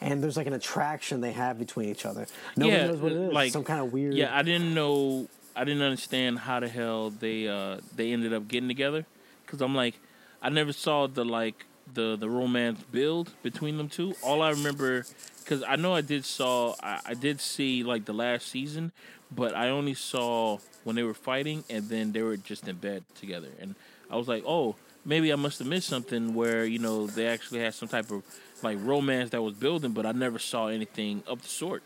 [0.00, 2.26] And there's like an attraction they have between each other.
[2.56, 3.32] Nobody yeah, knows what it is.
[3.32, 4.14] Like Some kind of weird.
[4.14, 5.28] Yeah, I didn't know.
[5.54, 9.06] I didn't understand how the hell they uh they ended up getting together.
[9.46, 9.94] Because I'm like,
[10.40, 14.14] I never saw the like the the romance build between them two.
[14.22, 15.06] All I remember,
[15.38, 18.92] because I know I did saw I, I did see like the last season,
[19.30, 23.04] but I only saw when they were fighting and then they were just in bed
[23.14, 23.76] together, and
[24.10, 27.60] I was like, oh, maybe I must have missed something where you know they actually
[27.60, 28.22] had some type of
[28.62, 31.82] like romance that was building, but I never saw anything of the sort.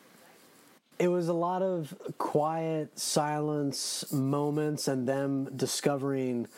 [0.99, 6.49] It was a lot of quiet silence moments and them discovering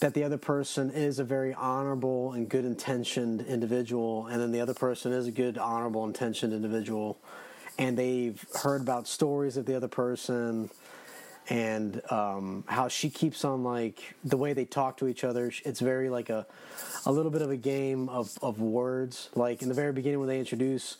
[0.00, 4.60] that the other person is a very honorable and good intentioned individual, and then the
[4.60, 7.18] other person is a good, honorable, intentioned individual,
[7.78, 10.68] and they've heard about stories of the other person
[11.48, 15.52] and um, how she keeps on like the way they talk to each other.
[15.64, 16.46] It's very like a
[17.04, 19.28] a little bit of a game of, of words.
[19.34, 20.96] Like in the very beginning when they introduce,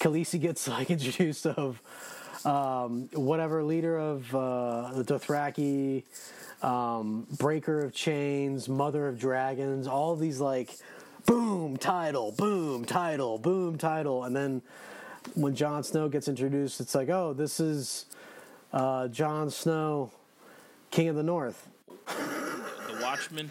[0.00, 1.80] Khaleesi gets like introduced of
[2.44, 6.04] um, whatever leader of uh, the Dothraki,
[6.62, 10.76] um, breaker of chains, mother of dragons, all these like
[11.26, 14.62] boom title, boom title, boom title, and then
[15.34, 18.06] when Jon Snow gets introduced, it's like oh this is
[18.74, 20.10] uh, Jon Snow,
[20.90, 21.68] King of the North.
[22.06, 23.50] The Watchmen.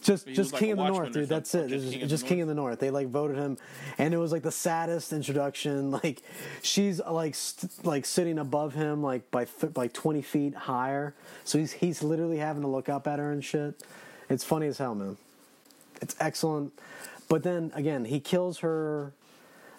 [0.00, 1.28] Just, just like King of the North, dude.
[1.28, 1.68] That's it.
[1.68, 2.78] just King of just the King of the North.
[2.78, 3.58] They like voted him,
[3.98, 5.90] and it was like the saddest introduction.
[5.98, 6.22] Like
[6.62, 11.14] she's like st- like sitting above him, like by th- like twenty feet higher.
[11.44, 13.82] So he's he's literally having to look up at her and shit.
[14.30, 15.16] It's funny as hell, man.
[16.00, 16.72] It's excellent.
[17.28, 19.12] But then again, he kills her.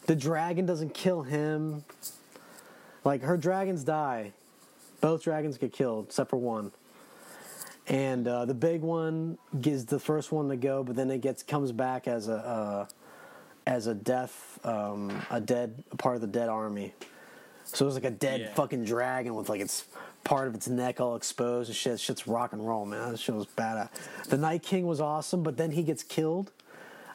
[0.05, 1.85] The dragon doesn't kill him.
[3.05, 4.33] Like her dragons die.
[5.01, 6.71] Both dragons get killed, except for one.
[7.87, 11.41] And uh, the big one is the first one to go, but then it gets
[11.41, 12.85] comes back as a uh,
[13.65, 16.93] as a death, um, a dead part of the dead army.
[17.65, 18.53] So it was like a dead Yeah.
[18.53, 19.85] fucking dragon with like its
[20.23, 21.99] part of its neck all exposed and shit.
[21.99, 23.11] Shit's rock and roll, man.
[23.11, 23.89] That shit was badass.
[24.27, 26.51] The Night King was awesome, but then he gets killed.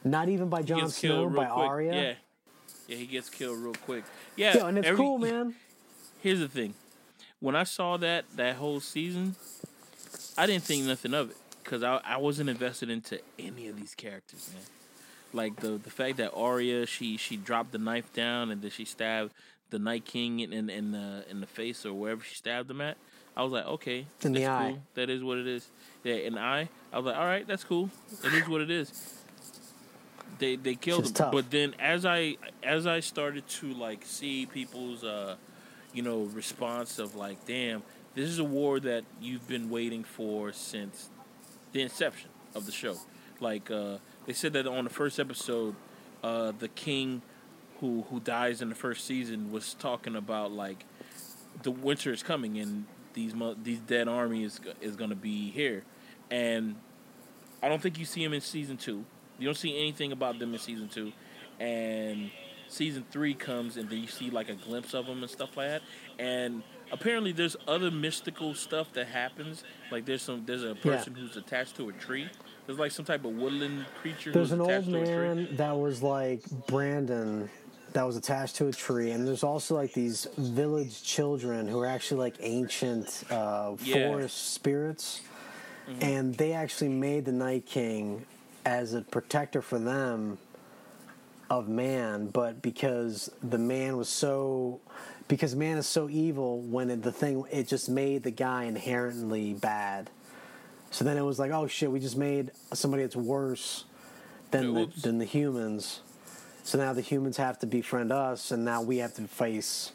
[0.05, 1.49] Not even by Jon Snow, by quick.
[1.69, 1.93] Arya.
[1.95, 2.15] Yeah,
[2.89, 4.05] yeah, he gets killed real quick.
[4.37, 5.55] Yeah, Yeah, and it's every- cool, man.
[6.21, 6.75] Here's the thing:
[7.45, 9.37] when I saw that that whole season,
[10.39, 13.95] I didn't think nothing of it because I I wasn't invested into any of these
[13.95, 14.63] characters, man.
[15.35, 18.87] Like the the fact that Arya she she dropped the knife down and then she
[18.87, 19.33] stabbed
[19.69, 22.81] the Night King in in, in the in the face or wherever she stabbed him
[22.81, 22.97] at.
[23.37, 24.69] I was like, okay, In the that's eye.
[24.71, 24.83] cool.
[24.95, 25.69] That is what it is.
[26.05, 26.69] Yeah, in the eye.
[26.93, 27.91] I was like, all right, that's cool.
[28.25, 28.89] It is what it is.
[30.39, 31.33] They they killed him, tough.
[31.33, 35.37] but then as I as I started to like see people's uh
[35.95, 37.83] you know response of like, damn,
[38.15, 41.09] this is a war that you've been waiting for since
[41.73, 42.97] the inception of the show.
[43.41, 45.75] Like uh, they said that on the first episode,
[46.23, 47.23] uh, the king
[47.81, 50.85] who who dies in the first season was talking about like
[51.63, 55.85] the winter is coming and these these dead army is is gonna be here,
[56.31, 56.77] and
[57.63, 59.05] I don't think you see him in season two.
[59.39, 61.13] You don't see anything about them in season two,
[61.59, 62.31] and
[62.69, 65.69] season three comes and then you see like a glimpse of them and stuff like
[65.69, 65.83] that.
[66.19, 66.63] And
[66.93, 69.65] apparently, there's other mystical stuff that happens.
[69.91, 72.29] Like there's some there's a person who's attached to a tree.
[72.67, 74.33] There's like some type of woodland creature.
[74.33, 77.51] There's an old man that was like Brandon
[77.93, 81.87] that was attached to a tree, and there's also like these village children who are
[81.87, 84.09] actually like ancient uh, Yeah.
[84.09, 85.21] forest spirits,
[85.89, 86.03] Mm-hmm.
[86.03, 88.25] and they actually made the Night King
[88.65, 90.39] as a protector for them
[91.59, 94.81] of man, but because the man was so
[95.29, 99.55] because man is so evil when it, the thing it just made the guy inherently
[99.55, 100.11] bad.
[100.91, 103.85] So then it was like, oh shit, we just made somebody that's worse
[104.51, 106.01] than the, than the humans.
[106.63, 109.93] So now the humans have to befriend us, and now we have to face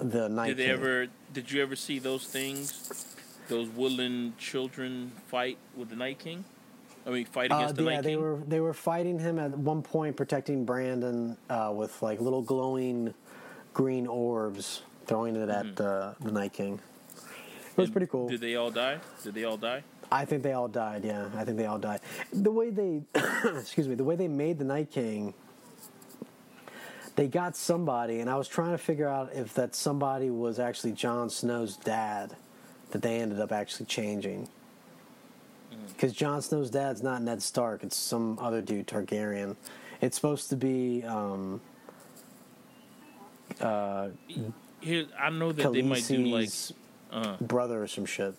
[0.00, 1.08] the Night Did they ever?
[1.32, 3.06] Did you ever see those things?
[3.48, 6.44] Those woodland children fight with the Night King.
[7.06, 8.20] I mean, fight Uh, against the yeah, Night they King.
[8.20, 13.14] were they were fighting him at one point, protecting Brandon uh, with like little glowing
[13.72, 16.80] green orbs, throwing it at the the Night King.
[17.76, 18.28] It was pretty cool.
[18.28, 18.98] Did they all die?
[19.22, 19.82] Did they all die?
[20.12, 21.04] I think they all died.
[21.04, 22.00] Yeah, I think they all died.
[22.32, 23.02] The way they,
[23.44, 25.32] excuse me, the way they made the Night King,
[27.16, 30.92] they got somebody, and I was trying to figure out if that somebody was actually
[30.92, 32.34] Jon Snow's dad,
[32.90, 34.48] that they ended up actually changing.
[35.88, 39.56] Because Jon Snow's dad's not Ned Stark; it's some other dude, Targaryen.
[40.00, 41.60] It's supposed to be um,
[43.60, 44.08] uh,
[44.80, 46.50] Here, I know that they might do like.
[47.12, 48.34] Uh, brother or some shit.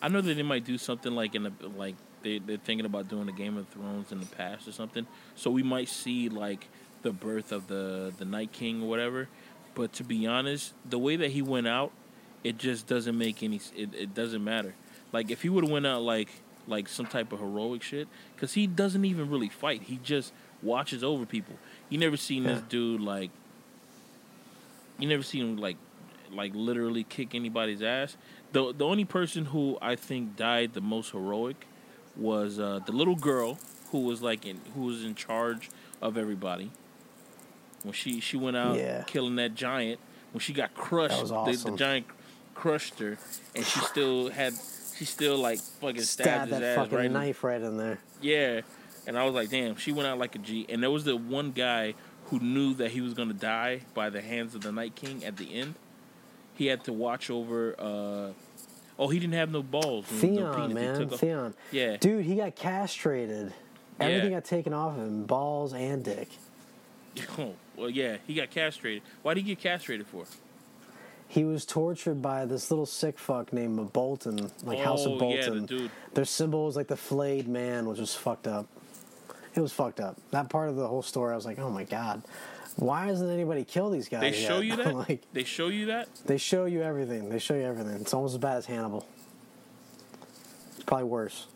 [0.00, 3.08] I know that they might do something like in the like they they're thinking about
[3.08, 5.06] doing a Game of Thrones in the past or something.
[5.34, 6.68] So we might see like
[7.02, 9.28] the birth of the the Night King or whatever.
[9.74, 11.92] But to be honest, the way that he went out,
[12.44, 13.60] it just doesn't make any.
[13.76, 14.74] It, it doesn't matter.
[15.12, 16.28] Like if he would have went out like
[16.68, 19.82] like some type of heroic shit, because he doesn't even really fight.
[19.82, 21.54] He just watches over people.
[21.88, 23.30] You never seen this dude like.
[24.98, 25.76] You never seen him like
[26.32, 28.16] like literally kick anybody's ass.
[28.52, 31.66] The the only person who I think died the most heroic
[32.16, 33.58] was uh, the little girl
[33.92, 35.70] who was like in who was in charge
[36.02, 36.70] of everybody.
[37.82, 39.04] When she she went out Yeah.
[39.06, 40.00] killing that giant,
[40.32, 41.30] when she got crushed, was
[41.62, 42.06] the, the giant
[42.54, 43.18] crushed her,
[43.54, 44.54] and she still had
[44.96, 47.76] she still like fucking stabbed Stab his that ass fucking right in- knife right in
[47.76, 47.98] there.
[48.20, 48.60] yeah,
[49.06, 50.66] and I was like, damn, she went out like a G.
[50.68, 51.94] And there was the one guy
[52.26, 55.36] who knew that he was gonna die by the hands of the Night King at
[55.36, 55.74] the end.
[56.54, 57.74] He had to watch over.
[57.78, 58.32] uh
[58.98, 60.10] Oh, he didn't have no balls.
[60.10, 60.74] no Theon, penis.
[60.98, 61.54] Man, Theon.
[61.70, 63.52] Yeah, Dude, he got castrated.
[64.00, 64.36] Everything Yeah.
[64.38, 66.28] got taken off of him, balls and dick.
[67.38, 69.02] Oh, well, yeah, he got castrated.
[69.22, 70.24] Why did he get castrated for?
[71.28, 75.44] He was tortured by this little sick fuck named Bolton, like House Oh, of yeah,
[75.44, 75.66] the Bolton.
[75.66, 75.90] dude.
[76.14, 78.66] Their symbol was like the flayed man, which was fucked up.
[79.54, 80.16] It was fucked up.
[80.30, 82.22] That part of the whole story, I was like, oh my god,
[82.76, 84.20] why hasn't anybody killed these guys?
[84.20, 84.78] They show yet?
[84.78, 84.94] you that.
[84.94, 86.08] like they show you that.
[86.26, 87.28] they show you everything.
[87.28, 87.94] They show you everything.
[88.00, 89.06] It's almost as bad as Hannibal.
[90.76, 91.46] It's probably worse.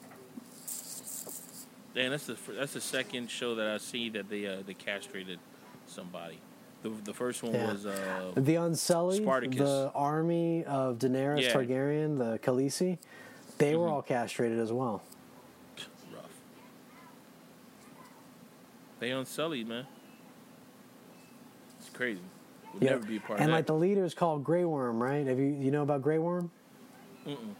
[1.96, 5.38] And that's the that's the second show that I see that they uh, they castrated
[5.86, 6.38] somebody.
[6.82, 7.72] The the first one Yeah.
[7.72, 9.58] was uh, The Unsullied, Spartacus.
[9.58, 11.52] the army of Daenerys Yeah.
[11.52, 12.98] Targaryen, the Khaleesi,
[13.58, 13.92] they were Mhm.
[13.92, 15.02] all castrated as well.
[16.14, 16.30] rough.
[18.98, 19.86] They unsullied, man.
[21.80, 22.20] It's crazy.
[22.74, 22.90] Would Yeah.
[22.92, 25.26] never be a part and of like the leader is called Grey Worm, right?
[25.26, 26.50] Have you you know about Grey Worm?
[27.26, 27.54] Mm-mm.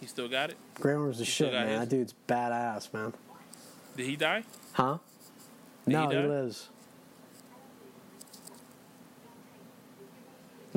[0.00, 0.56] He still got it.
[0.74, 1.68] Grey Worm's the He shit, man.
[1.68, 1.78] his?
[1.80, 3.14] That dude's badass, man.
[3.96, 4.44] Did he die?
[4.74, 4.98] Huh?
[5.86, 6.26] Did no, he, die?
[6.26, 6.68] lives.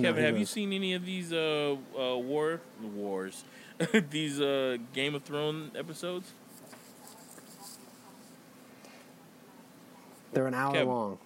[0.02, 3.44] Kevin, he have you seen any of these uh, uh war wars?
[4.10, 6.34] these uh Game of Thrones episodes?
[10.34, 10.88] They're an hour Kevin.
[10.88, 11.18] long.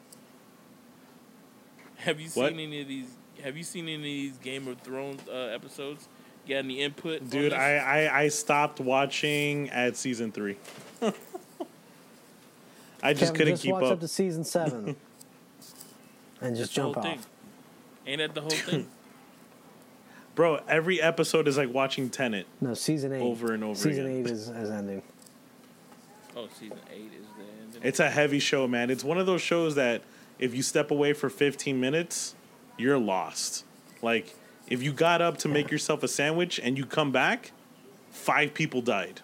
[1.98, 2.54] Have you seen What?
[2.54, 3.08] any of these?
[3.44, 6.08] Have you seen any of these Game of Thrones uh, episodes?
[6.48, 7.54] Got any input, Dude.
[7.54, 10.58] I, I I stopped watching at season three.
[13.02, 13.92] I just Kevin, couldn't just keep watch up.
[13.94, 14.96] up to season seven,
[16.42, 17.20] and just That's the whole jump thing.
[18.04, 18.08] Off.
[18.10, 18.88] Ain't that the whole thing?
[20.36, 22.48] Bro, every episode is like watching Tenet.
[22.60, 23.22] No, season eight.
[23.22, 24.26] Over and over Season again.
[24.26, 25.04] eight is, is ending.
[26.36, 27.82] oh, season eight is the ending.
[27.84, 28.90] It's a heavy show, man.
[28.90, 30.02] It's one of those shows that
[30.40, 32.34] if you step away for 15 minutes,
[32.78, 33.64] you're lost.
[34.02, 34.36] Like,
[34.68, 37.52] if you got up to make yourself a sandwich and you come back,
[38.10, 39.22] five people died.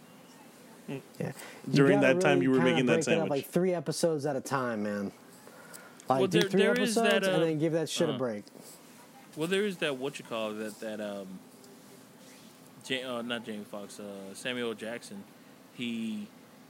[0.87, 1.31] Yeah.
[1.69, 3.29] During gotta that time you were making that break it up, sandwich.
[3.29, 5.11] like three episodes at a time, man.
[6.09, 8.09] Like Well, do there- three there is episodes that, uh, and then give that shit
[8.09, 8.43] uh, a break.
[9.35, 11.27] Well, there is that what you call it, that that um,
[12.87, 15.23] Ja- uh, not James Fox, uh, Samuel Jackson.
[15.75, 16.27] He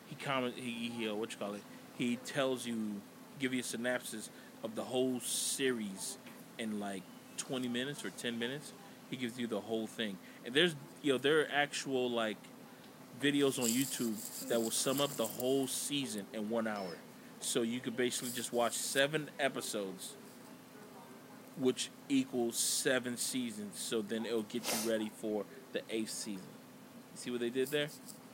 [0.08, 1.62] he comment he, he uh, what you call it?
[1.98, 3.02] He tells you
[3.40, 4.30] give you a synopsis
[4.64, 6.18] of the whole series
[6.58, 7.04] in like
[7.38, 8.74] twenty minutes or ten minutes.
[9.10, 12.38] He gives you the whole thing, and there's you know there are actual like
[13.22, 16.98] videos on YouTube that will sum up the whole season in one hour.
[17.42, 20.14] So you could basically just watch seven episodes
[21.60, 23.78] which equals seven seasons.
[23.78, 26.48] So then it'll get you ready for the eighth season.
[27.14, 27.90] You see what they did there?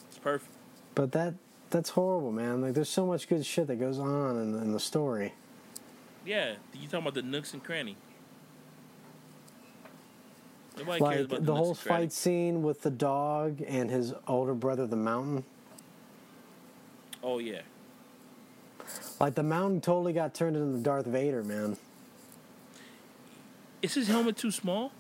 [0.10, 0.52] It's perfect.
[0.94, 1.34] But that
[1.72, 2.62] that's horrible, man.
[2.62, 5.34] Like there's so much good shit that goes on in, in the story.
[6.26, 7.98] Yeah, you talking about the nooks and cranny?
[10.78, 12.04] Nobody cares Like about the, the, whole nooks and cranny.
[12.04, 15.44] fight scene with the dog and his older brother, the mountain.
[17.24, 17.62] Oh yeah,
[19.20, 21.78] Like the mountain totally got turned into Darth Vader, man.
[23.82, 24.92] is his helmet too small?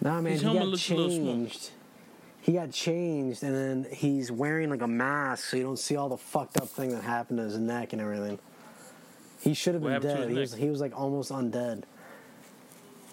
[0.00, 1.24] Nah, man, His he helmet got looks a little small.
[1.34, 1.70] changed.
[2.42, 6.08] He got changed, and then he's wearing like a mask, so you don't see all
[6.08, 8.38] the fucked up thing that happened to his neck and everything.
[9.40, 10.30] He should have been dead.
[10.30, 11.82] He was, he was like almost undead.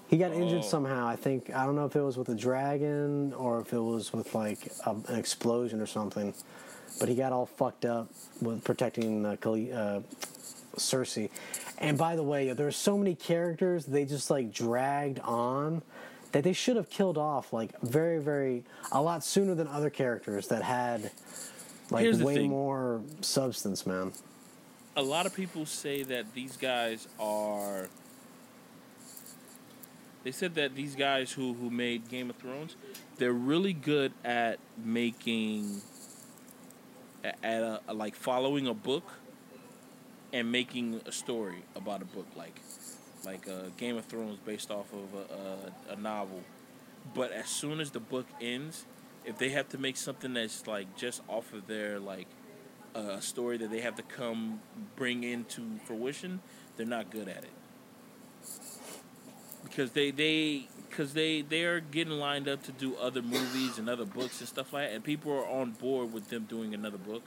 [0.08, 0.68] He got injured Oh.
[0.68, 1.08] somehow.
[1.08, 4.14] I think I don't know if it was with a dragon or if it was
[4.14, 6.34] with like a, an explosion or something.
[7.04, 8.10] But he got all fucked up
[8.42, 10.00] with protecting uh, uh,
[10.78, 11.30] Cersei.
[11.78, 15.82] And by the way, there's so many characters they just like dragged on
[16.32, 18.64] that they should have killed off like very very
[18.94, 21.12] a lot sooner than other characters that had
[21.92, 24.14] Like Here's way more substance, man.
[24.96, 27.90] a lot of people say that these guys are.
[30.24, 32.78] They said that these guys who who made Game of Thrones,
[33.18, 35.82] they're really good at making.
[37.24, 39.12] At a, like following a book.
[40.36, 42.60] And making a story about a book, like,
[43.24, 46.42] like uh, Game of Thrones, based off of a, a, a novel.
[47.14, 48.86] But as soon as the book ends,
[49.26, 52.26] if they have to make something that's like just off of their like
[52.96, 54.60] a story that they have to come
[54.96, 56.40] bring into fruition,
[56.78, 57.54] they're not good at it.
[59.64, 64.06] Because they they because they they're getting lined up to do other movies and other
[64.06, 67.24] books and stuff like that, and people are on board with them doing another book,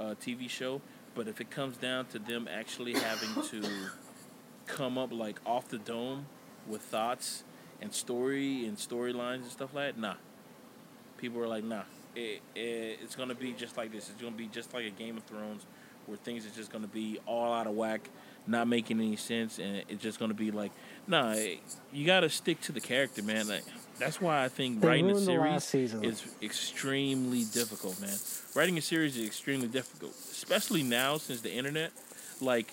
[0.00, 0.80] uh, TV show.
[1.14, 3.62] But if it comes down to them actually having to
[4.66, 6.26] come up like off the dome
[6.66, 7.44] with thoughts
[7.80, 10.14] and story and storylines and stuff like that, nah.
[11.16, 11.82] People are like, nah.
[12.16, 14.10] It, it, it's gonna be just like this.
[14.10, 15.66] It's gonna be just like a Game of Thrones,
[16.06, 18.10] where things are just gonna be all out of whack,
[18.46, 20.72] not making any sense, and it's just gonna be like,
[21.06, 21.34] nah.
[21.92, 23.48] you gotta stick to the character, man.
[23.48, 23.64] Like
[23.98, 28.16] that's why I think They writing a series is extremely difficult, man.
[28.54, 31.92] Writing a series is extremely difficult, especially now since the internet.
[32.40, 32.72] Like,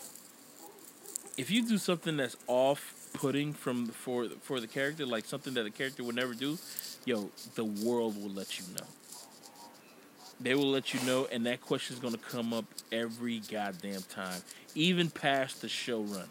[1.37, 5.71] if you do something that's off-putting from for for the character, like something that the
[5.71, 6.57] character would never do,
[7.05, 8.87] yo, the world will let you know.
[10.41, 14.41] They will let you know, and that question is gonna come up every goddamn time,
[14.73, 16.27] even past the show run.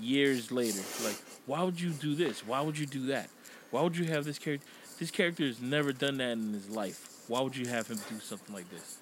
[0.00, 1.16] Years later, like,
[1.46, 2.46] why would you do this?
[2.46, 3.30] Why would you do that?
[3.70, 4.66] Why would you have this character?
[4.98, 7.22] This character has never done that in his life.
[7.26, 8.98] Why would you have him do something like this?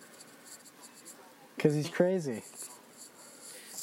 [1.56, 2.42] Because he's crazy.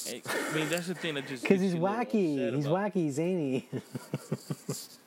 [0.08, 2.56] I mean, that's the thing that just Because he's wacky.
[2.56, 3.68] He's wacky, zany.
[4.68, 5.00] Just-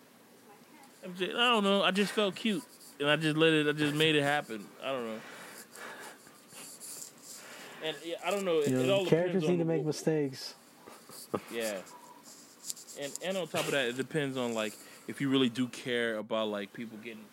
[1.35, 1.83] I don't know.
[1.83, 2.63] I just felt cute,
[3.03, 3.67] and I just let it.
[3.69, 4.65] I just made it happen.
[4.83, 5.21] I don't know.
[7.85, 8.61] And yeah, I don't know.
[8.61, 10.55] It, it all characters need to make mistakes.
[11.53, 11.75] Yeah.
[13.01, 14.75] And and on top of that, it depends on like
[15.09, 17.25] if you really do care about like people getting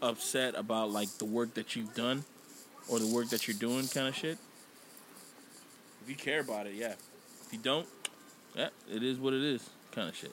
[0.00, 2.24] upset about like the work that you've done
[2.88, 4.38] or the work that you're doing kind of shit.
[6.02, 6.94] If you care about it, yeah.
[7.46, 7.86] If you don't,
[8.54, 10.32] yeah, it is what it is kind of shit.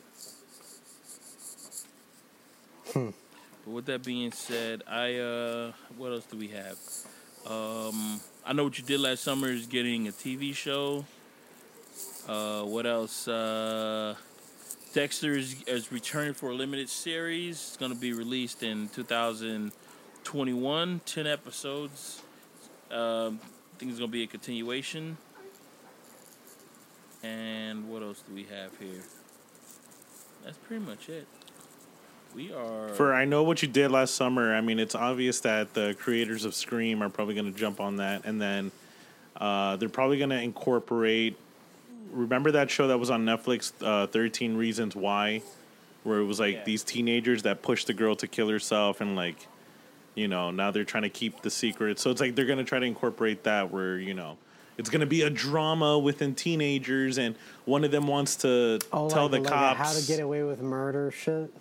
[2.93, 3.09] Hmm.
[3.65, 6.77] But with that being said, I uh what else do we have?
[7.45, 11.05] Um I know what you did last summer is getting a TV show.
[12.27, 13.27] Uh what else?
[13.27, 14.15] Uh
[14.91, 17.57] Dexter is, is returning for a limited series.
[17.57, 22.23] It's going to be released in 2021, 10 episodes.
[22.89, 25.17] Um, I think it's going to be a continuation.
[27.21, 29.03] And what else do we have here?
[30.43, 31.27] That's pretty much it.
[32.35, 34.53] We are For I know what you did last summer.
[34.53, 37.97] I mean, it's obvious that the creators of Scream are probably going to jump on
[37.97, 38.71] that, and then
[39.37, 41.37] uh, they're probably going to incorporate.
[42.11, 45.41] Remember that show that was on Netflix, uh, Thirteen Reasons Why,
[46.03, 46.63] where it was like Yeah.
[46.65, 49.47] these teenagers that pushed the girl to kill herself, and like,
[50.15, 51.99] you know, now they're trying to keep the secret.
[51.99, 54.37] So it's like they're going to try to incorporate that, where you know.
[54.77, 57.35] It's gonna be a drama within teenagers, and
[57.65, 60.43] one of them wants to Oh, tell like, the like cops how to get away
[60.43, 61.51] with murder shit.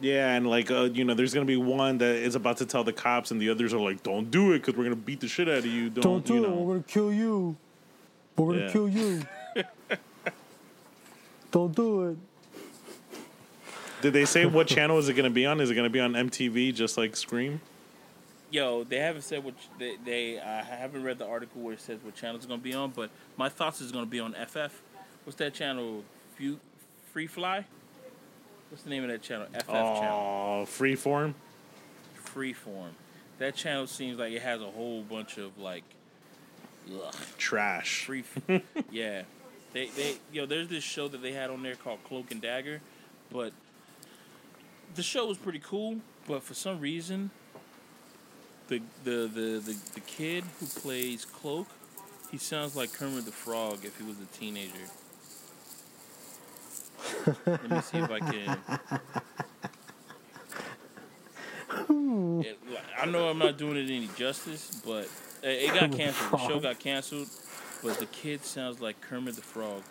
[0.00, 2.84] Yeah, and like uh, you know, there's gonna be one that is about to tell
[2.84, 5.28] the cops, and the others are like, "Don't do it, because we're gonna beat the
[5.28, 6.48] shit out of you." Don't, Don't do you it.
[6.48, 6.54] know?
[6.56, 7.56] We're gonna kill you.
[8.36, 8.72] We're gonna Yeah.
[8.72, 9.22] kill you.
[11.50, 12.16] Don't do it.
[14.02, 15.60] Did they say what channel is it gonna be on?
[15.60, 17.60] Is it gonna be on MTV, just like Scream?
[18.50, 21.98] Yo, they haven't said what they, they I haven't read the article where it says
[22.04, 24.34] what channel it's going to be on, but my thoughts is going to be on
[24.34, 24.72] FF.
[25.24, 26.04] What's that channel?
[26.38, 26.60] Fu-
[27.12, 27.64] Free Fly?
[28.76, 29.46] What's the name of that channel?
[29.54, 30.18] FF uh, channel.
[30.18, 31.32] Oh, Freeform.
[32.26, 32.90] Freeform.
[33.38, 35.82] That channel seems like it has a whole bunch of like
[36.92, 38.04] ugh, Trash.
[38.04, 38.22] free.
[38.90, 39.22] yeah,
[39.72, 40.44] they they yo.
[40.44, 42.82] There's this show that they had on there called Cloak and Dagger,
[43.32, 43.54] but
[44.94, 45.96] the show was pretty cool.
[46.28, 47.30] But for some reason,
[48.68, 51.68] the the the the, the kid who plays Cloak,
[52.30, 54.90] he sounds like Kermit the Frog if he was a teenager.
[57.46, 58.58] Let me see if I can.
[62.44, 62.58] It-
[62.98, 65.08] I know I'm not doing it any justice, but
[65.42, 66.32] it got canceled.
[66.32, 67.28] The show got canceled,
[67.82, 69.82] but the kid sounds like Kermit the Frog.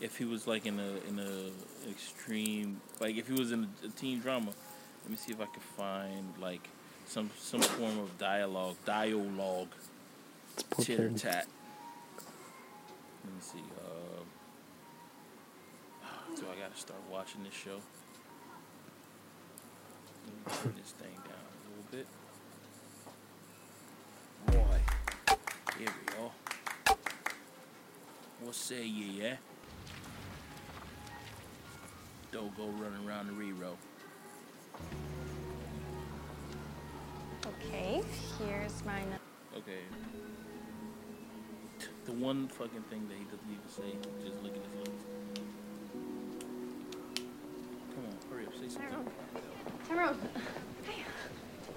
[0.00, 3.86] If he was like in a in a extreme, like if he was in a,
[3.86, 4.52] a teen drama,
[5.02, 6.68] let me see if I can find like
[7.06, 9.68] some some form of dialogue, dialogue,
[10.80, 11.46] chitter tat.
[13.24, 13.62] Let me see.
[16.36, 17.78] Do I gotta start watching this show?
[20.46, 22.06] Let turn this thing down a little bit.
[24.46, 24.80] boy.
[25.78, 26.32] Here we go.
[28.40, 29.36] What say ye, yeah?
[32.32, 33.76] Don't go running around the re-row.
[37.46, 38.02] Okay,
[38.40, 39.02] here's my.
[39.56, 39.84] Okay.
[42.06, 43.96] The one fucking thing that he doesn't even say,
[44.26, 45.43] just look at his lips.
[48.34, 49.12] Come hurry up, say something.
[49.88, 50.18] Tyrone,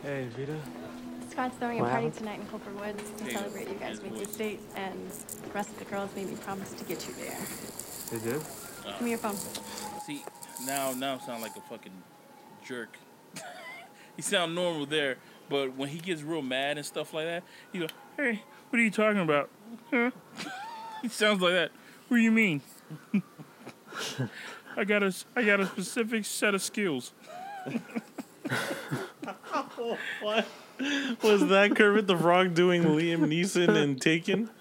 [0.01, 0.55] Hey, Vita.
[1.29, 4.11] Scott's throwing What a party tonight in Culper Woods to Hey, celebrate you guys' his
[4.11, 4.35] 50th voice.
[4.37, 7.37] date, and the rest of the girls made me promise to get you there.
[8.11, 8.41] They did?
[8.41, 9.35] Uh, Give me your phone.
[10.05, 10.23] See,
[10.65, 11.91] now now I sound like a fucking
[12.65, 12.97] jerk.
[14.15, 15.17] he sound normal there,
[15.49, 18.83] but when he gets real mad and stuff like that, he go, "Hey, what are
[18.83, 19.49] you talking about?"
[19.91, 20.09] Huh?
[21.03, 21.71] he sounds like that.
[22.07, 22.61] What do you mean?
[24.77, 27.11] I got a I got a specific set of skills.
[30.21, 30.45] what
[31.23, 31.75] was that?
[31.75, 34.51] Kermit the Frog doing Liam Neeson and Taken?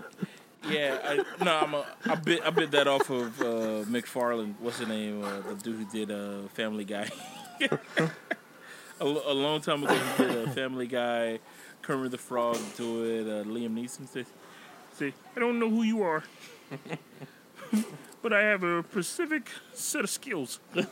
[0.66, 4.56] Yeah, I, no, I'm a, I bit I bit that off of uh, MacFarlane.
[4.59, 5.22] What's the name?
[5.22, 7.10] Uh, the dude who did uh, Family Guy.
[7.70, 11.40] a, a long time ago, he did uh, Family Guy.
[11.82, 13.26] Kermit the Frog do it.
[13.26, 14.26] Uh, Liam Neeson says,
[14.94, 16.24] "Say, I don't know who you are,
[18.22, 20.60] but I have a specific set of skills.
[20.76, 20.84] I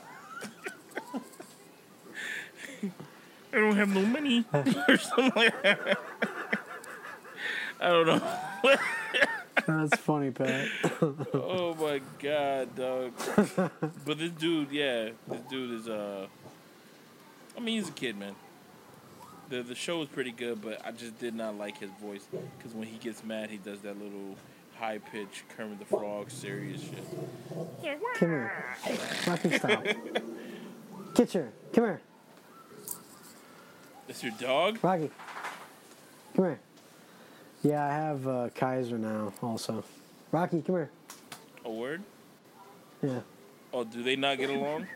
[3.52, 4.44] don't have no money
[4.88, 5.98] or something like that.
[7.80, 8.22] I don't know."
[9.66, 10.68] That's funny, Pat.
[11.32, 13.12] oh my god, dog.
[14.04, 16.26] but this dude, yeah, this dude is uh
[17.56, 18.34] I mean he's a kid, man.
[19.48, 22.26] The the show is pretty good, but I just did not like his voice
[22.62, 24.36] cuz when he gets mad, he does that little
[24.78, 27.04] high pitched Kermit the Frog serious shit.
[28.16, 28.76] Come here.
[29.26, 29.84] Rocky, stop.
[31.14, 32.00] Kitcher, come here.
[34.06, 34.78] That's your dog?
[34.82, 35.10] Rocky,
[36.34, 36.60] come here.
[37.62, 39.84] Yeah, I have uh, Kaiser now also.
[40.32, 40.90] Rocky, come here.
[41.64, 42.02] A word?
[43.02, 43.20] Yeah.
[43.72, 44.86] Oh, do they not get along?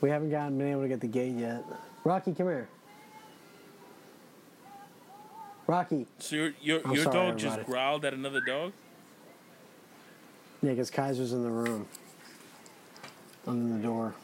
[0.00, 1.64] We haven't gotten been able to get the gate yet.
[2.04, 2.68] Rocky, come here.
[5.68, 6.06] Rocky.
[6.18, 7.72] So your your, I'm your sorry, dog just everybody.
[7.72, 8.72] growled at another dog?
[10.62, 11.86] Yeah, because Kaiser's in the room.
[13.46, 14.14] Under the door.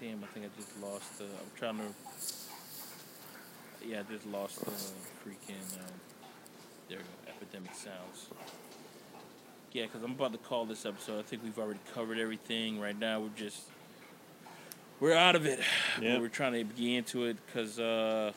[0.00, 1.24] Damn, I think I just lost the.
[1.24, 1.84] I'm trying to.
[3.86, 5.60] Yeah, I just lost the freaking.
[5.78, 6.00] Um,
[6.88, 7.32] there we go.
[7.36, 8.28] Epidemic sounds.
[9.72, 11.18] Yeah, because I'm about to call this episode.
[11.18, 12.78] I think we've already covered everything.
[12.80, 13.62] Right now, we're just.
[15.00, 15.60] We're out of it.
[16.00, 16.20] Yep.
[16.20, 17.78] We're trying to get into it because.
[17.78, 18.32] Uh,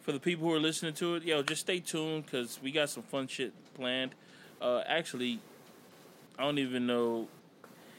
[0.00, 2.88] for the people who are listening to it, yo, just stay tuned because we got
[2.88, 4.14] some fun shit planned.
[4.60, 5.40] Uh, actually,
[6.38, 7.28] I don't even know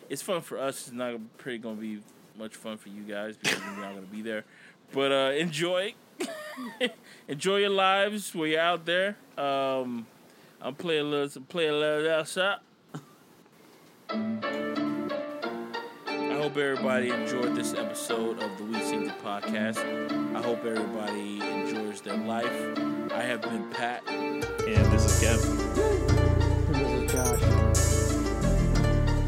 [0.09, 0.87] it's fun for us.
[0.87, 2.01] It's not pretty gonna be
[2.37, 4.43] much fun for you guys because we're not gonna be there.
[4.91, 5.93] But uh, enjoy,
[7.29, 9.15] enjoy your lives while you're out there.
[9.37, 10.05] Um,
[10.61, 12.57] I'm playing a little, play a little outside.
[16.41, 19.77] I hope everybody enjoyed this episode of the We Seen It podcast.
[20.35, 22.51] I hope everybody enjoys their life.
[23.13, 25.39] I have been Pat, and this is Kev.
[26.65, 27.43] And this is Josh.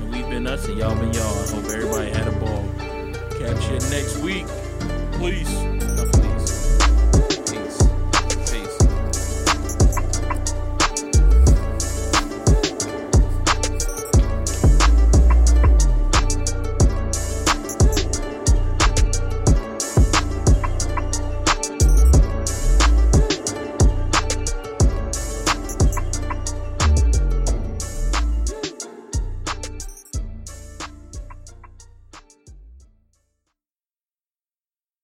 [0.02, 1.38] and we've been us, and y'all been y'all.
[1.38, 2.68] I hope everybody had a ball.
[3.40, 4.48] Catch you next week.
[5.12, 6.23] Please.